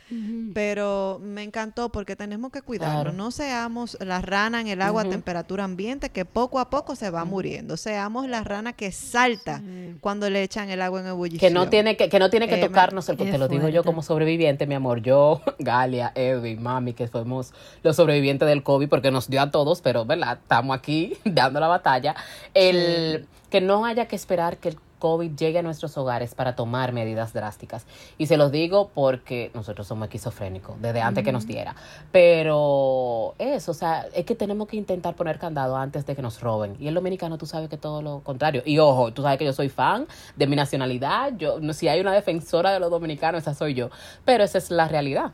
pero 0.53 1.19
me 1.21 1.43
encantó 1.43 1.89
porque 1.89 2.15
tenemos 2.15 2.51
que 2.51 2.61
cuidarnos, 2.61 3.01
Claro. 3.03 3.13
no 3.17 3.31
seamos 3.31 3.97
la 4.01 4.21
rana 4.21 4.61
en 4.61 4.67
el 4.67 4.81
agua 4.81 5.03
a 5.03 5.09
temperatura 5.09 5.63
ambiente 5.63 6.09
que 6.09 6.25
poco 6.25 6.59
a 6.59 6.69
poco 6.69 6.95
se 6.95 7.09
va 7.09 7.25
muriendo, 7.25 7.77
seamos 7.77 8.27
la 8.27 8.43
rana 8.43 8.73
que 8.73 8.91
salta 8.91 9.61
cuando 9.99 10.29
le 10.29 10.43
echan 10.43 10.69
el 10.69 10.81
agua 10.81 11.01
en 11.01 11.07
ebullición. 11.07 11.39
Que 11.39 11.53
no 11.53 11.69
tiene 11.69 11.97
que, 11.97 12.09
que 12.09 12.19
no 12.19 12.29
tiene 12.29 12.47
que 12.47 12.55
Eh, 12.55 12.65
tocarnos 12.67 13.07
el 13.09 13.17
te 13.17 13.37
lo 13.37 13.47
digo 13.47 13.69
yo 13.69 13.83
como 13.83 14.03
sobreviviente, 14.03 14.67
mi 14.67 14.75
amor. 14.75 15.01
Yo, 15.01 15.41
Galia, 15.59 16.11
Edwin, 16.15 16.61
mami, 16.61 16.93
que 16.93 17.07
fuimos 17.07 17.53
los 17.83 17.95
sobrevivientes 17.95 18.47
del 18.47 18.63
COVID 18.63 18.89
porque 18.89 19.11
nos 19.11 19.29
dio 19.29 19.41
a 19.41 19.51
todos, 19.51 19.81
pero 19.81 20.05
verdad, 20.05 20.39
estamos 20.41 20.77
aquí 20.77 21.17
dando 21.25 21.59
la 21.59 21.67
batalla. 21.67 22.15
El 22.53 23.27
que 23.51 23.61
no 23.61 23.85
haya 23.85 24.07
que 24.07 24.15
esperar 24.15 24.57
que 24.57 24.69
el 24.69 24.77
COVID 24.97 25.35
llegue 25.35 25.59
a 25.59 25.61
nuestros 25.61 25.97
hogares 25.97 26.33
para 26.35 26.55
tomar 26.55 26.93
medidas 26.93 27.33
drásticas. 27.33 27.85
Y 28.17 28.27
se 28.27 28.37
los 28.37 28.51
digo 28.51 28.91
porque 28.93 29.51
nosotros 29.53 29.87
somos 29.87 30.05
esquizofrénicos, 30.05 30.81
desde 30.81 31.01
antes 31.01 31.25
que 31.25 31.33
nos 31.33 31.45
diera. 31.45 31.75
Pero 32.11 33.35
eso, 33.39 33.71
o 33.71 33.73
sea, 33.73 34.07
es 34.13 34.25
que 34.25 34.35
tenemos 34.35 34.67
que 34.67 34.77
intentar 34.77 35.15
poner 35.15 35.37
candado 35.37 35.75
antes 35.75 36.05
de 36.05 36.15
que 36.15 36.21
nos 36.21 36.39
roben. 36.39 36.77
Y 36.79 36.87
el 36.87 36.93
dominicano, 36.93 37.37
tú 37.37 37.45
sabes 37.45 37.67
que 37.67 37.77
todo 37.77 38.01
lo 38.01 38.21
contrario. 38.21 38.61
Y 38.63 38.77
ojo, 38.79 39.11
tú 39.11 39.23
sabes 39.23 39.37
que 39.37 39.45
yo 39.45 39.53
soy 39.53 39.69
fan 39.69 40.07
de 40.37 40.47
mi 40.47 40.55
nacionalidad. 40.55 41.33
Yo, 41.35 41.59
no, 41.59 41.73
si 41.73 41.89
hay 41.89 41.99
una 41.99 42.13
defensora 42.13 42.71
de 42.71 42.79
los 42.79 42.89
dominicanos, 42.89 43.41
esa 43.41 43.53
soy 43.53 43.73
yo. 43.73 43.89
Pero 44.23 44.43
esa 44.43 44.59
es 44.59 44.71
la 44.71 44.87
realidad. 44.87 45.33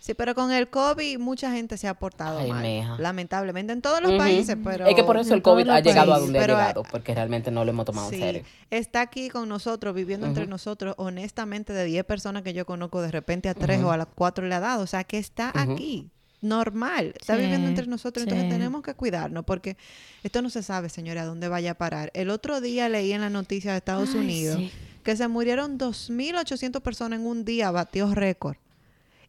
Sí, 0.00 0.14
pero 0.14 0.34
con 0.34 0.52
el 0.52 0.68
COVID 0.70 1.18
mucha 1.18 1.50
gente 1.52 1.76
se 1.76 1.86
ha 1.88 1.94
portado 1.94 2.38
Ay, 2.38 2.48
mal, 2.50 2.62
mija. 2.62 2.96
lamentablemente, 2.98 3.72
en 3.72 3.82
todos 3.82 4.00
los 4.00 4.12
países, 4.12 4.56
pero... 4.64 4.86
es 4.86 4.94
que 4.94 5.02
por 5.04 5.16
eso 5.18 5.34
el 5.34 5.42
COVID 5.42 5.68
ha 5.68 5.80
llegado 5.80 6.14
a 6.14 6.20
donde 6.20 6.38
Pero, 6.38 6.56
ha 6.56 6.60
llegado, 6.60 6.82
porque 6.90 7.14
realmente 7.14 7.50
no 7.50 7.64
lo 7.64 7.70
hemos 7.70 7.84
tomado 7.84 8.08
Sí, 8.08 8.14
en 8.16 8.20
serio. 8.22 8.42
está 8.70 9.00
aquí 9.02 9.28
con 9.28 9.48
nosotros, 9.48 9.94
viviendo 9.94 10.26
entre 10.26 10.46
nosotros. 10.46 10.94
Honestamente, 10.98 11.72
de 11.72 11.84
10 11.84 12.04
personas 12.04 12.42
que 12.42 12.52
yo 12.54 12.64
conozco, 12.64 13.02
de 13.02 13.10
repente 13.10 13.48
a 13.48 13.54
3 13.54 13.82
o 13.82 13.90
a 13.90 13.96
las 13.96 14.06
4 14.14 14.46
le 14.46 14.54
ha 14.54 14.60
dado. 14.60 14.82
O 14.82 14.86
sea, 14.86 15.04
que 15.04 15.18
está 15.18 15.52
aquí, 15.54 16.08
normal. 16.40 17.12
Está 17.20 17.34
Sí, 17.34 17.42
viviendo 17.42 17.68
entre 17.68 17.86
nosotros. 17.88 18.22
Entonces 18.22 18.46
sí. 18.46 18.50
tenemos 18.50 18.82
que 18.82 18.94
cuidarnos 18.94 19.44
porque 19.44 19.76
esto 20.22 20.40
no 20.42 20.48
se 20.48 20.62
sabe, 20.62 20.88
señora, 20.88 21.22
a 21.22 21.26
dónde 21.26 21.48
vaya 21.48 21.72
a 21.72 21.74
parar. 21.74 22.10
El 22.14 22.30
otro 22.30 22.60
día 22.60 22.88
leí 22.88 23.12
en 23.12 23.20
la 23.20 23.30
noticia 23.30 23.72
de 23.72 23.78
Estados 23.78 24.10
Ay, 24.14 24.20
Unidos 24.20 24.56
sí. 24.58 24.70
que 25.02 25.16
se 25.16 25.26
murieron 25.28 25.76
2.800 25.78 26.80
personas 26.80 27.18
en 27.18 27.26
un 27.26 27.44
día, 27.44 27.70
batió 27.72 28.14
récord. 28.14 28.56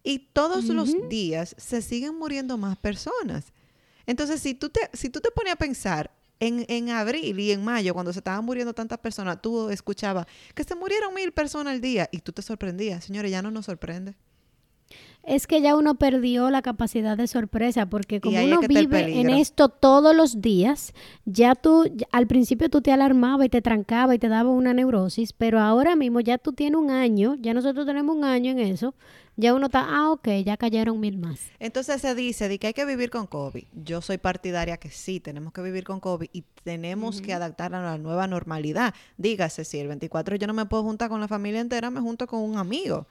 Y 0.03 0.29
todos 0.33 0.65
los 0.65 1.09
días 1.09 1.55
se 1.57 1.81
siguen 1.81 2.17
muriendo 2.17 2.57
más 2.57 2.77
personas. 2.77 3.53
Entonces, 4.05 4.41
si 4.41 4.53
tú 4.53 4.69
te, 4.69 4.89
si 4.93 5.09
tú 5.09 5.19
te 5.19 5.29
pones 5.31 5.53
a 5.53 5.55
pensar 5.55 6.12
en, 6.39 6.65
en 6.69 6.89
abril 6.89 7.39
y 7.39 7.51
en 7.51 7.63
mayo, 7.63 7.93
cuando 7.93 8.13
se 8.13 8.19
estaban 8.19 8.43
muriendo 8.45 8.73
tantas 8.73 8.99
personas, 8.99 9.41
tú 9.41 9.69
escuchabas 9.69 10.25
que 10.55 10.63
se 10.63 10.75
murieron 10.75 11.13
mil 11.13 11.31
personas 11.31 11.73
al 11.73 11.81
día 11.81 12.09
y 12.12 12.19
tú 12.19 12.31
te 12.31 12.41
sorprendías. 12.41 13.03
Señores, 13.03 13.29
ya 13.31 13.41
no 13.41 13.51
nos 13.51 13.65
sorprende. 13.65 14.15
Es 15.23 15.45
que 15.45 15.62
ya 15.62 15.75
uno 15.75 15.95
perdió 15.95 16.49
la 16.49 16.62
capacidad 16.62 17.17
de 17.17 17.27
sorpresa 17.27 17.85
porque 17.88 18.19
como 18.21 18.41
uno 18.41 18.62
vive 18.62 19.19
en 19.19 19.29
esto 19.29 19.69
todos 19.69 20.15
los 20.15 20.41
días, 20.41 20.93
ya 21.25 21.55
tú, 21.55 21.91
al 22.12 22.25
principio 22.25 22.69
tú 22.69 22.81
te 22.81 22.91
alarmabas 22.91 23.45
y 23.45 23.49
te 23.49 23.62
trancaba 23.62 24.15
y 24.15 24.19
te 24.19 24.29
daba 24.29 24.49
una 24.49 24.73
neurosis, 24.73 25.33
pero 25.33 25.59
ahora 25.59 25.95
mismo 25.95 26.21
ya 26.21 26.38
tú 26.38 26.53
tienes 26.53 26.79
un 26.79 26.89
año, 26.89 27.35
ya 27.39 27.53
nosotros 27.53 27.85
tenemos 27.85 28.15
un 28.15 28.23
año 28.23 28.51
en 28.51 28.59
eso, 28.59 28.95
ya 29.39 29.54
uno 29.54 29.67
está, 29.67 29.86
ah, 29.88 30.12
ok, 30.12 30.28
ya 30.45 30.58
cayeron 30.58 30.99
mil 30.99 31.17
más. 31.17 31.39
Entonces 31.60 32.02
se 32.02 32.13
dice 32.13 32.49
de 32.49 32.60
que 32.60 32.67
hay 32.67 32.73
que 32.73 32.84
vivir 32.84 33.10
con 33.10 33.25
COVID. 33.25 33.63
Yo 33.73 34.02
soy 34.02 34.17
partidaria 34.17 34.75
que 34.78 34.89
sí, 34.89 35.21
tenemos 35.21 35.54
que 35.54 35.62
vivir 35.62 35.86
con 35.86 36.02
COVID 36.02 36.30
y 36.34 36.43
tenemos 36.63 37.21
que 37.21 37.34
adaptarnos 37.34 37.80
a 37.80 37.91
la 37.91 37.97
nueva 37.97 38.28
normalidad. 38.28 38.93
Dígase, 39.17 39.63
si 39.63 39.80
el 39.80 39.88
24 39.88 40.36
yo 40.36 40.45
no 40.45 40.54
me 40.54 40.65
puedo 40.65 40.84
juntar 40.84 41.10
con 41.10 41.21
la 41.21 41.30
familia 41.30 41.62
entera, 41.62 41.89
me 41.89 42.02
junto 42.02 42.28
con 42.28 42.41
un 42.41 42.58
amigo. 42.58 43.08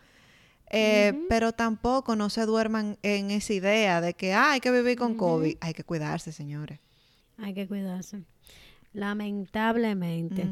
Eh, 0.70 1.18
Pero 1.30 1.52
tampoco 1.52 2.14
no 2.14 2.28
se 2.28 2.44
duerman 2.44 2.98
en 3.02 3.30
esa 3.30 3.54
idea 3.54 4.02
de 4.02 4.12
que 4.12 4.34
ah, 4.34 4.52
hay 4.52 4.60
que 4.60 4.70
vivir 4.70 4.98
con 4.98 5.14
COVID. 5.14 5.56
Hay 5.60 5.72
que 5.72 5.82
cuidarse, 5.82 6.30
señores. 6.32 6.78
Hay 7.38 7.54
que 7.54 7.66
cuidarse. 7.66 8.22
Lamentablemente. 8.98 10.46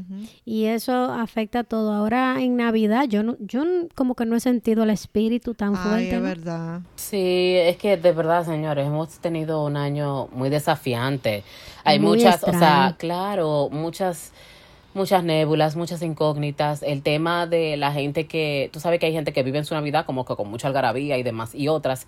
Y 0.45 0.65
eso 0.65 0.93
afecta 0.93 1.63
todo. 1.63 1.91
Ahora 1.93 2.41
en 2.41 2.55
Navidad 2.55 3.05
yo 3.07 3.23
no, 3.23 3.35
yo 3.39 3.63
como 3.93 4.15
que 4.15 4.25
no 4.25 4.35
he 4.35 4.39
sentido 4.39 4.83
el 4.83 4.89
espíritu 4.89 5.53
tan 5.53 5.75
Ay, 5.75 5.83
fuerte. 5.83 6.09
es 6.09 6.15
¿no? 6.15 6.21
verdad. 6.21 6.81
Sí, 6.95 7.55
es 7.57 7.77
que 7.77 7.97
de 7.97 8.11
verdad, 8.11 8.45
señores, 8.45 8.87
hemos 8.87 9.09
tenido 9.19 9.65
un 9.65 9.75
año 9.77 10.27
muy 10.31 10.49
desafiante. 10.49 11.43
Hay 11.83 11.99
Muy 11.99 12.17
muchas, 12.17 12.43
o 12.43 12.51
sea, 12.51 12.95
claro, 12.97 13.69
muchas 13.71 14.31
muchas 14.93 15.23
nébulas, 15.23 15.75
muchas 15.75 16.01
incógnitas. 16.01 16.81
El 16.83 17.03
tema 17.03 17.45
de 17.45 17.77
la 17.77 17.91
gente 17.91 18.25
que, 18.25 18.69
tú 18.73 18.79
sabes 18.79 18.99
que 18.99 19.05
hay 19.05 19.13
gente 19.13 19.31
que 19.31 19.43
vive 19.43 19.59
en 19.59 19.65
su 19.65 19.75
Navidad 19.75 20.05
como 20.05 20.25
que 20.25 20.35
con 20.35 20.49
mucha 20.49 20.67
algarabía 20.67 21.17
y 21.17 21.23
demás, 21.23 21.53
y 21.53 21.67
otras 21.67 22.07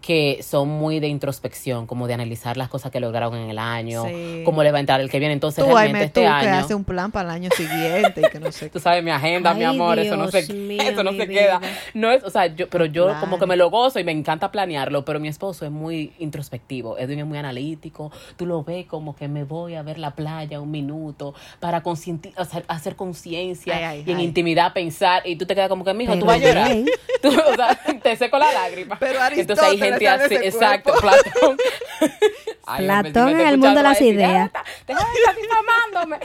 que 0.00 0.42
son 0.42 0.68
muy 0.68 0.98
de 0.98 1.08
introspección, 1.08 1.86
como 1.86 2.06
de 2.06 2.14
analizar 2.14 2.56
las 2.56 2.68
cosas 2.68 2.90
que 2.90 3.00
lograron 3.00 3.36
en 3.36 3.50
el 3.50 3.58
año, 3.58 4.04
Sí. 4.06 4.42
cómo 4.44 4.62
le 4.62 4.72
va 4.72 4.78
a 4.78 4.80
entrar 4.80 5.00
el 5.00 5.10
que 5.10 5.18
viene. 5.18 5.34
Entonces, 5.34 5.64
Tú, 5.64 5.70
realmente 5.70 5.98
Aime, 5.98 6.04
este 6.06 6.20
tú 6.20 6.26
que 6.26 6.48
año, 6.48 6.64
hace 6.64 6.74
un 6.74 6.84
plan 6.84 7.12
para 7.12 7.28
el 7.30 7.34
año 7.34 7.50
siguiente 7.56 8.22
y 8.26 8.30
que 8.30 8.40
no 8.40 8.50
sé 8.50 8.66
qué. 8.66 8.70
Tú 8.72 8.80
sabes 8.80 9.04
mi 9.04 9.10
agenda, 9.10 9.52
mi 9.54 9.64
amor, 9.64 9.98
eso 9.98 10.16
no 10.16 10.30
se, 10.30 10.52
mío, 10.52 10.80
eso 10.84 11.02
no 11.02 11.12
se 11.12 11.28
queda. 11.28 11.60
No 11.94 12.10
es, 12.10 12.24
o 12.24 12.30
sea, 12.30 12.46
yo, 12.46 12.68
pero 12.68 12.86
yo 12.86 13.14
como 13.20 13.38
que 13.38 13.46
me 13.46 13.56
lo 13.56 13.70
gozo 13.70 13.98
y 14.00 14.04
me 14.04 14.12
encanta 14.12 14.50
planearlo, 14.50 15.04
pero 15.04 15.20
mi 15.20 15.28
esposo 15.28 15.64
es 15.64 15.70
muy 15.70 16.12
introspectivo, 16.18 16.98
Edwin 16.98 17.20
es 17.20 17.26
muy 17.26 17.38
analítico, 17.38 18.10
tú 18.36 18.46
lo 18.46 18.64
ves 18.64 18.86
como 18.86 19.14
que 19.14 19.28
me 19.28 19.44
voy 19.44 19.74
a 19.74 19.82
ver 19.82 19.98
la 19.98 20.12
playa 20.12 20.60
un 20.60 20.70
minuto 20.70 21.34
para 21.58 21.82
sea, 21.94 22.62
hacer 22.68 22.96
conciencia 22.96 23.96
y 23.96 24.10
en 24.10 24.16
ay. 24.16 24.24
intimidad 24.24 24.72
pensar 24.72 25.22
y 25.26 25.36
tú 25.36 25.46
te 25.46 25.54
quedas 25.54 25.68
como 25.68 25.84
que, 25.84 25.94
mijo, 25.94 26.16
tú 26.18 26.26
vas 26.26 26.36
a 26.36 26.38
llorar. 26.38 26.70
Tú, 27.20 27.28
o 27.28 27.54
sea, 27.54 27.78
te 28.02 28.16
seco 28.16 28.38
la 28.38 28.50
lágrima. 28.50 28.96
Pero 28.98 29.18
Entonces 29.34 29.62
hay 29.62 29.72
Aristóteles 29.72 29.89
gente 29.98 30.08
así, 30.08 30.34
exacto. 30.46 30.92
Platón. 31.00 31.56
Ay, 32.66 32.84
Platón 32.84 33.28
en 33.30 33.40
el 33.48 33.58
mundo 33.58 33.74
de 33.78 33.82
las 33.82 34.00
ideas. 34.00 34.50
"Deja 34.86 35.00
de 35.00 35.06
estar- 35.06 35.36
difamándome, 35.36 36.18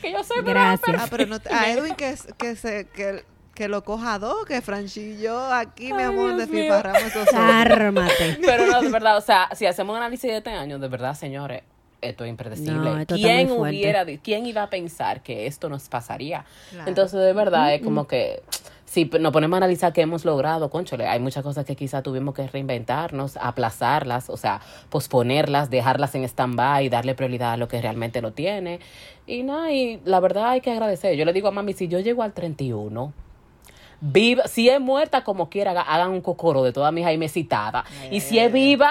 que 0.00 0.12
yo 0.12 0.24
soy 0.24 0.42
Gracias. 0.42 0.96
Ah, 0.98 1.06
pero 1.10 1.26
no 1.26 1.40
te- 1.40 1.52
a 1.52 1.70
Edwin 1.72 1.94
que, 1.94 2.16
se, 2.16 2.86
que, 2.88 3.24
que 3.54 3.68
lo 3.68 3.84
coja 3.84 4.18
dos, 4.18 4.44
que 4.46 4.60
Franchi 4.62 5.00
y 5.00 5.20
yo 5.22 5.52
aquí, 5.52 5.92
mi 5.92 5.98
Ay, 6.00 6.04
amor, 6.08 6.36
Dios 6.36 6.48
mío. 6.48 6.62
desfifarramos 6.62 7.02
esos 7.02 7.28
ojos. 7.28 7.34
Cármate. 7.34 8.38
Pero 8.44 8.66
no, 8.66 8.80
de 8.80 8.88
verdad, 8.88 9.16
o 9.18 9.20
sea, 9.20 9.48
si 9.54 9.66
hacemos 9.66 9.92
un 9.94 9.98
análisis 9.98 10.30
de 10.30 10.38
este 10.38 10.50
año, 10.50 10.78
de 10.78 10.88
verdad, 10.88 11.14
señores, 11.14 11.62
esto 12.00 12.24
es 12.24 12.30
impredecible. 12.30 12.72
No, 12.76 12.98
esto 12.98 13.14
está 13.16 13.28
¿Quién 13.28 13.50
hubiera, 13.50 14.06
quién 14.22 14.46
iba 14.46 14.62
a 14.62 14.70
pensar 14.70 15.22
que 15.22 15.46
esto 15.46 15.68
nos 15.68 15.88
pasaría? 15.90 16.46
Claro. 16.70 16.88
Entonces, 16.88 17.20
de 17.20 17.32
verdad, 17.34 17.74
es 17.74 17.82
como 17.82 18.06
que 18.06 18.42
si 18.90 19.04
nos 19.20 19.32
ponemos 19.32 19.54
a 19.54 19.58
analizar 19.58 19.92
qué 19.92 20.00
hemos 20.00 20.24
logrado, 20.24 20.68
conchole, 20.68 21.06
hay 21.06 21.20
muchas 21.20 21.44
cosas 21.44 21.64
que 21.64 21.76
quizá 21.76 22.02
tuvimos 22.02 22.34
que 22.34 22.44
reinventarnos, 22.48 23.36
aplazarlas, 23.36 24.28
o 24.28 24.36
sea, 24.36 24.60
posponerlas, 24.88 25.70
dejarlas 25.70 26.12
en 26.16 26.24
stand-by, 26.24 26.88
darle 26.88 27.14
prioridad 27.14 27.52
a 27.52 27.56
lo 27.56 27.68
que 27.68 27.80
realmente 27.80 28.20
lo 28.20 28.32
tiene. 28.32 28.80
Y 29.28 29.44
nada, 29.44 29.70
y 29.70 30.00
la 30.04 30.18
verdad 30.18 30.48
hay 30.48 30.60
que 30.60 30.72
agradecer. 30.72 31.14
Yo 31.16 31.24
le 31.24 31.32
digo 31.32 31.46
a 31.46 31.52
mami, 31.52 31.72
si 31.72 31.86
yo 31.86 32.00
llego 32.00 32.24
al 32.24 32.32
31, 32.32 33.12
viva, 34.00 34.48
si 34.48 34.68
es 34.68 34.80
muerta 34.80 35.22
como 35.22 35.48
quiera, 35.50 35.70
haga- 35.70 35.82
hagan 35.82 36.10
un 36.10 36.20
cocoro 36.20 36.64
de 36.64 36.72
toda 36.72 36.90
mi 36.90 37.04
Jaime 37.04 37.28
citada. 37.28 37.84
Y 38.10 38.20
si 38.20 38.40
es 38.40 38.52
viva, 38.52 38.90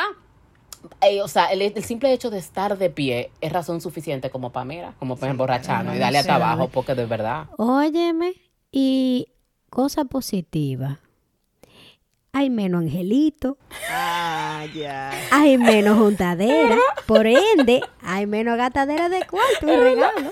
eh, 1.01 1.21
o 1.21 1.27
sea, 1.27 1.47
el, 1.47 1.61
el 1.61 1.83
simple 1.83 2.13
hecho 2.13 2.29
de 2.29 2.37
estar 2.37 2.77
de 2.77 2.89
pie 2.89 3.31
es 3.41 3.51
razón 3.51 3.81
suficiente 3.81 4.29
como 4.29 4.51
para, 4.51 4.63
mira, 4.63 4.93
como 4.97 5.17
para 5.17 5.31
emborracharnos 5.31 5.93
y 5.95 5.99
darle 5.99 6.19
hasta 6.19 6.35
abajo, 6.35 6.69
porque 6.69 6.95
de 6.95 7.05
verdad. 7.05 7.47
Óyeme, 7.57 8.31
y 8.71 9.27
cosa 9.69 10.05
positiva. 10.05 10.99
Hay 12.31 12.49
menos 12.51 12.83
angelito, 12.83 13.57
Ah, 13.89 14.65
ya. 14.75 15.11
hay 15.31 15.57
menos 15.57 15.97
juntadera, 15.97 16.77
por 17.07 17.25
ende, 17.25 17.81
hay 18.03 18.27
menos 18.27 18.55
gastadera 18.57 19.09
de 19.09 19.25
cuarto 19.25 19.67
y 19.67 19.75
regalo. 19.75 20.31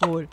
Full. 0.00 0.24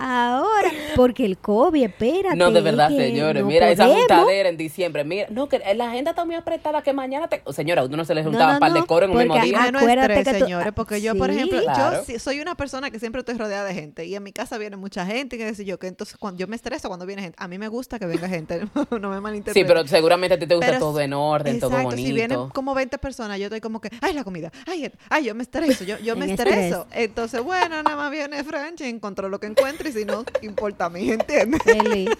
Ahora, 0.00 0.70
porque 0.96 1.24
el 1.24 1.38
COVID, 1.38 1.82
espérate. 1.84 2.36
No, 2.36 2.50
de 2.50 2.60
verdad, 2.60 2.88
señores. 2.88 3.42
no 3.42 3.48
mira, 3.48 3.70
esa 3.70 3.86
juntadera 3.86 4.48
en 4.48 4.56
diciembre. 4.56 5.04
Mira, 5.04 5.26
no, 5.30 5.48
que 5.48 5.58
la 5.74 5.90
agenda 5.90 6.10
está 6.12 6.24
muy 6.24 6.34
apretada 6.34 6.82
que 6.82 6.92
mañana 6.92 7.28
te. 7.28 7.42
Señora, 7.52 7.82
a 7.82 7.84
uno 7.84 7.98
no 7.98 8.04
se 8.04 8.14
le 8.14 8.22
No, 8.22 8.30
juntaba 8.30 8.54
no, 8.54 8.60
par 8.60 8.72
de 8.72 8.80
no, 8.80 8.86
coro 8.86 9.04
en 9.06 9.12
un 9.12 9.18
mismo 9.18 9.38
día. 9.40 9.58
Ah, 9.60 9.70
no 9.70 9.78
Acuérdate 9.80 10.14
estrés, 10.14 10.34
que 10.34 10.38
tú- 10.40 10.44
señores, 10.46 10.72
porque 10.74 11.00
yo, 11.02 11.14
por 11.16 11.30
ejemplo, 11.30 11.60
Claro. 11.62 11.98
yo 11.98 12.04
sí- 12.04 12.18
soy 12.18 12.40
una 12.40 12.54
persona 12.54 12.90
que 12.90 12.98
siempre 12.98 13.20
estoy 13.20 13.36
rodeada 13.36 13.64
de 13.64 13.74
gente 13.74 14.06
y 14.06 14.14
en 14.14 14.22
mi 14.22 14.32
casa 14.32 14.56
viene 14.58 14.76
mucha 14.76 15.04
gente 15.06 15.36
y 15.36 15.38
que 15.38 15.44
decir 15.44 15.66
yo 15.66 15.78
que 15.78 15.86
entonces 15.86 16.16
cuando 16.16 16.38
yo 16.40 16.46
me 16.48 16.56
estreso 16.56 16.88
cuando 16.88 17.04
viene 17.06 17.22
gente. 17.22 17.36
A 17.38 17.46
mí 17.48 17.58
me 17.58 17.68
gusta 17.68 17.98
que 17.98 18.06
venga 18.06 18.28
gente, 18.28 18.60
no 18.90 19.10
me 19.10 19.20
malinterpreten. 19.20 19.62
Sí, 19.62 19.68
pero 19.68 19.86
seguramente 19.86 20.34
a 20.34 20.38
ti 20.38 20.46
te 20.46 20.54
gusta 20.54 20.66
Pero 20.68 20.78
todo 20.78 21.00
en 21.00 21.12
orden, 21.12 21.60
todo 21.60 21.70
Exacto, 21.70 21.90
bonito. 21.90 22.06
si 22.08 22.12
vienen 22.14 22.48
como 22.50 22.74
20 22.74 22.98
personas, 22.98 23.38
yo 23.38 23.44
estoy 23.46 23.60
como 23.60 23.80
que, 23.80 23.90
ay, 24.00 24.12
la 24.14 24.24
comida, 24.24 24.50
ay, 24.66 24.90
ay, 25.10 25.24
yo 25.24 25.34
me 25.34 25.42
estreso, 25.42 25.84
yo, 25.84 25.98
yo 25.98 26.16
me 26.16 26.30
estreso. 26.32 26.86
Entonces, 26.92 27.42
bueno, 27.42 27.82
nada 27.82 27.96
más 27.96 28.10
viene 28.10 28.42
Franchi, 28.44 28.84
encontró 28.84 29.28
lo 29.28 29.38
que 29.38 29.46
encuentre 29.46 29.89
y 29.90 30.00
si 30.00 30.04
no, 30.04 30.24
importa 30.42 30.86
a 30.86 30.90
mí, 30.90 31.10
¿entiendes? 31.10 31.60
Feliz. 31.62 32.10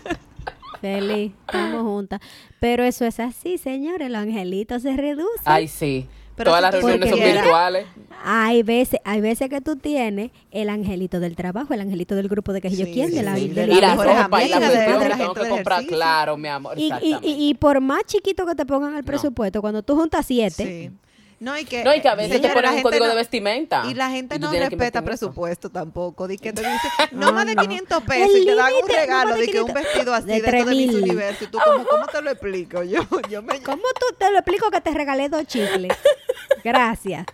Feliz. 0.80 1.32
Estamos 1.46 1.82
juntas. 1.82 2.20
Pero 2.58 2.84
eso 2.84 3.04
es 3.04 3.20
así, 3.20 3.58
señores. 3.58 4.10
Los 4.10 4.20
angelitos 4.22 4.82
se 4.82 4.96
reducen. 4.96 5.42
Ay, 5.44 5.68
sí. 5.68 6.06
Pero 6.36 6.52
Todas 6.52 6.62
las 6.62 6.74
reuniones 6.74 7.10
son 7.10 7.18
virtuales. 7.20 7.86
Hay 8.24 8.62
veces, 8.62 8.98
hay 9.04 9.20
veces 9.20 9.50
que 9.50 9.60
tú 9.60 9.76
tienes 9.76 10.30
el 10.50 10.70
angelito 10.70 11.20
del 11.20 11.36
trabajo, 11.36 11.74
el 11.74 11.80
angelito 11.80 12.14
del 12.14 12.28
grupo 12.28 12.54
de 12.54 12.62
que 12.62 12.70
yo 12.70 12.86
Sí, 12.86 12.92
quién, 12.94 13.10
de 13.10 13.18
sí, 13.18 13.22
la, 13.22 13.34
sí, 13.36 13.48
de 13.48 13.54
de 13.54 13.66
la 13.66 13.74
Y 13.74 13.80
la 13.80 13.88
mejores 13.90 14.22
ropa 14.22 14.44
y 14.44 14.48
la 14.48 14.56
amigas, 14.56 14.72
de- 14.72 14.76
cuestión 14.76 14.98
de 14.98 15.04
que 15.04 15.08
la 15.10 15.16
tengo 15.18 15.34
que 15.34 15.48
comprar, 15.48 15.78
ejercicio. 15.80 15.96
claro, 15.96 16.36
mi 16.38 16.48
amor. 16.48 16.78
Y, 16.78 16.90
y, 17.02 17.14
y, 17.22 17.48
y 17.50 17.54
por 17.54 17.80
más 17.82 18.04
chiquito 18.06 18.46
que 18.46 18.54
te 18.54 18.64
pongan 18.64 18.96
el 18.96 19.04
presupuesto, 19.04 19.60
cuando 19.60 19.82
tú 19.82 19.96
juntas 19.96 20.24
siete, 20.24 20.64
Sí. 20.64 20.90
No, 21.40 21.56
y 21.56 21.64
que, 21.64 21.82
No, 21.82 21.94
y 21.94 22.02
que 22.02 22.08
a 22.08 22.14
veces 22.14 22.32
señores, 22.32 22.52
te 22.54 22.60
ponen 22.60 22.74
un 22.76 22.82
código 22.82 23.04
no- 23.06 23.10
de 23.10 23.16
vestimenta. 23.16 23.84
Y 23.88 23.94
la 23.94 24.10
gente 24.10 24.38
no 24.38 24.52
respeta 24.52 25.02
presupuesto 25.02 25.70
tampoco. 25.70 26.28
Di 26.28 26.36
que 26.36 26.52
te 26.52 26.60
dice, 26.60 26.88
no 27.12 27.32
más 27.32 27.46
de 27.46 27.54
no. 27.54 27.62
500 27.62 28.02
pesos 28.02 28.34
El 28.34 28.42
y 28.42 28.44
te 28.44 28.54
dan 28.54 28.72
un 28.74 28.80
no 28.80 28.86
regalo 28.94 29.30
más 29.30 29.38
de 29.38 29.46
de 29.46 29.52
que 29.52 29.60
un 29.62 29.66
500, 29.68 29.82
vestido 29.92 30.14
así 30.14 30.26
de 30.26 30.32
de, 30.32 30.38
esto 30.38 30.50
de 30.50 30.64
Miss 30.66 30.90
3000. 30.90 31.02
Universo. 31.02 31.44
Y 31.44 31.46
tú, 31.46 31.58
como, 31.64 31.86
¿cómo 31.86 32.06
te 32.08 32.20
lo 32.20 32.30
explico? 32.30 32.82
Yo, 32.84 33.00
yo 33.30 33.42
me... 33.42 33.58
¿cómo 33.62 33.82
tú 33.98 34.14
te 34.18 34.30
lo 34.30 34.36
explico 34.36 34.70
que 34.70 34.82
te 34.82 34.90
regalé 34.90 35.30
dos 35.30 35.46
chicles? 35.46 35.96
Gracias. 36.62 37.24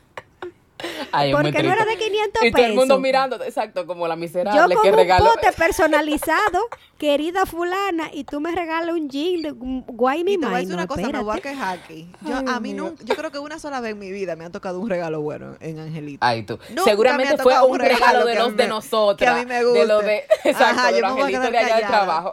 Ay, 1.12 1.32
Porque 1.32 1.62
no 1.62 1.72
era 1.72 1.84
de 1.84 1.96
500 1.96 2.44
Y 2.44 2.50
todo 2.50 2.62
el 2.64 2.74
mundo 2.74 2.94
pesos. 2.94 3.00
mirando, 3.00 3.42
exacto, 3.42 3.86
como 3.86 4.06
la 4.06 4.14
Yo 4.14 4.20
miserable 4.20 4.74
con 4.74 4.82
que 4.84 4.90
un 4.90 4.96
pote 5.18 5.52
personalizado, 5.52 6.60
querida 6.98 7.46
fulana, 7.46 8.10
y 8.12 8.24
tú 8.24 8.40
me 8.40 8.52
regalas 8.54 8.94
un 8.94 9.08
jean 9.08 9.42
de 9.42 9.50
guay 9.52 10.24
mi 10.24 10.34
Y 10.34 10.38
te 10.38 10.46
voy 10.46 10.54
a 10.54 10.74
una 10.74 10.86
cosa, 10.86 11.08
me 11.08 11.20
voy 11.20 11.34
a 11.34 11.36
espérate. 11.36 11.42
quejar 11.42 11.78
aquí. 11.78 12.10
Yo, 12.22 12.36
Ay, 12.36 12.44
a 12.48 12.60
mí 12.60 12.74
nunca, 12.74 13.02
yo 13.04 13.14
creo 13.14 13.30
que 13.30 13.38
una 13.38 13.58
sola 13.58 13.80
vez 13.80 13.92
en 13.92 13.98
mi 13.98 14.10
vida 14.10 14.36
me 14.36 14.44
ha 14.44 14.50
tocado 14.50 14.78
un 14.80 14.88
regalo 14.90 15.20
bueno 15.22 15.56
en 15.60 15.78
Angelito. 15.78 16.18
Ay, 16.24 16.42
tú. 16.42 16.58
Nunca 16.70 16.84
Seguramente 16.84 17.36
fue 17.38 17.54
un 17.64 17.78
regalo, 17.78 18.24
regalo 18.24 18.26
de 18.26 18.34
los 18.34 18.56
de 18.56 18.68
nosotras. 18.68 19.34
que 19.34 19.40
a 19.40 19.42
mí 19.44 19.46
me 19.46 19.64
De 19.64 19.86
lo 19.86 20.00
de, 20.00 20.24
exacto, 20.44 20.80
Ajá, 20.80 20.88
de 20.92 20.94
yo 20.96 21.00
los 21.00 21.10
me 21.16 21.22
voy 21.22 21.34
a 21.34 21.36
angelitos 21.38 21.50
quedar 21.50 21.52
de 21.52 21.58
allá 21.58 21.76
del 21.76 21.86
trabajo. 21.86 22.32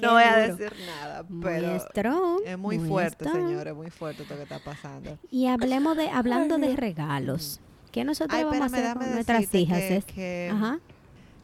No 0.00 0.12
voy 0.12 0.22
a 0.22 0.36
decir 0.48 0.72
nada, 0.86 1.24
Muy 1.28 1.42
pero 1.42 1.76
strong, 1.80 2.40
es 2.44 2.58
muy, 2.58 2.78
muy 2.78 2.88
fuerte, 2.88 3.24
strong. 3.24 3.48
señores, 3.48 3.74
muy 3.74 3.90
fuerte 3.90 4.22
todo 4.24 4.34
lo 4.38 4.46
que 4.46 4.54
está 4.54 4.58
pasando. 4.64 5.18
Y 5.30 5.46
hablemos 5.46 5.96
de, 5.96 6.08
hablando 6.10 6.58
de 6.58 6.76
regalos. 6.76 7.60
¿Qué 7.90 8.04
nosotros 8.04 8.36
Ay, 8.38 8.44
vamos 8.44 8.60
a 8.60 8.64
hacer 8.66 8.94
con 8.96 9.10
nuestras 9.12 9.54
hijas? 9.54 9.78
que- 9.78 9.96
es? 9.96 10.04
que- 10.04 10.50
Ajá. 10.52 10.78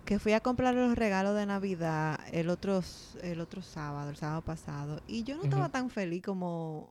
que 0.04 0.18
fui 0.18 0.32
a 0.34 0.40
comprar 0.40 0.74
los 0.74 0.94
regalos 0.94 1.34
de 1.34 1.46
Navidad 1.46 2.20
el 2.32 2.50
otro, 2.50 2.82
el 3.22 3.40
otro 3.40 3.62
sábado, 3.62 4.10
el 4.10 4.16
sábado 4.16 4.42
pasado, 4.42 5.00
y 5.08 5.24
yo 5.24 5.36
no 5.36 5.44
estaba 5.44 5.70
tan 5.70 5.88
feliz 5.88 6.22
como, 6.22 6.90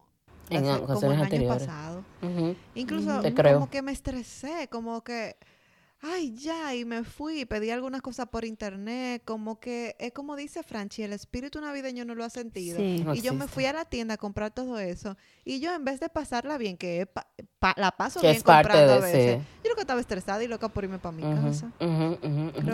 En 0.50 0.66
hace- 0.66 0.82
ocasiones 0.82 0.88
como 1.00 1.12
el 1.12 1.14
año 1.14 1.24
anteriores. 1.24 1.68
pasado. 1.68 2.04
Incluso 2.74 3.22
Te 3.22 3.32
como 3.32 3.36
creo. 3.36 3.70
que 3.70 3.82
me 3.84 3.92
estresé, 3.92 4.68
como 4.70 5.02
que, 5.04 5.38
ay, 6.04 6.36
ya, 6.36 6.76
y 6.76 6.86
me 6.86 7.04
fui, 7.04 7.46
pedí 7.46 7.70
algunas 7.70 8.02
cosas 8.02 8.28
por 8.28 8.44
internet, 8.46 9.22
como 9.26 9.60
que, 9.60 9.96
es 10.00 10.12
como 10.12 10.36
dice 10.36 10.62
Franchi, 10.62 11.02
el 11.04 11.14
espíritu 11.14 11.62
navideño 11.62 12.04
no 12.06 12.14
lo 12.14 12.24
ha 12.26 12.30
sentido. 12.30 12.78
Sí. 12.78 13.02
No 13.06 13.16
y 13.16 13.22
yo 13.22 13.34
me 13.34 13.48
fui 13.48 13.66
a 13.66 13.74
la 13.74 13.86
tienda 13.86 14.16
a 14.16 14.18
comprar 14.18 14.52
todo 14.54 14.78
eso, 14.80 15.16
y 15.46 15.60
yo 15.62 15.74
en 15.74 15.86
vez 15.86 16.00
de 16.00 16.10
pasarla 16.10 16.58
bien, 16.58 16.76
que 16.78 17.06
pa- 17.06 17.28
pa- 17.60 17.74
la 17.78 17.92
paso 17.92 18.20
Que 18.20 18.28
bien 18.28 18.38
es 18.38 18.44
parte 18.44 18.70
comprando 18.70 18.94
a 18.94 18.96
de 18.98 19.02
veces, 19.02 19.36
ese- 19.38 19.42
yo 19.64 19.70
lo 19.70 19.76
que 19.76 19.82
estaba 19.82 20.02
estresada 20.02 20.44
y 20.44 20.48
loca 20.48 20.68
por 20.70 20.84
irme 20.84 21.00
para 21.00 21.14
mi 21.16 21.24
casa. 21.24 21.72
Creo 21.80 22.20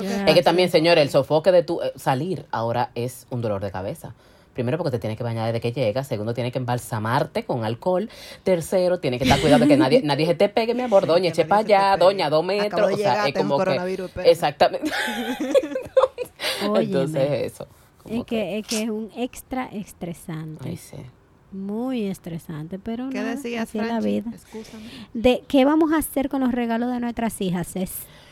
que. 0.01 0.23
Es 0.27 0.33
que 0.33 0.43
también, 0.43 0.69
señores, 0.71 1.01
el 1.03 1.09
sofoque 1.09 1.51
de 1.51 1.63
tu 1.63 1.81
eh, 1.81 1.93
salir 1.95 2.45
ahora 2.51 2.91
es 2.95 3.27
un 3.29 3.41
dolor 3.41 3.63
de 3.63 3.71
cabeza. 3.71 4.15
Primero 4.59 4.77
porque 4.77 4.91
te 4.91 4.99
tienes 4.99 5.17
que 5.17 5.23
bañar 5.23 5.45
desde 5.45 5.61
que 5.61 5.71
llegas, 5.71 6.05
segundo 6.05 6.33
tienes 6.33 6.51
que 6.51 6.59
embalsamarte 6.59 7.45
con 7.45 7.63
alcohol, 7.63 8.09
tercero 8.43 8.99
tienes 8.99 9.19
que 9.19 9.23
estar 9.23 9.39
cuidado 9.39 9.61
de 9.61 9.69
que 9.69 9.77
nadie, 9.77 10.01
nadie 10.03 10.25
se 10.25 10.35
te 10.35 10.49
pegue, 10.49 10.73
mi 10.73 10.81
amor, 10.81 11.07
doña, 11.07 11.29
eche 11.29 11.45
para 11.45 11.61
allá, 11.61 11.95
doña, 11.95 12.29
dos 12.29 12.43
Acabo 12.43 12.47
metros, 12.61 12.87
de 12.89 12.93
o 12.93 12.97
sea, 12.97 13.11
llegar, 13.13 13.27
es 13.29 13.33
como 13.35 13.57
que, 13.57 13.63
coronavirus, 13.63 14.11
exactamente, 14.25 14.91
Óyeme, 16.67 16.83
entonces 16.83 17.53
eso. 17.53 17.67
como 18.03 18.19
es 18.19 18.25
que, 18.25 18.59
es 18.59 18.67
que 18.67 18.83
es 18.83 18.89
un 18.89 19.09
extra 19.15 19.67
estresante. 19.67 20.67
ay, 20.67 20.75
sí. 20.75 20.97
Muy 21.53 22.03
estresante, 22.03 22.79
pero 22.79 23.07
¿Qué 23.09 23.19
nada, 23.19 23.35
decías, 23.35 23.69
así 23.69 23.79
es 23.79 23.87
la 23.87 24.01
vida. 24.01 24.29
Excúsame. 24.33 24.83
De, 25.13 25.41
¿Qué 25.47 25.63
vamos 25.63 25.93
a 25.93 25.99
hacer 25.99 26.27
con 26.27 26.41
los 26.41 26.51
regalos 26.51 26.91
de 26.91 26.99
nuestras 26.99 27.39
hijas? 27.39 27.77
Es 27.77 27.91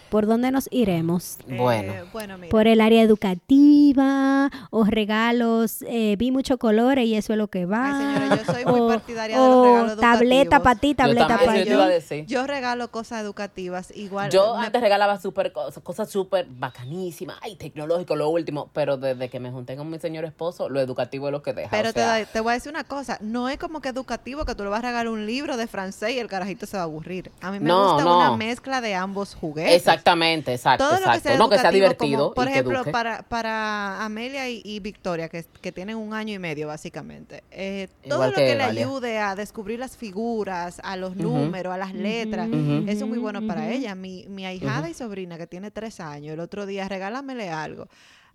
¿Por 0.09 0.25
dónde 0.25 0.51
nos 0.51 0.67
iremos? 0.71 1.37
Bueno. 1.47 1.93
Eh, 1.93 2.03
bueno, 2.13 2.37
mira. 2.37 2.49
¿Por 2.49 2.67
el 2.67 2.79
área 2.81 3.01
educativa 3.01 4.49
o 4.69 4.83
regalos? 4.85 5.81
eh, 5.87 6.15
vi 6.17 6.31
muchos 6.31 6.57
colores 6.57 7.05
y 7.05 7.15
eso 7.15 7.33
es 7.33 7.37
lo 7.37 7.47
que 7.47 7.65
va. 7.65 7.97
Ay, 7.97 8.19
señora, 8.19 8.35
yo 8.43 8.53
soy 8.53 8.65
muy 8.65 8.79
o, 8.79 8.87
partidaria 8.87 9.39
de 9.39 9.47
los 9.47 9.65
regalos 9.65 9.97
tableta 9.99 10.35
educativos. 10.57 10.63
para 10.63 10.79
ti, 10.79 10.95
tableta 10.95 11.27
para 11.27 11.57
yo 11.59 11.65
yo. 11.65 11.73
iba 11.73 11.83
a 11.85 11.89
decir. 11.89 12.25
Yo 12.25 12.47
regalo 12.47 12.89
cosas 12.89 13.21
educativas 13.21 13.91
igual. 13.95 14.31
Yo 14.31 14.55
me- 14.57 14.65
antes 14.65 14.81
regalaba 14.81 15.19
super 15.19 15.51
cosas, 15.51 15.83
cosas 15.83 16.09
súper 16.09 16.47
bacanísimas, 16.49 17.37
ay, 17.41 17.55
tecnológico, 17.55 18.15
lo 18.15 18.29
último, 18.29 18.69
pero 18.73 18.97
desde 18.97 19.29
que 19.29 19.39
me 19.39 19.51
junté 19.51 19.75
con 19.75 19.89
mi 19.89 19.99
señor 19.99 20.25
esposo, 20.25 20.69
lo 20.69 20.79
educativo 20.79 21.27
es 21.27 21.31
lo 21.31 21.41
que 21.41 21.53
deja. 21.53 21.69
Pero 21.71 21.89
o 21.89 21.93
te, 21.93 21.99
sea, 21.99 22.25
te 22.25 22.39
voy 22.39 22.51
a 22.51 22.53
decir 22.53 22.71
una 22.71 22.83
cosa, 22.83 23.17
no 23.21 23.49
es 23.49 23.57
como 23.57 23.81
que 23.81 23.89
educativo 23.89 24.45
que 24.45 24.55
tú 24.55 24.63
le 24.63 24.69
vas 24.69 24.79
a 24.79 24.87
regalar 24.87 25.07
un 25.09 25.25
libro 25.25 25.57
de 25.57 25.67
francés 25.67 26.11
y 26.11 26.19
el 26.19 26.27
carajito 26.27 26.65
se 26.65 26.77
va 26.77 26.83
a 26.83 26.85
aburrir. 26.85 27.31
A 27.41 27.51
mí 27.51 27.59
me 27.59 27.67
No, 27.67 27.93
gusta 27.93 28.03
no. 28.03 28.17
una 28.17 28.37
mezcla 28.37 28.81
de 28.81 28.95
ambos 28.95 29.35
juguetes. 29.35 29.73
Exactamente, 29.97 30.53
exacto, 30.53 30.83
Todo 30.85 30.93
lo 30.93 30.97
que 30.97 31.03
exacto. 31.03 31.29
sea 31.29 31.37
no, 31.37 31.49
que 31.49 31.59
sea 31.59 31.71
divertido. 31.71 32.19
como, 32.19 32.33
por 32.33 32.47
y 32.47 32.51
ejemplo, 32.51 32.83
para, 32.85 33.23
para 33.23 34.03
Amelia 34.03 34.49
y, 34.49 34.61
y 34.63 34.79
Victoria, 34.79 35.29
que, 35.29 35.45
que 35.61 35.71
tienen 35.71 35.97
un 35.97 36.13
año 36.13 36.33
y 36.33 36.39
medio 36.39 36.67
básicamente, 36.67 37.43
eh, 37.51 37.87
todo 38.03 38.15
Igual 38.15 38.29
lo 38.31 38.35
que 38.35 38.45
que, 38.45 38.55
le 38.55 38.63
ayude 38.63 39.19
a 39.19 39.35
descubrir 39.35 39.79
las 39.79 39.97
figuras, 39.97 40.79
a 40.83 40.95
los 40.95 41.15
números, 41.15 41.73
a 41.73 41.77
las 41.77 41.93
letras, 41.93 42.47
eso 42.47 43.05
es 43.05 43.07
muy 43.07 43.17
bueno 43.19 43.45
para 43.45 43.71
ella. 43.71 43.95
Mi, 43.95 44.25
mi 44.29 44.45
ahijada 44.45 44.89
y 44.89 44.93
sobrina, 44.93 45.37
que 45.37 45.47
tiene 45.47 45.71
tres 45.71 45.99
años, 45.99 46.33
el 46.33 46.39
otro 46.39 46.65
día, 46.65 46.87
regálamele 46.87 47.49
algo. 47.49 47.87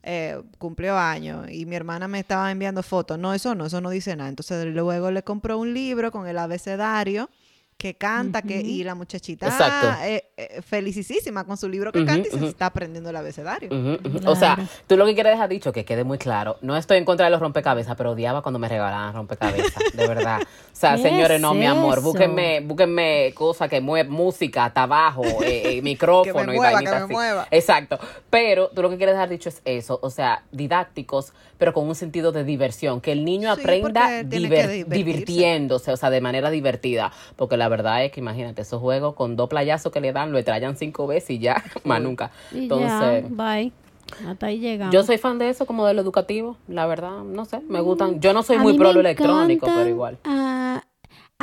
Eh, 0.05 0.43
cumplió 0.59 0.97
años 0.97 1.49
y 1.49 1.65
mi 1.65 1.77
hermana 1.77 2.09
me 2.09 2.19
estaba 2.19 2.51
enviando 2.51 2.83
fotos. 2.83 3.19
No, 3.19 3.35
eso 3.35 3.55
no, 3.55 3.67
eso 3.67 3.81
no 3.81 3.91
dice 3.91 4.17
nada. 4.17 4.29
Entonces 4.29 4.67
luego 4.67 5.11
le 5.13 5.23
compró 5.23 5.59
un 5.59 5.75
libro 5.75 6.11
con 6.11 6.27
el 6.27 6.39
abecedario 6.39 7.31
que 7.77 7.95
canta 7.95 8.43
que, 8.43 8.61
y 8.61 8.85
la 8.85 8.95
muchachita 8.95 9.49
eh, 10.07 10.25
eh, 10.37 10.63
felicísima 10.63 11.43
con 11.45 11.57
su 11.57 11.69
libro 11.69 11.91
que 11.91 12.05
canta 12.05 12.29
y 12.33 12.39
se 12.39 12.47
está 12.47 12.67
aprendiendo 12.67 13.11
el 13.11 13.17
abecedario. 13.17 13.71
O 14.25 14.37
sea, 14.37 14.57
tú 14.87 14.97
lo 14.97 15.05
que 15.05 15.15
quieres 15.15 15.33
dejar 15.33 15.49
dicho, 15.49 15.73
que 15.73 15.85
quede 15.85 16.05
muy 16.05 16.17
claro, 16.19 16.59
no 16.63 16.77
estoy 16.77 16.99
en 16.99 17.05
contra 17.05 17.27
de 17.27 17.31
los 17.33 17.41
rompecabezas, 17.41 17.97
pero 17.97 18.13
odiaba 18.13 18.41
cuando 18.41 18.61
me 18.61 18.69
regalaban 18.69 19.13
rompecabezas, 19.15 19.83
de 19.95 20.07
verdad. 20.07 20.41
O 20.43 20.47
sea, 20.73 20.95
¿Qué 20.97 21.03
señores, 21.03 21.37
es 21.37 21.41
no, 21.41 21.55
mi 21.55 21.67
amor, 21.67 21.99
eso? 21.99 22.03
búsquenme, 22.07 22.61
búsquenme 22.61 23.33
cosas 23.35 23.69
que 23.69 23.81
muevan, 23.81 24.13
música, 24.13 24.73
trabajo, 24.73 25.25
eh, 25.43 25.79
eh, 25.79 25.83
micrófono 25.83 26.33
Que 26.47 26.47
me 26.47 26.55
y 26.55 26.57
mueva, 26.59 26.73
vainitas 26.75 26.93
que 26.95 26.99
me 27.01 27.05
así. 27.05 27.13
mueva. 27.13 27.49
Exacto. 27.51 27.99
Pero 28.31 28.69
tú 28.69 28.83
lo 28.83 28.91
que 28.91 28.97
quieres 28.97 29.17
dejar 29.17 29.29
dicho 29.29 29.49
es 29.49 29.61
eso, 29.65 29.99
o 30.03 30.11
sea, 30.11 30.45
didácticos, 30.53 31.33
pero 31.59 31.73
con 31.73 31.89
un 31.89 31.95
sentido 31.97 32.31
de 32.33 32.45
diversión, 32.45 33.01
que 33.01 33.11
el 33.13 33.25
niño 33.25 33.55
Sí, 33.57 33.61
aprenda 33.61 34.23
diver- 34.23 34.87
divirtiéndose, 34.87 35.91
o 35.93 35.97
sea, 35.97 36.11
de 36.11 36.21
manera 36.21 36.51
divertida, 36.51 37.13
porque 37.37 37.57
la 37.63 37.69
verdad 37.69 38.05
es 38.05 38.11
que 38.11 38.19
imagínate, 38.19 38.63
esos 38.63 38.81
juegos 38.81 39.15
con 39.15 39.37
dos 39.37 39.49
playazos 39.49 39.93
que 39.93 40.01
le 40.01 40.13
dan, 40.13 40.33
lo 40.33 40.39
estrellan 40.39 40.77
cinco 40.77 41.07
veces 41.07 41.31
y 41.31 41.39
ya, 41.39 41.63
más 41.85 42.01
nunca. 42.03 42.33
Entonces, 42.53 43.25
bye. 43.31 43.71
Hasta 44.27 44.47
ahí 44.47 44.59
llegamos. 44.59 44.93
yo 44.93 45.05
soy 45.05 45.17
fan 45.17 45.39
de 45.39 45.49
eso, 45.49 45.65
como 45.65 45.87
de 45.87 45.95
lo 45.95 46.03
educativo, 46.03 46.57
la 46.67 46.87
verdad, 46.87 47.23
no 47.23 47.45
sé, 47.45 47.61
me 47.69 47.81
gustan. 47.81 48.21
Yo 48.21 48.33
no 48.35 48.43
soy 48.43 48.57
A 48.57 48.59
muy 48.59 48.77
pro 48.77 48.93
lo 48.93 48.99
electrónico, 49.01 49.67
pero 49.67 49.89
igual. 49.89 50.19
ah, 50.25 50.83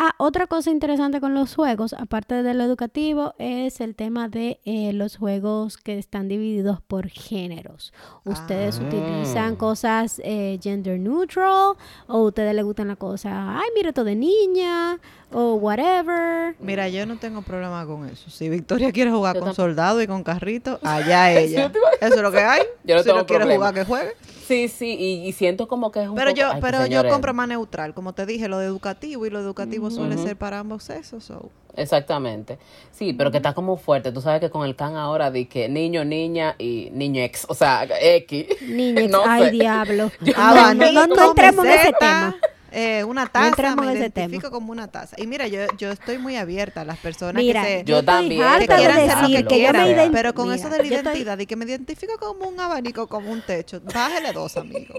ah, 0.01 0.13
otra 0.17 0.47
cosa 0.47 0.71
interesante 0.71 1.19
con 1.19 1.33
los 1.33 1.55
juegos, 1.55 1.93
aparte 1.93 2.41
de 2.43 2.53
lo 2.53 2.63
educativo, 2.63 3.33
es 3.37 3.81
el 3.81 3.95
tema 3.95 4.29
de 4.29 4.59
eh, 4.65 4.93
los 4.93 5.17
juegos 5.17 5.77
que 5.77 5.97
están 5.97 6.27
divididos 6.27 6.81
por 6.81 7.07
géneros. 7.09 7.93
Ustedes 8.23 8.79
Ah. 8.79 8.83
utilizan 8.87 9.55
cosas 9.55 10.21
eh, 10.23 10.57
gender 10.61 10.99
neutral 10.99 11.73
o 12.07 12.13
a 12.15 12.21
ustedes 12.23 12.55
les 12.55 12.63
gustan 12.65 12.87
la 12.87 12.95
cosa, 12.95 13.57
ay, 13.59 13.67
mira, 13.75 13.89
esto 13.89 14.03
de 14.03 14.15
niña 14.15 14.99
o 15.31 15.55
whatever. 15.55 16.55
Mira, 16.59 16.87
yo 16.89 17.05
no 17.05 17.17
tengo 17.17 17.41
problema 17.41 17.85
con 17.85 18.07
eso. 18.07 18.29
Si 18.29 18.49
Victoria 18.49 18.91
quiere 18.91 19.11
jugar 19.11 19.35
Yo 19.35 19.41
con 19.41 19.49
tampoco. 19.49 19.67
soldado 19.67 20.01
y 20.01 20.07
con 20.07 20.23
carrito, 20.23 20.79
allá 20.83 21.31
ella. 21.39 21.71
Eso 22.01 22.15
es 22.15 22.21
lo 22.21 22.31
que 22.31 22.39
hay. 22.39 22.61
Yo 22.83 22.95
no 22.95 23.01
si 23.01 23.07
tengo 23.07 23.19
no 23.19 23.25
quiere 23.25 23.41
problema. 23.45 23.67
jugar, 23.69 23.73
que 23.73 23.85
juegue. 23.85 24.13
Sí, 24.49 24.67
sí, 24.67 24.95
y, 24.99 25.27
y 25.27 25.31
siento 25.33 25.67
como 25.67 25.91
que 25.91 26.01
es 26.01 26.09
un 26.09 26.15
Pero 26.15 26.31
poco- 26.31 26.39
yo, 26.39 26.51
ay, 26.51 26.59
pero 26.59 26.87
yo 26.87 27.07
compro 27.07 27.35
más 27.35 27.47
neutral. 27.47 27.93
Como 27.93 28.13
te 28.13 28.25
dije, 28.25 28.47
lo 28.47 28.57
de 28.57 28.65
educativo 28.65 29.27
y 29.27 29.29
lo 29.29 29.39
educativo 29.39 29.91
suele 29.91 30.17
ser 30.17 30.35
para 30.37 30.57
ambos 30.57 30.81
sexos. 30.83 31.23
so. 31.23 31.51
Exactamente. 31.75 32.57
Sí, 32.91 33.13
pero 33.13 33.29
que 33.29 33.37
está 33.37 33.53
como 33.53 33.77
fuerte. 33.77 34.11
Tú 34.11 34.21
sabes 34.21 34.39
que 34.41 34.49
con 34.49 34.65
el 34.65 34.75
can 34.75 34.95
ahora 34.95 35.29
di 35.29 35.45
que 35.45 35.69
niño, 35.69 36.03
niña 36.03 36.55
y 36.57 36.89
niño 36.93 37.21
ex, 37.21 37.45
o 37.47 37.53
sea, 37.53 37.87
X. 38.01 38.47
Niñex, 38.67 39.11
No 39.11 39.21
ay 39.23 39.43
sé. 39.45 39.51
diablo. 39.51 40.11
Yo- 40.19 40.33
No, 40.35 40.73
no, 40.73 40.91
no, 40.93 41.07
no 41.07 41.25
entremos 41.29 41.65
en 41.65 41.71
ese 41.71 41.93
tema. 41.99 42.35
Eh, 42.71 43.03
una 43.03 43.27
taza, 43.27 43.75
me 43.75 43.83
en 43.83 43.89
ese 43.89 43.99
identifico 44.07 44.51
como 44.51 44.71
una 44.71 44.87
taza. 44.87 45.15
Y 45.19 45.27
mira, 45.27 45.47
yo, 45.47 45.61
yo 45.77 45.91
estoy 45.91 46.17
muy 46.17 46.35
abierta 46.37 46.81
a 46.81 46.85
las 46.85 46.97
personas 46.97 47.35
Mira, 47.35 47.63
que 47.63 47.79
se... 47.79 47.83
Yo 47.85 48.03
también, 48.03 48.41
que 48.59 48.67
de 48.67 48.75
quieran 48.75 48.95
ser 48.97 49.07
lo 49.07 49.21
decir 49.21 49.37
que 49.37 49.45
que 49.55 49.61
yo 49.63 49.73
me 49.73 49.83
quieran, 49.83 50.11
pero 50.11 50.33
con 50.33 50.45
Mira, 50.45 50.55
eso 50.55 50.69
de 50.69 50.77
la 50.77 50.83
estoy- 50.83 50.95
identidad 51.03 51.39
y 51.39 51.45
que 51.45 51.55
me 51.55 51.65
identifico 51.65 52.17
como 52.17 52.47
un 52.47 52.59
abanico, 52.59 53.07
como 53.07 53.31
un 53.31 53.41
techo, 53.41 53.81
bájele 53.93 54.31
dos, 54.33 54.57
amigo. 54.57 54.95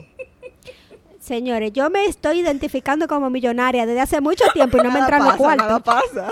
Señores, 1.21 1.73
yo 1.73 1.91
me 1.91 2.07
estoy 2.07 2.41
identificando 2.41 3.07
como 3.07 3.29
millonaria 3.31 3.85
desde 3.87 4.01
hace 4.01 4.21
mucho 4.21 4.45
tiempo 4.55 4.79
y 4.79 4.81
no 4.81 4.85
me 4.91 5.01
Nada 5.01 5.01
entran 5.01 5.21
los 5.25 5.39
nada 5.39 5.81
cuartos. 5.81 5.83
pasa. 5.83 6.29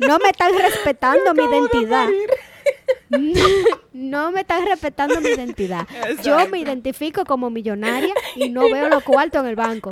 No 0.00 0.18
me 0.18 0.30
están 0.30 0.52
respetando 0.58 1.34
mi 1.34 1.44
identidad. 1.44 2.08
No 3.92 4.30
me 4.30 4.40
están 4.42 4.66
respetando 4.66 5.20
mi 5.20 5.28
identidad. 5.30 5.86
Yo 6.22 6.46
me 6.48 6.58
identifico 6.58 7.24
como 7.24 7.48
millonaria 7.50 8.12
y 8.36 8.50
no 8.50 8.62
veo 8.70 8.88
los 8.88 9.02
cuartos 9.02 9.40
en 9.42 9.46
el 9.48 9.56
banco. 9.56 9.90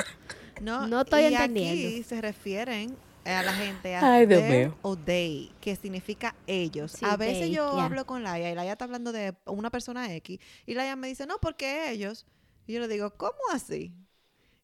No, 0.60 0.86
No 0.86 1.02
estoy 1.02 1.22
y 1.22 1.24
entendiendo. 1.26 1.88
aquí 1.88 2.02
se 2.02 2.20
refieren 2.20 2.96
a 3.24 3.42
la 3.42 3.52
gente 3.52 3.94
a 3.96 4.14
Ay, 4.14 4.26
Dios 4.26 4.72
o 4.82 4.96
they, 4.96 5.50
que 5.60 5.74
significa 5.76 6.34
ellos. 6.46 6.92
Sí, 6.92 7.04
a 7.04 7.16
veces 7.16 7.40
they, 7.46 7.50
yo 7.52 7.80
hablo 7.80 8.06
con 8.06 8.22
Laia 8.22 8.50
y 8.50 8.54
Laia 8.54 8.72
está 8.72 8.84
hablando 8.84 9.10
de 9.12 9.34
una 9.46 9.70
persona 9.70 10.12
X 10.14 10.38
y 10.64 10.74
Laia 10.74 10.94
me 10.96 11.08
dice, 11.08 11.26
no, 11.26 11.38
porque 11.40 11.90
ellos. 11.90 12.24
Y 12.68 12.74
yo 12.74 12.80
le 12.80 12.88
digo, 12.88 13.10
¿cómo 13.16 13.32
así? 13.52 13.92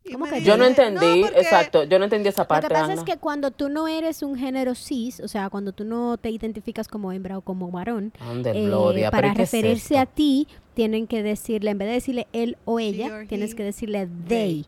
Y 0.04 0.12
¿Cómo 0.12 0.26
me 0.26 0.32
que 0.32 0.42
Yo 0.42 0.56
no 0.56 0.64
entendí, 0.64 1.22
porque- 1.22 1.38
exacto, 1.40 1.84
yo 1.84 1.98
no 2.00 2.04
entendí 2.04 2.28
esa 2.28 2.42
Lo 2.42 2.48
parte. 2.48 2.66
que 2.66 2.74
pasa 2.74 2.84
Ana. 2.86 2.94
es 2.94 3.04
que 3.04 3.18
cuando 3.18 3.52
tú 3.52 3.68
no 3.68 3.86
eres 3.86 4.22
un 4.22 4.36
género 4.36 4.74
cis, 4.74 5.20
o 5.20 5.28
sea, 5.28 5.48
cuando 5.48 5.72
tú 5.72 5.84
no 5.84 6.16
te 6.18 6.28
identificas 6.30 6.88
como 6.88 7.12
hembra 7.12 7.38
o 7.38 7.42
como 7.42 7.70
varón, 7.70 8.12
eh, 8.44 9.08
para 9.12 9.28
¿y 9.28 9.34
qué 9.34 9.42
es 9.42 9.52
referirse 9.52 9.98
a 9.98 10.06
ti, 10.06 10.48
tienen 10.74 11.06
que 11.06 11.22
decirle, 11.22 11.70
en 11.72 11.78
vez 11.78 11.88
de 11.88 11.94
decirle 11.94 12.26
él 12.32 12.56
o 12.64 12.78
ella, 12.80 13.24
tienes 13.28 13.52
he, 13.52 13.56
que 13.56 13.64
decirle 13.64 14.08
they. 14.28 14.66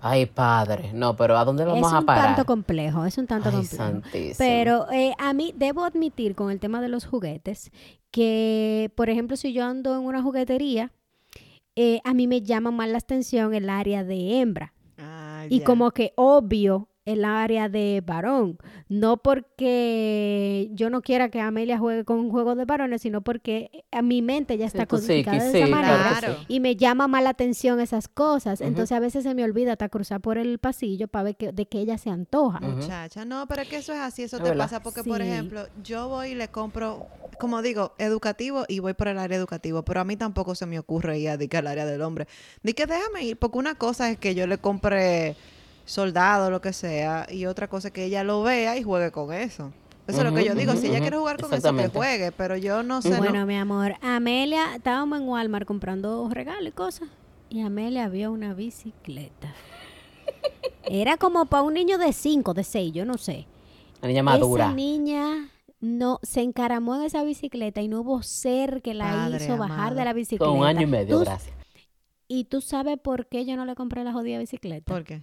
Ay, 0.00 0.26
padre. 0.26 0.92
No, 0.92 1.16
pero 1.16 1.36
¿a 1.38 1.44
dónde 1.44 1.62
Es 1.62 1.68
vamos 1.68 1.92
a 1.92 2.00
un 2.00 2.06
parar? 2.06 2.26
tanto 2.34 2.44
complejo, 2.44 3.04
es 3.04 3.16
un 3.18 3.26
tanto 3.26 3.48
Ay, 3.50 3.56
complejo. 3.56 3.76
santísimo. 3.84 4.34
Pero 4.38 4.90
eh, 4.92 5.12
a 5.18 5.32
mí 5.32 5.54
debo 5.56 5.84
admitir 5.84 6.34
con 6.34 6.50
el 6.50 6.58
tema 6.60 6.80
de 6.80 6.88
los 6.88 7.06
juguetes 7.06 7.70
que, 8.10 8.90
por 8.94 9.10
ejemplo, 9.10 9.36
si 9.36 9.52
yo 9.52 9.64
ando 9.64 9.94
en 9.94 10.00
una 10.04 10.22
juguetería, 10.22 10.92
eh, 11.76 12.00
a 12.04 12.14
mí 12.14 12.26
me 12.26 12.42
llama 12.42 12.70
más 12.70 12.88
la 12.88 12.98
atención 12.98 13.54
el 13.54 13.68
área 13.68 14.04
de 14.04 14.40
hembra. 14.40 14.72
Ah, 14.98 15.46
Y 15.48 15.60
como 15.60 15.90
que 15.90 16.12
obvio 16.16 16.88
el 17.04 17.24
área 17.24 17.68
de 17.68 18.02
varón. 18.04 18.58
No 18.88 19.18
porque 19.18 20.68
yo 20.72 20.90
no 20.90 21.02
quiera 21.02 21.28
que 21.28 21.40
Amelia 21.40 21.78
juegue 21.78 22.04
con 22.04 22.18
un 22.18 22.30
juego 22.30 22.54
de 22.54 22.64
varones, 22.64 23.02
sino 23.02 23.20
porque 23.22 23.84
a 23.92 24.02
mi 24.02 24.22
mente 24.22 24.56
ya 24.56 24.64
Sí, 24.64 24.76
está 24.78 24.86
tu 24.86 24.96
codificada 24.96 25.38
psiquis, 25.40 25.52
de 25.52 25.58
esa 25.58 25.66
sí, 25.66 25.72
manera. 25.72 26.18
claro 26.20 26.38
sí. 26.40 26.46
Y 26.48 26.60
me 26.60 26.76
llama 26.76 27.06
más 27.08 27.22
la 27.22 27.30
atención 27.30 27.80
esas 27.80 28.08
cosas. 28.08 28.60
Entonces 28.60 28.92
a 28.96 29.00
veces 29.00 29.24
se 29.24 29.34
me 29.34 29.44
olvida 29.44 29.72
hasta 29.72 29.88
cruzar 29.88 30.20
por 30.20 30.38
el 30.38 30.58
pasillo 30.58 31.08
para 31.08 31.24
ver 31.24 31.36
que, 31.36 31.52
de 31.52 31.66
que 31.66 31.78
ella 31.80 31.98
se 31.98 32.10
antoja. 32.10 32.60
Muchacha, 32.60 33.24
no, 33.24 33.46
pero 33.48 33.62
es 33.62 33.68
que 33.68 33.76
eso 33.76 33.92
es 33.92 33.98
así, 34.00 34.22
eso 34.22 34.36
Es 34.38 34.42
te 34.42 34.48
verdad. 34.48 34.64
pasa 34.64 34.80
porque, 34.82 35.02
por 35.04 35.20
Sí. 35.20 35.28
ejemplo, 35.28 35.66
yo 35.82 36.08
voy 36.08 36.30
y 36.30 36.34
le 36.34 36.48
compro, 36.48 37.06
como 37.38 37.60
digo, 37.62 37.92
educativo 37.98 38.64
y 38.68 38.78
voy 38.78 38.94
por 38.94 39.08
el 39.08 39.18
área 39.18 39.36
educativo, 39.36 39.82
pero 39.84 40.00
a 40.00 40.04
mí 40.04 40.16
tampoco 40.16 40.54
se 40.54 40.66
me 40.66 40.78
ocurre 40.78 41.18
ir 41.18 41.28
a 41.28 41.36
dedicar 41.36 41.60
al 41.60 41.66
área 41.72 41.86
del 41.86 42.00
hombre. 42.02 42.26
Ni 42.62 42.72
que 42.72 42.86
déjame 42.86 43.24
ir, 43.24 43.36
porque 43.36 43.58
una 43.58 43.74
cosa 43.74 44.10
es 44.10 44.18
que 44.18 44.34
yo 44.34 44.46
le 44.46 44.58
compre 44.58 45.36
soldado, 45.84 46.50
lo 46.50 46.60
que 46.60 46.72
sea, 46.72 47.26
y 47.30 47.46
otra 47.46 47.68
cosa 47.68 47.88
es 47.88 47.94
que 47.94 48.04
ella 48.04 48.24
lo 48.24 48.42
vea 48.42 48.76
y 48.76 48.82
juegue 48.82 49.10
con 49.10 49.32
eso. 49.32 49.72
Eso 50.06 50.18
es 50.18 50.24
lo 50.24 50.34
que 50.34 50.44
yo 50.44 50.54
digo, 50.54 50.74
si 50.76 50.88
ella 50.88 51.00
quiere 51.00 51.16
jugar 51.16 51.40
con 51.40 51.52
eso, 51.54 51.74
que 51.74 51.88
juegue, 51.88 52.30
pero 52.32 52.56
yo 52.58 52.82
no 52.82 53.00
sé, 53.00 53.16
Bueno, 53.16 53.40
no- 53.40 53.46
mi 53.46 53.56
amor, 53.56 53.94
Amelia, 54.02 54.74
estábamos 54.76 55.18
en 55.20 55.28
Walmart 55.28 55.66
comprando 55.66 56.28
regalos 56.30 56.68
y 56.68 56.72
cosas. 56.72 57.08
Y 57.48 57.60
Amelia 57.62 58.08
vio 58.08 58.30
una 58.32 58.52
bicicleta. 58.54 59.54
Era 60.84 61.16
como 61.16 61.46
para 61.46 61.62
un 61.62 61.74
niño 61.74 61.96
de 61.98 62.12
5, 62.12 62.52
de 62.52 62.64
6, 62.64 62.92
yo 62.92 63.04
no 63.06 63.16
sé. 63.16 63.46
La 64.02 64.08
niña 64.08 64.22
madura. 64.22 64.66
Esa 64.66 64.74
niña 64.74 65.48
no 65.80 66.18
se 66.22 66.42
encaramó 66.42 66.96
en 66.96 67.02
esa 67.02 67.24
bicicleta 67.24 67.80
y 67.80 67.88
no 67.88 68.00
hubo 68.00 68.22
ser 68.22 68.82
que 68.82 68.92
la 68.92 69.04
Padre 69.10 69.44
hizo 69.44 69.56
bajar 69.56 69.94
de 69.94 70.04
la 70.04 70.12
bicicleta. 70.12 70.44
Con 70.50 70.58
un 70.58 70.66
año 70.66 70.82
y 70.82 70.86
medio, 70.86 71.18
Tú- 71.18 71.24
gracias. 71.24 71.54
Y 72.28 72.44
tú 72.44 72.60
sabes 72.60 72.98
por 72.98 73.26
qué 73.26 73.44
yo 73.46 73.56
no 73.56 73.64
le 73.64 73.74
compré 73.74 74.02
la 74.04 74.12
jodida 74.12 74.38
bicicleta. 74.38 74.92
¿por 74.92 75.04
qué? 75.04 75.22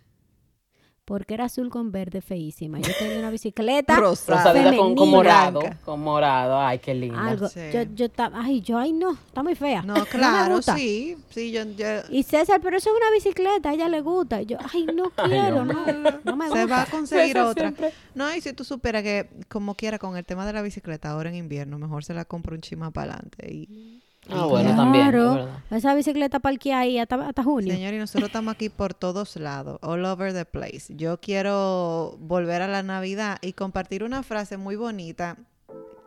Porque 1.04 1.34
era 1.34 1.45
azul 1.45 1.70
con 1.70 1.91
verde 1.91 2.22
feísima. 2.22 2.80
Yo 2.80 2.91
tenía 2.97 3.18
una 3.20 3.32
bicicleta. 3.32 3.95
Rosada. 3.95 4.54
Rosadita 4.54 4.78
con, 4.78 5.10
morado. 5.10 5.60
Blanca. 5.62 5.78
Con 5.84 5.99
morado. 6.02 6.60
Ay, 6.62 6.80
qué 6.80 6.93
linda. 6.93 7.28
Algo. 7.28 7.49
Sí. 7.49 7.60
Yo, 7.74 7.82
yo 7.95 8.06
estaba, 8.06 8.39
ay, 8.41 8.62
yo, 8.62 8.78
ay, 8.78 8.93
no, 8.93 9.14
está 9.14 9.41
muy 9.43 9.56
fea. 9.56 9.82
No, 9.82 10.06
claro, 10.06 10.58
gusta. 10.58 10.76
sí, 10.78 11.18
sí, 11.32 11.52
yo, 11.52 11.64
yo- 11.76 12.02
Y 12.12 12.24
César, 12.24 12.62
pero 12.62 12.78
eso 12.78 12.91
es 12.91 12.95
una 12.95 13.12
bicicleta, 13.12 13.72
a 13.72 13.74
ella 13.74 13.89
le 13.89 13.99
gusta. 14.02 14.41
Y 14.41 14.45
yo, 14.45 14.58
ay, 14.74 14.86
no 14.86 15.12
Ay, 15.18 15.30
quiero, 15.32 15.66
no. 15.66 15.74
no, 15.74 16.20
no 16.24 16.36
me 16.38 16.45
se 16.45 16.52
gusta. 16.52 16.66
va 16.68 16.82
a 16.84 16.86
conseguir 16.86 17.38
otra. 17.39 17.64
siempre. 17.70 17.93
No, 18.14 18.34
y 18.34 18.39
si 18.39 18.54
tú 18.54 18.64
supieras 18.64 19.02
que, 19.04 19.28
como 19.49 19.76
quiera, 19.76 19.97
con 19.97 20.16
el 20.16 20.24
tema 20.24 20.45
de 20.45 20.54
la 20.54 20.62
bicicleta 20.62 21.10
ahora 21.10 21.30
en 21.30 21.36
invierno, 21.36 21.78
mejor 21.80 22.04
se 22.06 22.14
la 22.14 22.26
compro 22.26 22.54
un 22.56 22.62
chima 22.62 22.91
para 22.91 23.14
adelante. 23.14 23.52
Y, 23.54 24.01
Ah, 24.30 24.46
bueno, 24.46 24.76
también. 24.76 25.10
Claro, 25.10 25.50
esa 25.72 25.96
bicicleta 25.96 26.40
parqueada 26.40 26.82
ahí 26.82 27.00
hasta, 27.00 27.16
hasta 27.28 27.44
junio. 27.44 27.74
señor, 27.74 27.94
y 27.94 27.98
nosotros 27.98 28.30
estamos 28.30 28.54
aquí 28.54 28.70
por 28.70 28.94
todos 28.94 29.36
lados, 29.36 29.80
all 29.82 30.06
over 30.06 30.34
the 30.34 30.46
place. 30.46 30.96
Yo 30.96 31.20
quiero 31.20 32.18
volver 32.20 32.62
a 32.62 32.68
la 32.68 32.84
Navidad 32.84 33.40
y 33.42 33.54
compartir 33.54 34.04
una 34.04 34.24
frase 34.24 34.58
muy 34.58 34.76
bonita 34.76 35.38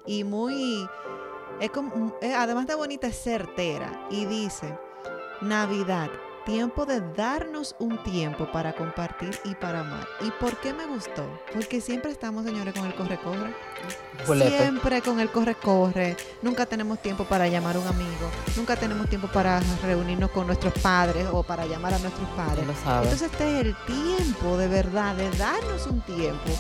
y 0.07 0.25
muy, 0.25 0.87
es 1.61 1.71
como, 1.71 2.15
además 2.37 2.67
de 2.67 2.75
bonita, 2.77 3.09
es 3.09 3.21
certera. 3.21 4.07
Y 4.11 4.27
dice, 4.27 4.79
Navidad, 5.41 6.11
tiempo 6.45 6.87
de 6.87 7.01
darnos 7.01 7.75
un 7.79 8.03
tiempo 8.03 8.51
para 8.53 8.73
compartir 8.75 9.39
y 9.45 9.55
para 9.55 9.81
amar. 9.81 10.07
¿Y 10.21 10.31
por 10.33 10.59
qué 10.61 10.73
me 10.73 10.87
gustó? 10.87 11.27
Porque 11.53 11.81
siempre 11.81 12.11
estamos, 12.11 12.45
señores, 12.45 12.75
con 12.75 12.87
el 12.87 12.95
corre-corre. 12.95 13.55
Siempre 14.27 15.03
con 15.03 15.21
el 15.21 15.31
corre-corre. 15.31 16.17
Nunca 16.43 16.67
tenemos 16.67 17.01
tiempo 17.01 17.25
para 17.25 17.49
llamar 17.49 17.77
a 17.77 17.81
un 17.81 17.87
amigo. 17.87 18.31
Nunca 18.57 18.77
tenemos 18.77 19.09
tiempo 19.09 19.29
para 19.29 19.61
reunirnos 19.83 20.31
con 20.31 20.47
nuestros 20.47 20.75
padres 20.75 21.27
o 21.33 21.43
para 21.43 21.67
llamar 21.67 21.95
a 21.95 21.99
nuestros 21.99 22.29
padres. 22.31 22.67
lo. 22.67 23.03
Entonces 23.03 23.23
este 23.23 23.61
es 23.61 23.67
el 23.67 23.77
tiempo 23.87 24.57
de 24.57 24.69
verdad, 24.69 25.17
de 25.17 25.31
darnos 25.33 25.87
un 25.87 26.01
tiempo 26.03 26.51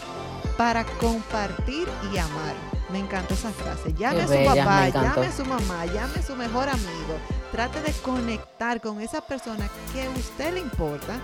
para 0.56 0.84
compartir 0.84 1.88
y 2.12 2.18
amar. 2.18 2.73
Me 2.94 3.00
encantó 3.00 3.34
esa 3.34 3.50
frase. 3.50 3.92
Llame 3.94 4.18
Qué 4.18 4.22
a 4.22 4.26
su 4.26 4.32
bella, 4.32 4.54
papá, 4.64 4.88
llame 4.88 5.26
a 5.26 5.32
su 5.32 5.44
mamá, 5.44 5.84
llame 5.86 6.14
a 6.16 6.22
su 6.22 6.36
mejor 6.36 6.68
amigo. 6.68 7.18
Trate 7.50 7.82
de 7.82 7.90
conectar 7.90 8.80
con 8.80 9.00
esa 9.00 9.20
persona 9.20 9.68
que 9.92 10.04
a 10.04 10.10
usted 10.10 10.54
le 10.54 10.60
importa 10.60 11.18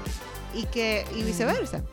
y 0.53 0.65
que 0.65 1.07
y 1.15 1.23
viceversa. 1.23 1.85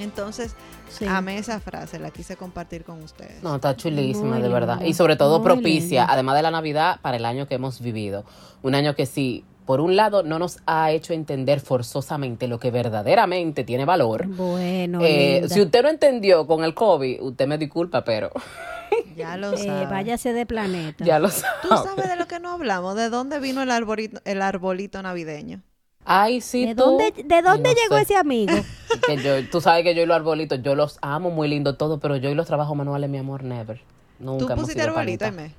Entonces, 0.00 0.56
Sí. 0.88 1.06
amé 1.06 1.38
esa 1.38 1.60
frase, 1.60 2.00
la 2.00 2.10
quise 2.10 2.36
compartir 2.36 2.82
con 2.82 3.00
ustedes. 3.00 3.44
No, 3.44 3.54
está 3.54 3.76
chulísima, 3.76 4.30
Muy 4.34 4.42
de 4.42 4.48
verdad. 4.48 4.80
Y 4.80 4.92
sobre 4.92 5.14
todo 5.14 5.40
propicia, 5.40 6.04
además 6.04 6.34
de 6.34 6.42
la 6.42 6.50
Navidad, 6.50 6.98
para 7.00 7.16
el 7.16 7.24
año 7.24 7.46
que 7.46 7.54
hemos 7.54 7.80
vivido. 7.80 8.24
Un 8.62 8.74
año 8.74 8.96
que 8.96 9.06
sí, 9.06 9.44
por 9.64 9.80
un 9.80 9.96
lado, 9.96 10.22
no 10.22 10.38
nos 10.38 10.58
ha 10.66 10.90
hecho 10.90 11.12
entender 11.12 11.60
forzosamente 11.60 12.48
lo 12.48 12.58
que 12.58 12.70
verdaderamente 12.70 13.64
tiene 13.64 13.84
valor. 13.84 14.26
Bueno, 14.26 15.00
Eh, 15.02 15.44
si 15.48 15.60
usted 15.60 15.82
no 15.82 15.88
entendió 15.88 16.46
con 16.46 16.64
el 16.64 16.74
COVID, 16.74 17.22
usted 17.22 17.46
me 17.46 17.58
disculpa, 17.58 18.04
pero 18.04 18.30
Ya 19.16 19.36
lo 19.36 19.52
Eh, 19.54 19.58
sabe. 19.58 19.86
váyase 19.86 20.32
de 20.32 20.44
planeta. 20.46 21.04
ya 21.04 21.18
lo 21.18 21.28
Tú 21.28 21.68
sabe. 21.68 21.88
sabes 21.88 22.08
de 22.08 22.16
lo 22.16 22.26
que 22.26 22.38
no 22.40 22.50
hablamos, 22.52 22.94
de 22.96 23.08
dónde 23.08 23.38
vino 23.40 23.62
el 23.62 23.70
arbolito, 23.70 24.20
el 24.24 24.42
arbolito 24.42 25.00
navideño. 25.02 25.62
Ay, 26.04 26.40
sí, 26.40 26.66
¿De 26.66 26.74
tú. 26.74 26.82
dónde, 26.82 27.12
¿de 27.24 27.42
dónde 27.42 27.70
no 27.70 27.74
llegó 27.80 27.96
sé. 27.96 28.02
ese 28.02 28.16
amigo? 28.16 28.52
Que 29.06 29.16
yo, 29.16 29.48
tú 29.48 29.60
sabes 29.60 29.84
que 29.84 29.94
yo 29.94 30.02
y 30.02 30.06
los 30.06 30.16
arbolitos, 30.16 30.60
yo 30.62 30.74
los 30.74 30.98
amo 31.00 31.30
muy 31.30 31.48
lindo 31.48 31.76
todo, 31.76 31.98
pero 32.00 32.16
yo 32.16 32.28
y 32.28 32.34
los 32.34 32.46
trabajos 32.46 32.76
manuales, 32.76 33.08
mi 33.08 33.18
amor, 33.18 33.42
never. 33.44 33.80
Nunca 34.18 34.54
Tú 34.54 34.60
pusiste 34.60 34.82
arbolito, 34.82 35.24
panita. 35.24 35.54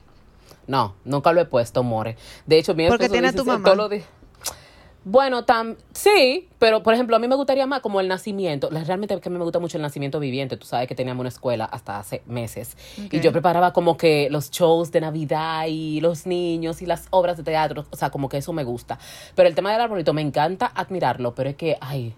No, 0.68 0.95
nunca 1.05 1.32
lo 1.34 1.41
he 1.41 1.45
puesto, 1.45 1.84
more. 1.84 2.16
De 2.45 2.57
hecho, 2.57 2.74
mi 2.74 2.88
Porque 2.88 3.05
a 3.05 3.32
tu 3.34 3.45
mamá. 3.45 3.70
Bueno, 5.05 5.43
tam, 5.43 5.76
sí, 5.91 6.47
pero 6.59 6.82
por 6.82 6.93
ejemplo, 6.93 7.14
a 7.18 7.20
mí 7.20 7.28
me 7.28 7.36
gustaría 7.36 7.68
más 7.68 7.82
como 7.82 7.99
el 7.99 8.07
nacimiento. 8.07 8.70
La- 8.72 8.86
Realmente 8.86 9.20
que 9.20 9.28
a 9.28 9.32
mí 9.32 9.38
me 9.38 9.43
gusta 9.43 9.59
mucho 9.59 9.78
el 9.78 9.82
nacimiento 9.82 10.18
viviente. 10.18 10.55
Tú 10.55 10.66
sabes 10.66 10.88
que 10.88 10.95
teníamos 10.95 11.20
una 11.20 11.28
escuela 11.30 11.66
hasta 11.66 11.99
hace 11.99 12.22
meses. 12.26 12.78
Y 13.11 13.20
yo 13.20 13.34
preparaba 13.34 13.74
como 13.74 13.97
que 13.97 14.30
los 14.32 14.49
shows 14.49 14.93
de 14.93 15.01
Navidad 15.01 15.66
y 15.68 15.99
los 15.99 16.26
niños 16.26 16.82
y 16.82 16.86
las 16.86 17.07
obras 17.09 17.36
de 17.36 17.43
teatro. 17.43 17.86
O 17.89 17.97
sea, 17.97 18.11
como 18.11 18.30
que 18.30 18.38
eso 18.38 18.53
me 18.53 18.64
gusta. 18.64 18.97
Pero 19.36 19.49
el 19.49 19.55
tema 19.55 19.74
del 19.74 19.82
arbolito 19.82 20.14
me 20.14 20.22
encanta 20.22 20.72
admirarlo, 20.74 21.36
pero 21.36 21.49
es 21.49 21.57
que, 21.57 21.78
ay, 21.82 22.16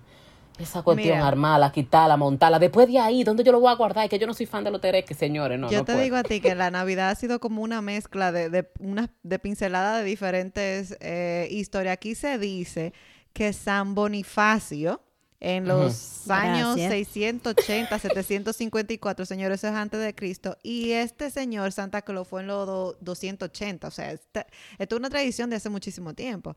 Esa 0.58 0.82
cuestión, 0.84 1.16
Mira. 1.16 1.28
armarla, 1.28 1.72
quitarla, 1.72 2.16
montarla. 2.16 2.60
Después 2.60 2.88
de 2.88 2.98
ahí, 2.98 3.24
¿dónde 3.26 3.44
yo 3.44 3.52
lo 3.52 3.60
voy 3.60 3.72
a 3.72 3.76
guardar? 3.76 4.06
Es 4.06 4.10
que 4.10 4.18
yo 4.20 4.26
no 4.28 4.34
soy 4.34 4.46
fan 4.46 4.64
de 4.64 4.72
los 4.72 4.80
tereques, 4.80 5.18
señores. 5.18 5.60
No, 5.60 5.70
Yo 5.70 5.80
no 5.80 5.86
te 5.86 5.92
puedo. 5.94 6.04
digo 6.04 6.16
a 6.16 6.24
ti 6.24 6.40
que 6.40 6.56
la 6.56 6.72
Navidad 6.72 7.10
ha 7.10 7.16
sido 7.16 7.40
como 7.42 7.62
una 7.62 7.82
mezcla 7.82 8.32
de, 8.32 8.50
de, 8.50 8.70
una, 8.80 9.10
de 9.24 9.40
pincelada 9.40 9.98
de 9.98 10.06
diferentes 10.06 10.96
eh, 11.02 11.48
historias. 11.52 11.94
Aquí 11.94 12.16
se 12.16 12.38
dice 12.40 12.94
que 13.34 13.52
San 13.52 13.96
Bonifacio, 13.96 15.02
en 15.42 15.68
los 15.68 16.30
años 16.32 16.78
Gracias. 16.78 16.90
680, 17.10 18.00
754, 18.00 19.26
señores, 19.26 19.60
eso 19.60 19.68
es 19.68 19.74
antes 19.76 20.00
de 20.00 20.16
Cristo, 20.16 20.58
y 20.64 20.92
este 20.92 21.30
señor 21.30 21.72
Santa 21.74 22.02
Claus 22.02 22.28
fue 22.28 22.42
en 22.42 22.48
los 22.48 22.66
do- 22.66 22.98
280, 23.02 23.88
o 23.88 23.92
sea, 23.92 24.12
esta- 24.14 24.48
esto 24.80 24.96
es 24.96 25.00
una 25.00 25.10
tradición 25.10 25.50
de 25.50 25.58
hace 25.58 25.70
muchísimo 25.70 26.14
tiempo. 26.14 26.56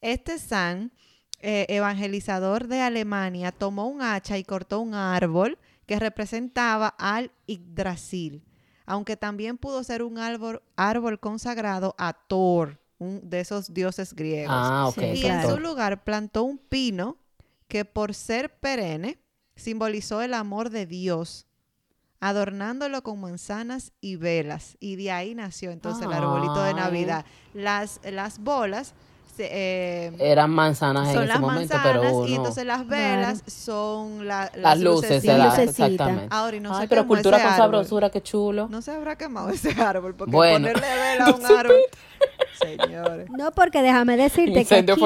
Este 0.00 0.38
San, 0.38 0.92
eh, 1.40 1.66
evangelizador 1.68 2.66
de 2.66 2.80
Alemania, 2.80 3.52
tomó 3.52 3.86
un 3.86 4.02
hacha 4.02 4.38
y 4.38 4.44
cortó 4.44 4.80
un 4.80 4.94
árbol 4.94 5.58
que 5.86 5.98
representaba 5.98 6.88
al 6.98 7.30
Yggdrasil, 7.46 8.42
aunque 8.86 9.16
también 9.16 9.56
pudo 9.56 9.84
ser 9.84 10.02
un 10.02 10.18
árbol, 10.18 10.62
árbol 10.76 11.20
consagrado 11.20 11.94
a 11.96 12.12
Thor, 12.12 12.80
un 12.98 13.20
de 13.28 13.40
esos 13.40 13.72
dioses 13.72 14.14
griegos. 14.14 14.54
Ah, 14.56 14.88
ok. 14.88 14.98
Sí, 14.98 15.22
y 15.22 15.26
en 15.26 15.48
su 15.48 15.58
lugar 15.58 16.02
plantó 16.04 16.42
un 16.42 16.58
pino 16.58 17.16
que 17.68 17.84
por 17.84 18.14
ser 18.14 18.58
perenne 18.58 19.18
simbolizó 19.54 20.22
el 20.22 20.34
amor 20.34 20.70
de 20.70 20.86
Dios, 20.86 21.46
adornándolo 22.20 23.02
con 23.02 23.20
manzanas 23.20 23.92
y 24.00 24.16
velas. 24.16 24.76
Y 24.80 24.96
de 24.96 25.12
ahí 25.12 25.34
nació 25.34 25.70
entonces 25.70 26.04
el 26.04 26.12
arbolito 26.12 26.62
de. 26.62 26.74
Navidad. 26.74 27.24
Las, 27.54 28.00
las 28.04 28.38
bolas 28.40 28.94
eh, 29.50 30.12
Eran 30.18 30.50
manzanas 30.50 31.08
en 31.08 31.14
son 31.14 31.22
ese 31.24 31.28
las 31.32 31.40
momento, 31.40 31.74
manzanas 31.74 32.00
pero 32.02 32.16
uno... 32.18 32.28
y 32.28 32.34
entonces 32.34 32.64
las 32.66 32.86
velas 32.86 33.42
son 33.46 34.26
la- 34.26 34.50
las, 34.54 34.56
las 34.56 34.80
luces, 34.80 35.24
exactamente. 35.24 36.26
Ahora, 36.30 36.56
y 36.56 36.60
no 36.60 36.74
Ay, 36.74 36.82
se 36.82 36.88
pero 36.88 37.06
cultura 37.06 37.42
con 37.42 37.56
sabrosura, 37.56 38.10
qué 38.10 38.22
chulo. 38.22 38.68
No 38.70 38.82
se 38.82 38.90
habrá 38.92 39.16
quemado 39.16 39.48
ese 39.50 39.70
árbol 39.80 40.14
porque 40.14 40.32
Bueno. 40.32 40.68
ponerle 40.68 40.86
vela 41.12 41.26
a 41.26 41.34
un 41.34 41.44
árbol. 41.46 41.76
Señores. 42.60 43.30
No, 43.30 43.52
porque 43.52 43.82
déjame 43.82 44.16
decirte 44.16 44.64
que 44.64 44.74
aquí 44.74 45.02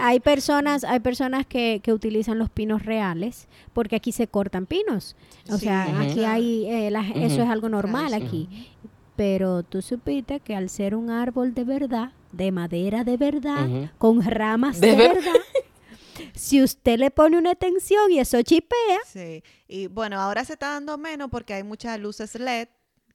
hay, 0.00 0.20
personas, 0.20 0.82
hay 0.84 1.00
personas 1.00 1.46
que, 1.46 1.80
que 1.82 1.92
utilizan 1.92 2.38
los 2.38 2.50
pinos 2.50 2.84
reales, 2.84 3.46
porque 3.72 3.96
aquí 3.96 4.10
se 4.12 4.26
cortan 4.26 4.66
pinos. 4.66 5.14
O 5.48 5.54
Sí, 5.58 5.66
sea, 5.66 6.00
aquí 6.00 6.24
hay, 6.24 6.66
eh, 6.68 6.90
la- 6.90 7.06
eso 7.08 7.42
es 7.42 7.48
algo 7.48 7.68
normal 7.68 8.08
Claro, 8.08 8.22
sí. 8.22 8.26
aquí. 8.48 8.68
Pero 9.14 9.62
tú 9.62 9.80
supiste 9.80 10.40
que 10.40 10.54
al 10.56 10.68
ser 10.68 10.94
un 10.94 11.08
árbol 11.10 11.54
de 11.54 11.64
verdad, 11.64 12.10
de 12.36 12.52
madera 12.52 13.04
de 13.04 13.16
verdad, 13.16 13.68
con 13.98 14.22
ramas 14.22 14.80
De 14.80 14.90
de, 14.90 14.96
ver- 14.96 15.14
verdad, 15.14 15.40
si 16.34 16.62
usted 16.62 16.98
le 16.98 17.10
pone 17.10 17.38
una 17.38 17.52
extensión 17.52 18.10
y 18.12 18.18
eso 18.20 18.40
chipea, 18.42 18.98
Sí, 19.06 19.42
y 19.68 19.86
bueno, 19.88 20.20
ahora 20.20 20.44
se 20.44 20.54
está 20.54 20.70
dando 20.72 20.96
menos 20.98 21.28
porque 21.30 21.54
hay 21.54 21.62
muchas 21.62 21.98
luces 22.00 22.34
LED 22.38 22.68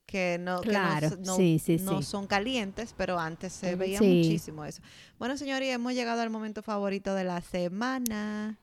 que 0.06 0.38
no, 0.40 0.60
que 0.62 0.68
no 0.68 0.72
Claro, 0.74 1.10
no, 1.26 1.36
sí, 1.38 1.58
sí, 1.64 1.78
no 1.80 2.02
sí. 2.02 2.08
son 2.08 2.28
calientes, 2.28 2.94
pero 2.98 3.18
antes 3.18 3.54
se 3.54 3.76
veía 3.76 4.00
Sí. 4.00 4.06
muchísimo 4.06 4.66
eso. 4.66 4.82
Bueno, 5.18 5.38
señores, 5.38 5.70
hemos 5.74 5.94
llegado 5.94 6.22
al 6.22 6.30
momento 6.30 6.62
favorito 6.62 7.16
de 7.16 7.24
la 7.24 7.40
semana. 7.42 8.58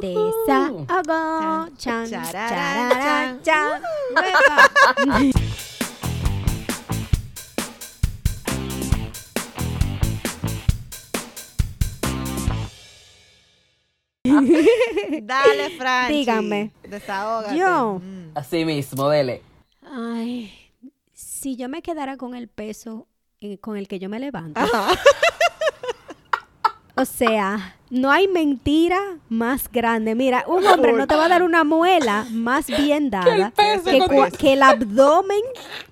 desahogo, 0.00 0.86
Chan, 0.86 1.76
chan, 1.76 2.10
chararán, 2.10 2.32
chararán, 2.48 3.42
chan. 3.42 3.82
chan, 4.14 5.32
Dale, 15.22 15.70
Franchi. 15.78 16.14
Dígame. 16.14 16.70
Desahógate. 16.88 17.56
Yo. 17.56 18.00
Mm. 18.00 18.30
Así 18.34 18.64
mismo, 18.64 19.08
dele. 19.08 19.42
Ay, 19.82 20.52
si 21.12 21.56
yo 21.56 21.68
me 21.68 21.82
quedara 21.82 22.16
con 22.16 22.34
el 22.34 22.48
peso 22.48 23.06
con 23.60 23.76
el 23.76 23.88
que 23.88 23.98
yo 23.98 24.08
me 24.08 24.18
levanto, 24.18 24.60
Ajá. 24.60 24.88
o 26.96 27.04
sea, 27.04 27.76
no 27.90 28.10
hay 28.10 28.26
mentira 28.28 28.98
más 29.28 29.70
grande. 29.70 30.14
Mira, 30.14 30.44
un 30.48 30.64
hombre 30.66 30.92
no 30.92 31.06
te 31.06 31.14
va 31.16 31.26
a 31.26 31.28
dar 31.28 31.42
una 31.42 31.62
muela 31.64 32.26
más 32.30 32.66
bien 32.66 33.10
dada 33.10 33.52
que, 33.84 34.30
que 34.38 34.52
el 34.54 34.62
abdomen 34.62 35.40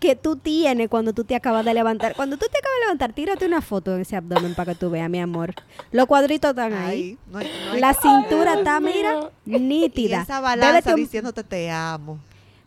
que 0.00 0.16
tú 0.16 0.36
tienes 0.36 0.88
cuando 0.88 1.12
tú 1.12 1.24
te 1.24 1.34
acabas 1.36 1.64
de 1.64 1.74
levantar. 1.74 2.14
Cuando 2.14 2.36
tú 2.36 2.46
te 2.50 2.58
acabas 2.58 2.76
de 2.76 2.84
levantar, 2.86 3.12
tírate 3.12 3.46
una 3.46 3.60
foto 3.62 3.92
de 3.96 4.02
ese 4.02 4.16
abdomen 4.16 4.54
para 4.54 4.72
que 4.74 4.78
tú 4.78 4.90
veas, 4.90 5.08
mi 5.10 5.20
amor. 5.20 5.54
Los 5.90 6.06
cuadritos 6.06 6.50
están 6.50 6.72
ahí. 6.72 6.88
Ahí. 7.02 7.18
No 7.30 7.38
hay- 7.38 7.50
no 7.66 7.72
hay- 7.72 7.80
La 7.80 7.94
cintura 7.94 8.54
está, 8.54 8.80
mira, 8.80 9.30
y 9.46 9.58
nítida. 9.58 10.22
esa 10.22 10.40
balanza 10.40 10.90
un- 10.90 10.96
diciéndote 10.96 11.44
te 11.44 11.70
amo. 11.70 12.18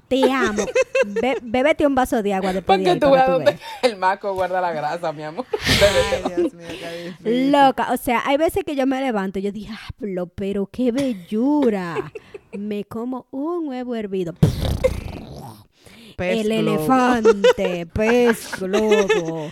Te 0.08 0.32
amo. 0.32 0.66
Bé- 1.08 1.38
bébete 1.42 1.86
un 1.86 1.96
vaso 1.96 2.22
de 2.24 2.34
agua 2.34 2.54
después 2.54 2.84
de 2.84 2.92
ahí, 2.92 3.00
tú 3.00 3.10
para 3.10 3.26
tú 3.26 3.40
veas. 3.40 3.60
el 3.82 3.96
maco 3.98 4.34
guarda 4.34 4.62
la 4.62 4.72
grasa, 4.72 5.12
mi 5.14 5.24
amor. 5.24 5.46
Ay, 6.26 6.36
Dios 6.36 6.54
mío, 6.54 6.68
qué. 7.24 7.50
Loca, 7.52 7.92
o 7.94 7.98
sea, 7.98 8.24
hay 8.26 8.38
veces 8.38 8.64
que 8.64 8.76
yo 8.76 8.86
me 8.88 9.00
levanto 9.02 9.40
y 9.40 9.44
yo 9.44 9.52
digo, 9.52 9.74
"Diablo, 10.00 10.28
pero 10.28 10.68
qué 10.72 10.92
bellura. 10.92 12.12
me 12.58 12.86
como 12.86 13.28
un 13.32 13.68
huevo 13.68 13.96
hervido. 13.96 14.34
Pez 16.16 16.46
el 16.46 16.62
globo. 16.64 16.78
elefante, 16.78 17.86
pez 17.88 18.50
globo. 18.62 19.52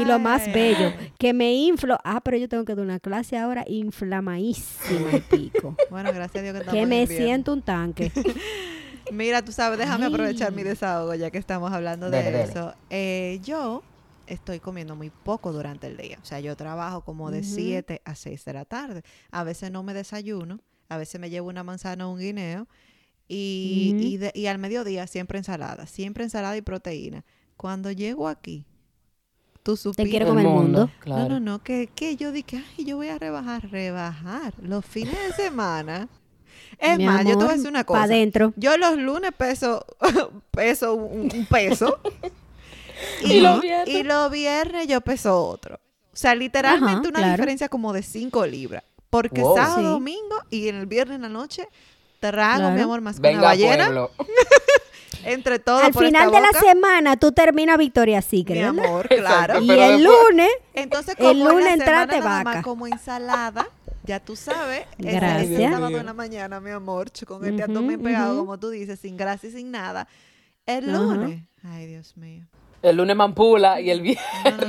Y 0.00 0.04
lo 0.04 0.20
más 0.20 0.46
bello, 0.52 0.92
que 1.18 1.32
me 1.32 1.52
inflo. 1.54 1.98
Ah, 2.04 2.20
pero 2.22 2.36
yo 2.36 2.48
tengo 2.48 2.64
que 2.64 2.76
dar 2.76 2.84
una 2.84 3.00
clase 3.00 3.36
ahora 3.36 3.64
inflamadísima 3.66 5.10
el 5.10 5.22
pico. 5.22 5.74
Bueno, 5.90 6.12
gracias 6.12 6.36
a 6.36 6.42
Dios 6.42 6.52
que 6.54 6.60
estamos 6.60 6.80
que 6.80 6.86
me 6.86 7.06
siento 7.08 7.52
un 7.52 7.62
tanque. 7.62 8.12
Mira, 9.12 9.42
tú 9.44 9.52
sabes, 9.52 9.78
déjame 9.78 10.06
Ay. 10.06 10.12
aprovechar 10.12 10.52
mi 10.52 10.62
desahogo 10.62 11.14
ya 11.14 11.30
que 11.30 11.38
estamos 11.38 11.72
hablando 11.72 12.10
de 12.10 12.18
Dele, 12.22 12.38
dele. 12.38 12.50
eso. 12.50 12.74
Eh, 12.90 13.40
yo 13.44 13.82
estoy 14.26 14.58
comiendo 14.60 14.96
muy 14.96 15.10
poco 15.10 15.52
durante 15.52 15.86
el 15.86 15.96
día. 15.96 16.18
O 16.20 16.24
sea, 16.24 16.40
yo 16.40 16.56
trabajo 16.56 17.02
como 17.02 17.30
de 17.30 17.40
Ujú. 17.40 17.48
7 17.54 18.02
a 18.04 18.14
6 18.14 18.44
de 18.44 18.52
la 18.52 18.64
tarde. 18.64 19.02
A 19.30 19.44
veces 19.44 19.70
no 19.70 19.82
me 19.82 19.94
desayuno, 19.94 20.60
a 20.88 20.96
veces 20.96 21.20
me 21.20 21.30
llevo 21.30 21.48
una 21.48 21.62
manzana 21.62 22.08
o 22.08 22.12
un 22.12 22.18
guineo. 22.18 22.66
Y, 23.28 23.94
y, 23.98 24.16
de- 24.18 24.32
y 24.34 24.46
al 24.46 24.58
mediodía 24.58 25.06
siempre 25.08 25.38
ensalada, 25.38 25.86
siempre 25.86 26.22
ensalada 26.24 26.56
y 26.56 26.62
proteína. 26.62 27.24
Cuando 27.56 27.90
llego 27.90 28.28
aquí, 28.28 28.66
tú 29.64 29.76
supiste... 29.76 30.08
quiero 30.08 30.26
comer 30.28 30.46
el 30.46 30.52
mundo. 30.52 30.90
Claro. 31.00 31.22
No, 31.24 31.28
no, 31.28 31.40
no, 31.40 31.62
que, 31.62 31.88
que 31.92 32.14
yo 32.16 32.30
dije, 32.30 32.62
ay, 32.78 32.84
yo 32.84 32.96
voy 32.96 33.08
a 33.08 33.18
rebajar, 33.18 33.68
rebajar 33.70 34.54
los 34.62 34.84
fines 34.84 35.14
de 35.28 35.32
semana. 35.44 36.08
Es 36.78 36.98
Mi 36.98 37.06
más, 37.06 37.24
yo 37.24 37.30
te 37.30 37.44
voy 37.44 37.48
a 37.48 37.56
decir 37.56 37.68
una 37.70 37.84
cosa. 37.84 38.02
adentro. 38.04 38.52
Yo 38.56 38.76
los 38.76 38.96
lunes 38.98 39.32
peso, 39.36 39.84
peso 40.50 40.94
un, 40.94 41.30
un 41.34 41.46
peso. 41.46 41.98
Y 43.22 43.40
los 43.40 43.60
viernes. 43.60 43.94
y 43.94 44.02
los 44.04 44.30
viernes 44.30 44.86
yo 44.86 45.00
peso 45.02 45.38
otro. 45.46 45.74
O 45.76 46.16
sea, 46.16 46.34
literalmente 46.34 46.92
Ajá, 47.00 47.08
una 47.10 47.18
claro. 47.18 47.32
diferencia 47.32 47.68
como 47.68 47.92
de 47.92 48.02
5 48.02 48.46
libras. 48.46 48.82
Porque 49.10 49.42
Wow. 49.42 49.54
sábado, 49.56 49.76
Sí. 49.78 49.84
domingo 49.84 50.36
y 50.50 50.68
en 50.68 50.76
el 50.76 50.86
viernes 50.86 51.16
en 51.16 51.22
la 51.22 51.28
noche 51.28 51.68
trago, 52.20 52.70
mi 52.70 52.80
amor, 52.80 53.02
más 53.02 53.20
que 53.20 53.28
una 53.30 53.42
ballena. 53.42 53.90
Entre 55.24 55.58
todo 55.58 55.78
Al 55.78 55.92
por 55.92 56.04
esta 56.04 56.20
final 56.20 56.30
de 56.32 56.40
la 56.40 56.60
semana 56.60 57.16
tú 57.16 57.32
terminas 57.32 57.76
Victoria 57.78 58.18
Mi 58.18 58.22
Secret. 58.22 58.58
¿verdad? 58.72 58.84
amor, 58.86 59.08
claro. 59.08 59.54
Exacto. 59.54 59.62
Y 59.62 59.70
el 59.70 59.98
después- 59.98 60.02
lunes, 60.30 60.50
Entonces, 60.74 61.14
El 61.18 61.26
como 61.26 61.30
en 61.30 61.38
lunes 61.48 61.64
la 61.64 61.72
entrate 61.72 62.14
semana 62.14 62.28
nada 62.30 62.44
vaca. 62.44 62.56
más 62.56 62.64
como 62.64 62.86
ensalada, 62.86 63.66
ya 64.06 64.20
tú 64.20 64.36
sabes, 64.36 64.86
ese- 64.98 65.08
ese 65.08 65.16
Gracias. 65.16 65.72
sábado 65.72 65.98
en 65.98 66.06
la 66.06 66.14
mañana, 66.14 66.60
mi 66.60 66.70
amor, 66.70 67.10
con 67.26 67.44
este 67.44 67.62
Ujú, 67.62 67.70
abdomen 67.72 68.00
pegado, 68.02 68.38
como 68.40 68.58
tú 68.58 68.70
dices, 68.70 68.98
sin 69.00 69.16
grasa 69.16 69.46
y 69.46 69.50
sin 69.52 69.70
nada. 69.70 70.06
El 70.66 70.92
lunes, 70.92 71.42
ay, 71.62 71.86
Dios 71.86 72.16
mío. 72.16 72.46
El 72.90 72.96
lunes 72.96 73.16
mampula 73.16 73.80
y 73.80 73.90
el 73.90 74.00
viernes 74.00 74.24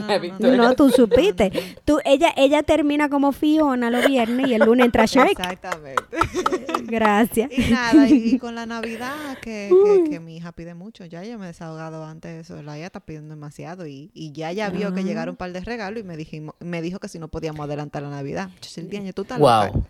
no. 0.07 0.19
Victoria. 0.21 0.57
no, 0.57 0.73
tú 0.75 0.89
supiste. 0.89 1.51
Tú, 1.85 1.99
ella, 2.05 2.33
ella 2.35 2.63
termina 2.63 3.09
como 3.09 3.31
Fiona 3.31 3.89
los 3.91 4.05
viernes 4.07 4.47
y 4.47 4.53
el 4.53 4.61
lunes 4.61 4.85
entra 4.85 5.05
Shrek. 5.05 5.39
Exactamente. 5.39 6.03
Gracias. 6.83 7.51
Y 7.51 7.71
nada, 7.71 8.07
y, 8.07 8.13
y 8.35 8.37
con 8.39 8.55
la 8.55 8.65
Navidad, 8.65 9.37
que, 9.41 9.69
que, 10.03 10.09
que 10.09 10.19
mi 10.19 10.37
hija 10.37 10.51
pide 10.51 10.73
mucho, 10.73 11.05
ya 11.05 11.23
ella 11.23 11.37
me 11.37 11.45
he 11.45 11.47
desahogado 11.47 12.03
antes 12.05 12.31
de 12.33 12.39
eso, 12.41 12.61
la 12.63 12.77
ella 12.77 12.87
está 12.87 12.99
pidiendo 12.99 13.33
demasiado 13.35 13.87
y, 13.87 14.09
y 14.13 14.31
ya 14.31 14.51
ella 14.51 14.69
vio 14.69 14.93
que 14.93 15.01
Ah. 15.01 15.03
llegaron 15.03 15.33
un 15.33 15.37
par 15.37 15.51
de 15.53 15.59
regalos 15.61 15.99
y 16.01 16.03
me, 16.03 16.17
dijimos, 16.17 16.55
me 16.59 16.81
dijo 16.81 16.99
que 16.99 17.07
si 17.07 17.19
no 17.19 17.27
podíamos 17.27 17.63
adelantar 17.63 18.01
la 18.03 18.09
Navidad. 18.09 18.49
Yo, 18.61 18.81
el 18.81 18.89
día, 18.89 19.13
tú 19.13 19.21
estás 19.23 19.39
loca. 19.39 19.69
Wow. 19.71 19.83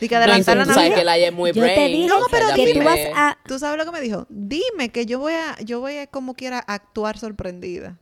Y 0.00 0.08
que 0.08 0.14
No, 0.16 0.20
y 0.20 0.24
adelantar 0.24 0.56
la 0.56 0.64
tú 0.64 0.72
sabes 0.72 0.90
Navidad. 0.90 0.96
que 0.98 1.04
la 1.04 1.16
es 1.18 1.32
muy 1.32 1.50
Yo 1.52 1.62
te 1.62 1.72
brain. 1.74 1.92
dije 1.92 2.08
No, 2.08 2.16
pero 2.30 2.46
que 2.54 2.74
tú 2.74 2.82
vas 2.82 2.98
a... 3.14 3.38
¿Tú 3.46 3.58
sabes 3.58 3.78
lo 3.78 3.84
que 3.84 3.90
me 3.92 4.00
dijo? 4.00 4.26
Dime 4.28 4.88
que 4.90 5.06
yo 5.06 5.18
voy 5.18 5.32
a, 5.34 5.56
yo 5.62 5.80
voy 5.80 5.98
a 5.98 6.06
como 6.06 6.34
quiera 6.34 6.58
actuar 6.58 7.18
sorprendida. 7.18 7.96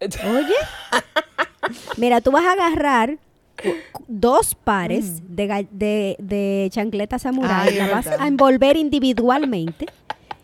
Oye, 0.00 0.54
mira, 1.96 2.20
tú 2.20 2.30
vas 2.30 2.44
a 2.44 2.52
agarrar 2.52 3.18
dos 4.06 4.54
pares 4.54 5.22
de, 5.34 5.46
ga- 5.48 5.68
de, 5.70 6.16
de 6.18 6.68
chancletas 6.70 7.22
samurai, 7.22 7.68
Ay, 7.70 7.74
la 7.76 7.86
vas 7.88 8.04
verdad. 8.04 8.20
a 8.24 8.28
envolver 8.28 8.76
individualmente 8.76 9.86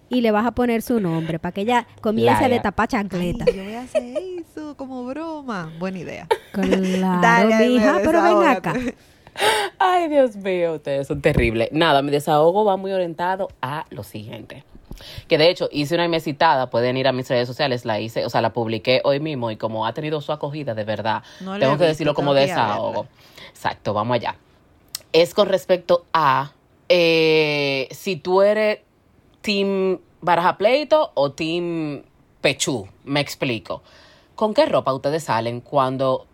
y 0.08 0.20
le 0.22 0.30
vas 0.30 0.46
a 0.46 0.52
poner 0.52 0.80
su 0.82 1.00
nombre 1.00 1.38
para 1.38 1.52
que 1.52 1.60
ella 1.62 1.86
comience 2.00 2.44
a 2.44 2.48
destapar 2.48 2.84
Ay, 2.90 2.98
chancletas. 2.98 3.54
yo 3.54 3.64
voy 3.64 3.74
a 3.74 3.82
hacer 3.82 4.02
eso 4.38 4.74
como 4.76 5.04
broma. 5.04 5.70
Buena 5.78 5.98
idea. 5.98 6.28
Claro, 6.52 7.20
Dale, 7.50 7.68
mija, 7.68 8.00
pero 8.04 8.22
ven 8.22 8.48
acá. 8.48 8.74
Ay, 9.78 10.08
Dios 10.08 10.36
mío, 10.36 10.74
ustedes 10.74 11.06
son 11.06 11.20
terribles. 11.20 11.68
Nada, 11.72 12.02
mi 12.02 12.10
desahogo 12.10 12.64
va 12.64 12.76
muy 12.76 12.92
orientado 12.92 13.48
a 13.60 13.86
lo 13.90 14.02
siguiente. 14.02 14.64
Que 15.26 15.38
de 15.38 15.48
hecho 15.48 15.68
hice 15.72 15.94
una 15.94 16.06
mesitada, 16.08 16.70
pueden 16.70 16.96
ir 16.96 17.08
a 17.08 17.12
mis 17.12 17.28
redes 17.28 17.48
sociales, 17.48 17.84
la 17.84 17.98
hice, 17.98 18.24
o 18.24 18.30
sea, 18.30 18.40
la 18.40 18.52
publiqué 18.52 19.00
hoy 19.04 19.20
mismo 19.20 19.50
y 19.50 19.56
como 19.56 19.86
ha 19.86 19.92
tenido 19.94 20.20
su 20.20 20.32
acogida 20.32 20.74
de 20.74 20.84
verdad, 20.84 21.22
No 21.40 21.58
tengo 21.58 21.78
que 21.78 21.84
decirlo 21.84 22.14
como 22.14 22.34
desahogo. 22.34 23.06
Exacto, 23.48 23.94
vamos 23.94 24.16
allá. 24.16 24.36
Es 25.12 25.34
con 25.34 25.48
respecto 25.48 26.04
a 26.12 26.52
eh, 26.88 27.88
si 27.90 28.16
tú 28.16 28.42
eres 28.42 28.80
team 29.40 29.98
baraja 30.20 30.56
pleito 30.56 31.10
o 31.14 31.32
team 31.32 32.02
pechú, 32.40 32.86
me 33.04 33.20
explico. 33.20 33.82
¿Con 34.34 34.54
qué 34.54 34.66
ropa 34.66 34.92
ustedes 34.92 35.24
salen 35.24 35.60
cuando 35.60 36.26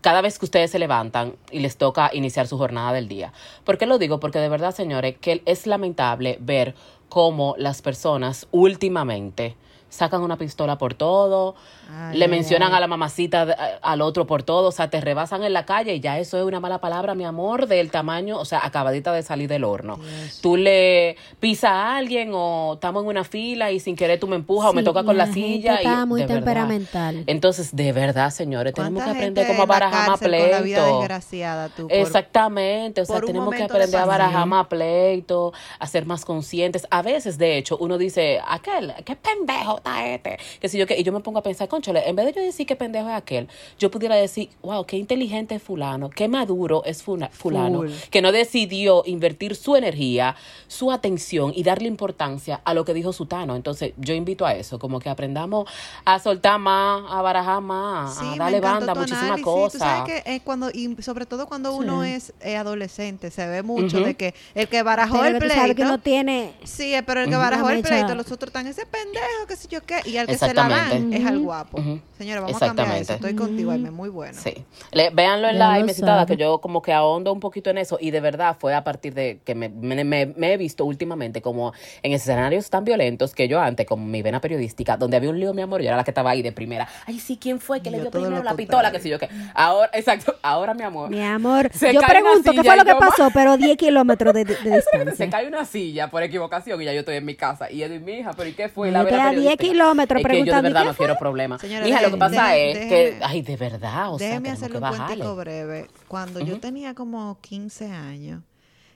cada 0.00 0.20
vez 0.20 0.38
que 0.38 0.44
ustedes 0.44 0.70
se 0.70 0.78
levantan 0.78 1.36
y 1.50 1.60
les 1.60 1.76
toca 1.76 2.10
iniciar 2.12 2.46
su 2.46 2.58
jornada 2.58 2.92
del 2.92 3.08
día. 3.08 3.32
¿Por 3.64 3.78
qué 3.78 3.86
lo 3.86 3.98
digo? 3.98 4.20
Porque 4.20 4.38
de 4.38 4.48
verdad, 4.48 4.74
señores, 4.74 5.16
que 5.20 5.42
es 5.46 5.66
lamentable 5.66 6.38
ver 6.40 6.74
cómo 7.08 7.54
las 7.58 7.82
personas 7.82 8.46
últimamente 8.50 9.56
sacan 9.90 10.22
una 10.22 10.36
pistola 10.36 10.76
por 10.78 10.94
todo, 10.94 11.54
Ay, 11.90 12.18
le 12.18 12.28
mencionan 12.28 12.70
ay. 12.72 12.76
a 12.76 12.80
la 12.80 12.86
mamacita 12.86 13.46
de- 13.46 13.54
a- 13.54 13.78
al 13.82 14.02
otro 14.02 14.26
por 14.26 14.42
todo, 14.42 14.68
o 14.68 14.72
sea, 14.72 14.90
te 14.90 15.00
rebasan 15.00 15.42
en 15.44 15.52
la 15.54 15.64
calle 15.64 15.94
y 15.94 16.00
ya 16.00 16.18
eso 16.18 16.36
es 16.38 16.44
una 16.44 16.60
mala 16.60 16.78
palabra, 16.80 17.14
mi 17.14 17.24
amor, 17.24 17.66
del 17.66 17.90
tamaño, 17.90 18.38
o 18.38 18.44
sea, 18.44 18.60
acabadita 18.64 19.12
de 19.12 19.22
salir 19.22 19.48
del 19.48 19.64
horno. 19.64 19.96
Dios. 19.96 20.40
Tú 20.42 20.56
le 20.56 21.16
pisas 21.40 21.70
a 21.70 21.96
alguien 21.96 22.30
o 22.34 22.74
estamos 22.74 23.02
en 23.02 23.08
una 23.08 23.24
fila 23.24 23.70
y 23.72 23.80
sin 23.80 23.96
querer 23.96 24.20
tú 24.20 24.26
me 24.28 24.36
empujas 24.36 24.70
o 24.70 24.72
me 24.74 24.82
Sí, 24.82 24.84
toca 24.84 25.04
con 25.04 25.16
la, 25.16 25.24
gente 25.26 25.40
silla. 25.40 25.76
está 25.76 26.02
y, 26.02 26.06
muy 26.06 26.20
verdad. 26.20 26.34
temperamental. 26.36 27.24
Entonces, 27.26 27.74
de 27.74 27.92
verdad, 27.92 28.30
señores, 28.30 28.74
tenemos 28.74 28.98
que 29.02 29.04
¿Cuánta 29.04 29.18
aprender 29.18 29.46
cómo 29.46 29.58
la 29.60 29.64
barajar 29.66 30.10
más 30.10 30.20
la 30.20 30.28
pleito. 30.28 30.98
desgraciada, 30.98 31.68
tú, 31.70 31.88
por- 31.88 31.92
Exactamente, 31.96 33.00
o 33.00 33.04
sea, 33.06 33.20
tenemos 33.20 33.54
que 33.54 33.62
aprender 33.62 33.96
a 34.00 34.04
barajar 34.04 34.46
más 34.46 34.66
pleito, 34.66 35.52
a 35.78 35.86
ser 35.86 36.04
más 36.06 36.24
conscientes. 36.24 36.86
A 36.90 37.02
veces, 37.02 37.38
de 37.38 37.56
hecho, 37.56 37.76
uno 37.80 37.96
dice, 37.96 38.40
aquel, 38.46 38.92
qué 39.04 39.16
pendejo 39.16 39.77
está 39.78 40.06
este. 40.06 40.38
Que 40.60 40.68
si 40.68 40.78
yo, 40.78 40.86
que, 40.86 40.98
y 40.98 41.02
yo 41.02 41.12
me 41.12 41.20
pongo 41.20 41.38
a 41.38 41.42
pensar, 41.42 41.68
conchole, 41.68 42.08
en 42.08 42.14
vez 42.16 42.26
de 42.26 42.32
yo 42.34 42.42
decir 42.42 42.66
qué 42.66 42.76
pendejo 42.76 43.08
es 43.08 43.14
aquel, 43.16 43.48
yo 43.78 43.90
pudiera 43.90 44.14
decir, 44.14 44.50
wow, 44.62 44.84
qué 44.84 44.96
inteligente 44.96 45.54
es 45.54 45.62
fulano, 45.62 46.10
qué 46.10 46.28
maduro 46.28 46.82
es 46.84 47.02
funa- 47.02 47.30
fulano, 47.32 47.78
Full. 47.80 47.90
que 48.10 48.22
no 48.22 48.32
decidió 48.32 49.02
invertir 49.06 49.56
su 49.56 49.76
energía, 49.76 50.36
su 50.66 50.92
atención 50.92 51.52
y 51.54 51.62
darle 51.62 51.88
importancia 51.88 52.60
a 52.64 52.74
lo 52.74 52.84
que 52.84 52.94
dijo 52.94 53.12
Sutano. 53.12 53.56
Entonces, 53.56 53.92
yo 53.96 54.14
invito 54.14 54.44
a 54.46 54.54
eso, 54.54 54.78
como 54.78 55.00
que 55.00 55.08
aprendamos 55.08 55.68
a 56.04 56.18
soltar 56.18 56.58
más, 56.58 57.02
a 57.10 57.22
barajar 57.22 57.60
más, 57.60 58.16
Sí, 58.18 58.24
a 58.34 58.36
darle 58.36 58.60
banda, 58.60 58.94
muchísimas 58.94 59.40
cosas. 59.40 59.72
Tú 59.72 59.78
sabes 59.78 60.22
que 60.22 60.34
eh, 60.34 60.40
cuando, 60.44 60.70
y 60.70 60.94
sobre 61.02 61.26
todo 61.26 61.46
cuando 61.46 61.74
uno 61.74 62.04
es 62.04 62.32
eh, 62.40 62.56
adolescente, 62.56 63.30
se 63.30 63.46
ve 63.46 63.62
mucho 63.62 64.00
de 64.00 64.14
que 64.14 64.34
el 64.54 64.68
que 64.68 64.82
barajó 64.82 65.20
Pero 65.20 65.36
el 65.38 65.50
sabes 65.50 65.66
que 65.68 65.74
pleito. 65.74 65.84
no 65.90 65.98
tiene... 65.98 66.52
Sí, 66.64 66.94
eh, 66.94 67.02
pero 67.02 67.20
el 67.22 67.28
que 67.30 67.36
barajó 67.36 67.70
el 67.70 67.82
pleito, 67.82 68.14
los 68.14 68.30
otros 68.32 68.48
están 68.48 68.66
ese 68.66 68.84
pendejo, 68.86 69.46
qué 69.46 69.56
sé 69.68 69.74
yo 69.76 69.80
qué, 69.86 70.00
y 70.08 70.16
al 70.16 70.26
que 70.26 70.36
se 70.38 70.54
la 70.54 70.68
dan 70.68 71.12
es 71.12 71.24
al 71.26 71.38
guapo. 71.38 71.78
Señora, 72.16 72.40
vamos 72.40 72.60
a 72.62 72.66
cambiar 72.66 72.96
eso. 72.96 73.14
Estoy 73.14 73.34
contigo. 73.34 73.70
Aime, 73.70 73.90
muy 73.90 74.08
bueno. 74.08 74.38
Sí. 74.42 74.64
Le, 74.92 75.10
véanlo 75.10 75.48
en 75.48 75.54
Ya 75.58 75.78
la 75.78 75.94
sabe. 75.94 76.26
que 76.26 76.36
yo 76.36 76.58
como 76.60 76.82
que 76.82 76.92
ahondo 76.92 77.32
un 77.32 77.38
poquito 77.40 77.70
en 77.70 77.78
eso 77.78 77.96
y 78.00 78.10
de 78.10 78.20
verdad 78.20 78.56
fue 78.58 78.74
a 78.74 78.82
partir 78.82 79.14
de 79.14 79.40
que 79.44 79.54
me, 79.54 79.68
me- 79.68 80.02
me- 80.04 80.26
me 80.26 80.52
he 80.52 80.56
visto 80.56 80.84
últimamente 80.84 81.40
como 81.42 81.72
en 82.02 82.12
escenarios 82.12 82.70
tan 82.70 82.84
violentos 82.84 83.34
que 83.34 83.46
yo 83.46 83.60
antes, 83.60 83.86
con 83.86 84.10
mi 84.10 84.22
vena 84.22 84.40
periodística, 84.40 84.96
donde 84.96 85.16
había 85.16 85.30
un 85.30 85.38
lío, 85.38 85.54
mi 85.54 85.62
amor, 85.62 85.80
yo 85.80 85.88
era 85.88 85.96
la 85.96 86.04
que 86.04 86.10
estaba 86.10 86.30
ahí 86.30 86.42
de 86.42 86.50
primera. 86.52 86.88
Ay, 87.06 87.20
sí, 87.20 87.38
¿quién 87.40 87.60
fue 87.60 87.80
que 87.80 87.90
le 87.90 88.00
dio 88.00 88.10
todo 88.10 88.22
primero 88.22 88.42
la 88.42 88.54
pistola? 88.54 88.90
Que 88.90 88.98
sé 89.00 89.08
yo 89.08 89.18
qué. 89.18 89.28
Ahora, 89.54 89.90
exacto, 89.92 90.34
ahora 90.42 90.74
mi 90.74 90.82
amor. 90.82 91.10
Mi 91.10 91.22
amor, 91.22 91.70
yo 91.72 92.00
pregunto, 92.00 92.52
¿qué 92.52 92.62
fue 92.64 92.76
lo 92.76 92.84
que 92.84 92.94
pasó? 92.96 93.28
Pero 93.32 93.56
10 93.56 93.76
kilómetros 93.76 94.34
de, 94.34 94.44
de- 94.44 94.54
de 94.54 94.82
Se 94.82 94.98
distancia. 94.98 95.30
cae 95.30 95.46
una 95.46 95.64
silla 95.64 96.10
por 96.10 96.22
equivocación 96.22 96.80
y 96.82 96.84
ya 96.86 96.92
yo 96.92 97.00
estoy 97.00 97.16
en 97.16 97.24
mi 97.24 97.34
casa. 97.36 97.70
Y 97.70 97.82
es 97.82 98.00
mi 98.00 98.12
hija, 98.12 98.32
pero 98.36 98.48
¿y 98.48 98.52
qué 98.54 98.68
fue? 98.68 98.90
La 98.90 99.02
vena 99.04 99.32
estoy 99.58 99.68
a 99.68 99.72
10 99.72 99.72
periodística. 99.72 99.72
kilómetros 99.72 100.20
Es 100.20 100.26
que 100.26 100.32
yo 100.32 100.44
de 100.44 100.44
preguntando, 100.44 100.68
¿y 100.68 100.72
verdad 100.72 100.84
no 100.84 100.96
quiero 100.96 101.18
problemas. 101.18 101.60
Señora, 101.60 101.84
Mija, 101.86 102.02
lo 102.02 102.10
que 102.10 102.16
pasa 102.16 102.48
deje- 102.48 102.70
es 102.70 102.78
que, 102.78 102.84
déjeme- 103.18 103.24
ay, 103.26 103.42
de 103.42 103.56
verdad, 103.56 104.12
o 104.14 104.18
sea, 104.18 104.26
Déjeme 104.28 104.42
tenemos 104.44 104.58
hacerle 104.62 104.78
que 104.78 104.84
un 104.84 104.96
cuentico 105.06 105.36
breve. 105.36 105.88
Cuando 106.08 106.40
yo 106.40 106.52
Ujú. 106.52 106.60
tenía 106.60 106.94
como 106.94 107.38
15 107.40 107.90
años, 107.90 108.42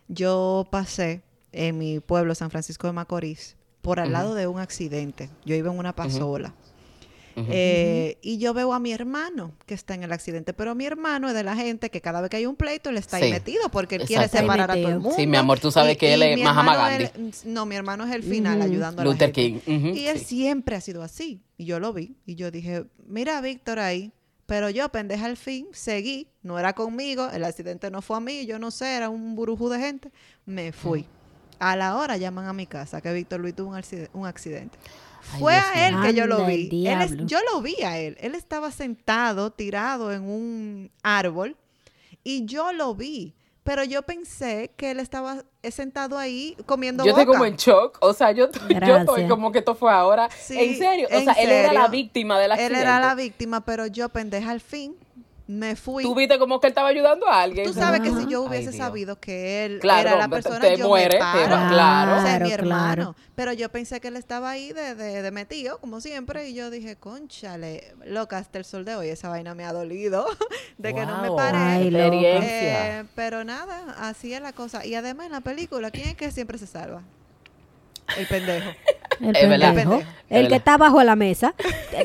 yo 0.08 0.66
pasé 0.70 1.22
en 1.52 1.78
mi 1.78 2.00
pueblo, 2.00 2.34
San 2.34 2.50
Francisco 2.50 2.86
de 2.86 2.92
Macorís, 2.92 3.56
por 3.82 3.98
al 4.00 4.06
Ujú. 4.06 4.12
lado 4.12 4.34
de 4.34 4.46
un 4.46 4.58
accidente. 4.60 5.28
Yo 5.44 5.54
iba 5.54 5.70
en 5.70 5.78
una 5.78 5.94
pasola. 5.94 6.54
Eh, 7.36 8.18
y 8.22 8.38
yo 8.38 8.54
veo 8.54 8.72
a 8.72 8.78
mi 8.78 8.92
hermano 8.92 9.52
que 9.66 9.74
está 9.74 9.94
en 9.94 10.02
el 10.02 10.12
accidente, 10.12 10.52
pero 10.52 10.74
mi 10.74 10.86
hermano 10.86 11.28
es 11.28 11.34
de 11.34 11.42
la 11.42 11.56
gente 11.56 11.90
que 11.90 12.00
cada 12.00 12.20
vez 12.20 12.30
que 12.30 12.36
hay 12.38 12.46
un 12.46 12.56
pleito 12.56 12.90
él 12.90 12.98
está 12.98 13.16
ahí 13.18 13.30
metido 13.30 13.68
porque 13.70 13.96
él 13.96 14.04
quiere 14.06 14.28
separar 14.28 14.70
a 14.70 14.74
todo 14.74 14.88
el 14.88 15.00
mundo. 15.00 15.16
Sí, 15.16 15.26
mi 15.26 15.36
amor, 15.36 15.60
tú 15.60 15.70
sabes 15.70 15.96
que 15.96 16.14
él 16.14 16.22
es 16.22 16.38
hermano 16.38 16.72
Gandhi. 16.72 17.08
no, 17.46 17.66
mi 17.66 17.76
hermano 17.76 18.04
es 18.06 18.14
el 18.14 18.22
final 18.22 18.58
Ujú. 18.58 18.66
ayudando 18.66 19.02
a 19.02 19.04
la 19.04 19.10
Luther 19.10 19.32
gente. 19.34 19.60
King. 19.64 19.94
Y 19.94 20.06
él 20.06 20.18
sí. 20.18 20.24
siempre 20.24 20.76
ha 20.76 20.80
sido 20.80 21.02
así. 21.02 21.42
Y 21.56 21.64
yo 21.64 21.80
lo 21.80 21.92
vi. 21.92 22.16
Y 22.26 22.34
yo 22.34 22.50
dije, 22.50 22.84
mira 23.06 23.38
a 23.38 23.40
Víctor 23.40 23.78
ahí. 23.78 24.12
Pero 24.46 24.68
yo, 24.68 24.88
pendeja 24.90 25.26
al 25.26 25.36
fin, 25.36 25.68
seguí. 25.72 26.28
No 26.42 26.58
era 26.58 26.72
conmigo. 26.74 27.28
El 27.32 27.44
accidente 27.44 27.90
no 27.90 28.02
fue 28.02 28.16
a 28.16 28.20
mí. 28.20 28.44
Yo 28.44 28.58
no 28.58 28.70
sé, 28.70 28.96
era 28.96 29.08
un 29.08 29.34
burujú 29.34 29.68
de 29.68 29.78
gente. 29.78 30.10
Me 30.44 30.72
fui. 30.72 31.06
A 31.58 31.76
la 31.76 31.96
hora 31.96 32.16
llaman 32.16 32.46
a 32.46 32.52
mi 32.52 32.66
casa 32.66 33.00
que 33.00 33.12
Víctor 33.12 33.40
Luis 33.40 33.54
tuvo 33.54 33.70
un 33.70 33.76
accidente. 33.76 34.10
Un 34.12 34.26
accidente. 34.26 34.76
Fue 35.38 35.52
Dios 35.54 35.64
a 35.74 35.88
él 35.88 35.94
que 36.02 36.14
yo 36.14 36.26
lo 36.26 36.44
vi. 36.44 36.86
Él 36.86 37.00
es- 37.02 37.16
yo 37.26 37.38
lo 37.52 37.62
vi 37.62 37.76
a 37.82 37.98
él. 37.98 38.16
Él 38.20 38.34
estaba 38.34 38.70
sentado, 38.70 39.50
tirado 39.50 40.12
en 40.12 40.22
un 40.22 40.90
árbol. 41.02 41.56
Y 42.24 42.44
yo 42.44 42.72
lo 42.72 42.94
vi. 42.94 43.34
Pero 43.64 43.84
yo 43.84 44.02
pensé 44.02 44.72
que 44.76 44.90
él 44.90 44.98
estaba 44.98 45.44
eh, 45.62 45.70
sentado 45.70 46.18
ahí 46.18 46.56
comiendo 46.66 47.04
Yo 47.04 47.10
estoy 47.10 47.24
boca. 47.26 47.38
como 47.38 47.46
en 47.46 47.54
shock, 47.56 47.96
o 48.00 48.12
sea, 48.12 48.32
yo, 48.32 48.48
yo 48.84 48.96
estoy 48.96 49.28
como 49.28 49.52
que 49.52 49.60
esto 49.60 49.76
fue 49.76 49.92
ahora. 49.92 50.28
Sí, 50.36 50.58
en 50.58 50.76
serio, 50.78 51.06
o 51.08 51.14
en 51.14 51.24
sea, 51.24 51.34
él 51.34 51.48
era 51.50 51.72
la 51.72 51.82
serio. 51.82 51.90
víctima 51.92 52.38
del 52.40 52.46
Él 52.46 52.52
accidente. 52.52 52.80
era 52.80 52.98
la 52.98 53.14
víctima, 53.14 53.64
pero 53.64 53.86
yo, 53.86 54.08
pendeja, 54.08 54.50
al 54.50 54.60
fin 54.60 54.96
me 55.52 55.76
fui. 55.76 56.02
Tú 56.02 56.14
viste 56.14 56.38
como 56.38 56.60
que 56.60 56.66
él 56.66 56.70
estaba 56.72 56.88
ayudando 56.88 57.26
a 57.28 57.42
alguien. 57.42 57.66
Tú 57.66 57.72
sabes 57.74 58.00
que 58.00 58.10
si 58.10 58.26
yo 58.26 58.42
hubiese 58.42 58.72
sabido 58.72 59.18
que 59.20 59.64
él 59.64 59.78
Claro, 59.80 60.08
era 60.08 60.18
la 60.18 60.24
te- 60.24 60.30
persona, 60.30 60.60
te 60.60 60.76
yo 60.76 60.88
muere, 60.88 61.18
me 61.18 61.32
te 61.32 61.48
paro. 61.48 61.68
claro. 61.68 62.12
O 62.12 62.14
sea, 62.16 62.24
Claro, 62.24 62.44
mi 62.46 62.52
hermano. 62.52 62.94
claro. 62.94 63.16
Pero 63.34 63.52
yo 63.52 63.68
pensé 63.70 64.00
que 64.00 64.08
él 64.08 64.16
estaba 64.16 64.50
ahí 64.50 64.72
de, 64.72 64.94
de, 64.94 65.22
de 65.22 65.30
metido, 65.30 65.78
como 65.78 66.00
siempre, 66.00 66.48
y 66.48 66.54
yo 66.54 66.70
dije, 66.70 66.96
conchale, 66.96 67.94
loca, 68.04 68.38
hasta 68.38 68.58
el 68.58 68.64
sol 68.64 68.84
de 68.84 68.94
hoy 68.96 69.08
esa 69.08 69.28
vaina 69.28 69.54
me 69.54 69.64
ha 69.64 69.72
dolido, 69.72 70.26
de 70.78 70.94
que 70.94 71.06
no 71.06 71.22
me 71.22 71.30
paré. 71.30 71.58
Ay. 71.58 71.90
Eh, 71.94 73.04
pero 73.14 73.44
nada, 73.44 73.96
así 73.98 74.32
es 74.34 74.40
la 74.42 74.52
cosa. 74.52 74.84
Y 74.84 74.94
además 74.94 75.26
en 75.26 75.32
la 75.32 75.40
película, 75.40 75.90
¿quién 75.90 76.08
es 76.08 76.14
que 76.16 76.30
siempre 76.30 76.58
se 76.58 76.66
salva? 76.66 77.02
El 78.16 78.26
pendejo. 78.26 78.70
El 79.20 79.32
pendejo. 79.34 80.02
El 80.28 80.48
que 80.48 80.56
está 80.56 80.74
abajo 80.74 80.98
de 80.98 81.04
la 81.04 81.14
mesa. 81.16 81.54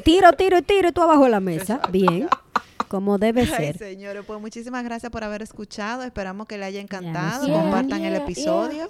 Tiro, 0.04 0.32
tiro, 0.34 0.62
tiro 0.62 0.90
y 0.90 0.92
tú 0.92 1.02
abajo 1.02 1.24
de 1.24 1.30
la 1.32 1.40
mesa. 1.40 1.80
Bien. 1.90 2.28
Como 2.88 3.18
debe 3.18 3.42
Ay, 3.42 3.48
ser. 3.48 3.78
señores, 3.78 4.24
pues 4.26 4.40
muchísimas 4.40 4.84
gracias 4.84 5.12
por 5.12 5.24
haber 5.24 5.42
escuchado. 5.42 6.04
Esperamos 6.04 6.48
que 6.48 6.58
le 6.58 6.66
haya 6.66 6.80
encantado. 6.80 7.46
saben. 7.48 7.62
Compartan 7.62 8.04
el 8.04 8.14
Yeah, 8.14 8.88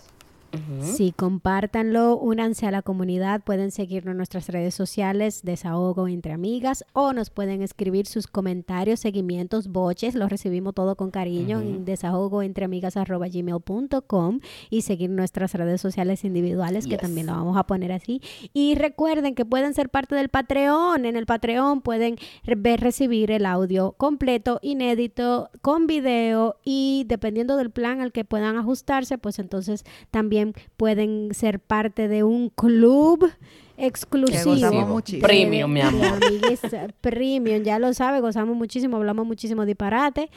episodio. 0.51 0.77
Ujú. 0.77 0.87
Sí, 0.95 1.13
compártanlo, 1.15 2.17
únanse 2.17 2.65
a 2.67 2.71
la 2.71 2.81
comunidad, 2.81 3.41
pueden 3.43 3.71
seguirnos 3.71 4.11
en 4.11 4.17
nuestras 4.17 4.49
redes 4.49 4.73
sociales, 4.75 5.41
Desahogo 5.43 6.07
entre 6.07 6.33
Amigas, 6.33 6.83
o 6.93 7.13
nos 7.13 7.29
pueden 7.29 7.61
escribir 7.61 8.05
sus 8.07 8.27
comentarios, 8.27 8.99
seguimientos, 8.99 9.67
boches, 9.67 10.15
los 10.15 10.29
recibimos 10.29 10.73
todo 10.73 10.95
con 10.95 11.11
cariño 11.11 11.61
en 11.61 11.85
desahogoentreamigas.gmail.com 11.85 14.39
y 14.69 14.81
seguir 14.81 15.09
nuestras 15.09 15.53
redes 15.53 15.81
sociales 15.81 16.23
individuales, 16.23 16.87
que 16.87 16.97
también 16.97 17.27
lo 17.27 17.33
vamos 17.33 17.57
a 17.57 17.65
poner 17.65 17.91
así. 17.91 18.21
Y 18.53 18.75
recuerden 18.75 19.35
que 19.35 19.45
pueden 19.45 19.73
ser 19.73 19.89
parte 19.89 20.15
del 20.15 20.29
Patreon, 20.29 21.05
en 21.05 21.15
el 21.15 21.25
Patreon 21.25 21.81
pueden 21.81 22.17
re- 22.43 22.55
ver, 22.55 22.79
recibir 22.81 23.31
el 23.31 23.45
audio 23.45 23.93
completo, 23.93 24.59
inédito, 24.61 25.49
con 25.61 25.87
video 25.87 26.55
y 26.63 27.05
dependiendo 27.07 27.57
del 27.57 27.71
plan 27.71 28.01
al 28.01 28.11
que 28.11 28.25
puedan 28.25 28.57
ajustarse, 28.57 29.17
pues 29.17 29.39
entonces 29.39 29.83
también 30.11 30.36
pueden 30.77 31.33
ser 31.33 31.59
parte 31.59 32.07
de 32.07 32.23
un 32.23 32.49
club 32.49 33.29
exclusivo. 33.77 34.53
gozamos 34.55 34.87
de- 34.87 34.93
muchísimo. 34.93 35.27
Premium, 35.27 35.71
mi 35.71 35.81
de 35.81 35.87
amor. 35.87 36.19
eh, 36.73 36.87
premium, 37.01 37.63
ya 37.63 37.79
lo 37.79 37.93
sabe, 37.93 38.19
gozamos 38.21 38.55
muchísimo, 38.55 38.97
hablamos 38.97 39.25
muchísimo 39.25 39.65
disparate 39.65 40.29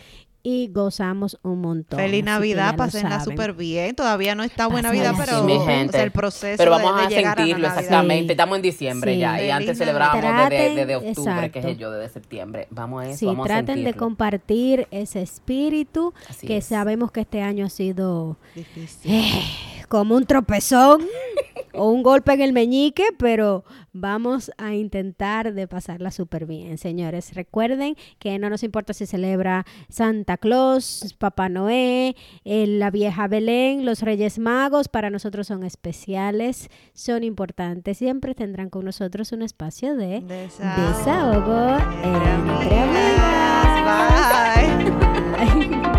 y 0.43 0.68
gozamos 0.72 1.38
un 1.43 1.61
montón. 1.61 1.99
Feliz 1.99 2.24
Navidad, 2.24 2.74
saben. 2.91 3.20
súper 3.24 3.53
bien. 3.53 3.95
Todavía 3.95 4.34
no 4.34 4.43
está 4.43 4.66
buena 4.68 4.91
así. 4.91 4.99
pero 5.18 5.41
Sí, 5.41 5.45
mi 5.47 5.53
o 5.57 5.64
sea, 5.64 5.76
gente. 5.76 6.03
el 6.03 6.11
proceso 6.12 6.57
Pero 6.59 6.70
vamos 6.70 6.97
de 6.97 7.03
a 7.03 7.09
llegar 7.09 7.36
sentirlo 7.36 7.62
Navidad. 7.68 7.78
exactamente. 7.84 8.24
Sí. 8.26 8.30
Estamos 8.32 8.57
en 8.57 8.62
diciembre 8.62 9.12
Sí. 9.14 9.18
ya 9.20 9.43
y 9.43 9.51
antes 9.51 9.78
celebrábamos 9.78 10.51
desde, 10.51 10.74
desde 10.74 10.97
octubre, 10.97 11.51
que 11.51 11.59
es 11.59 11.78
yo, 11.78 11.91
desde 11.91 12.12
septiembre. 12.14 12.66
Vamos 12.70 13.03
a 13.03 13.09
eso, 13.11 13.18
Sí, 13.18 13.26
vamos 13.26 13.45
a 13.45 13.49
traten 13.49 13.84
de 13.84 13.95
compartir 13.95 14.88
ese 14.91 15.20
espíritu 15.22 16.14
Así 16.28 16.47
que 16.47 16.57
es. 16.59 16.64
sabemos 16.64 17.12
que 17.12 17.20
este 17.20 17.43
año 17.43 17.66
ha 17.66 17.70
sido 17.70 18.36
Difícil. 18.55 19.12
eh, 19.12 19.43
como 19.88 20.14
un 20.16 20.24
tropezón. 20.24 21.07
o 21.72 21.88
un 21.91 22.03
golpe 22.03 22.32
en 22.32 22.41
el 22.41 22.53
meñique, 22.53 23.05
pero 23.16 23.64
vamos 23.93 24.51
a 24.59 24.74
intentar 24.74 25.53
de 25.55 25.68
pasarla 25.68 26.11
súper 26.11 26.47
bien, 26.47 26.78
señores. 26.78 27.34
Recuerden 27.34 27.97
que 28.18 28.38
no 28.38 28.51
nos 28.51 28.62
importa 28.62 28.93
si 28.93 29.07
celebra 29.07 29.64
Santa 29.88 30.36
Claus, 30.36 31.14
Papá 31.18 31.49
Noé, 31.49 32.16
eh, 32.45 32.66
la 32.66 32.91
vieja 32.91 33.28
Belén, 33.28 33.84
los 33.84 34.03
Reyes 34.03 34.38
Magos, 34.38 34.88
para 34.88 35.11
nosotros 35.11 35.47
son 35.47 35.64
especiales, 35.64 36.68
son 36.93 37.24
importantes. 37.24 37.99
Siempre 37.99 38.34
tendrán 38.34 38.70
con 38.70 38.84
nosotros 38.84 39.32
un 39.32 39.43
espacio 39.43 39.97
de 39.97 40.20
Desahogo 40.20 40.99
desahogo 40.99 41.76
entre 42.03 42.30
amigas. 42.30 43.61
amigas. 43.86 44.20
Bye. 44.57 45.70
Bye. 45.70 45.80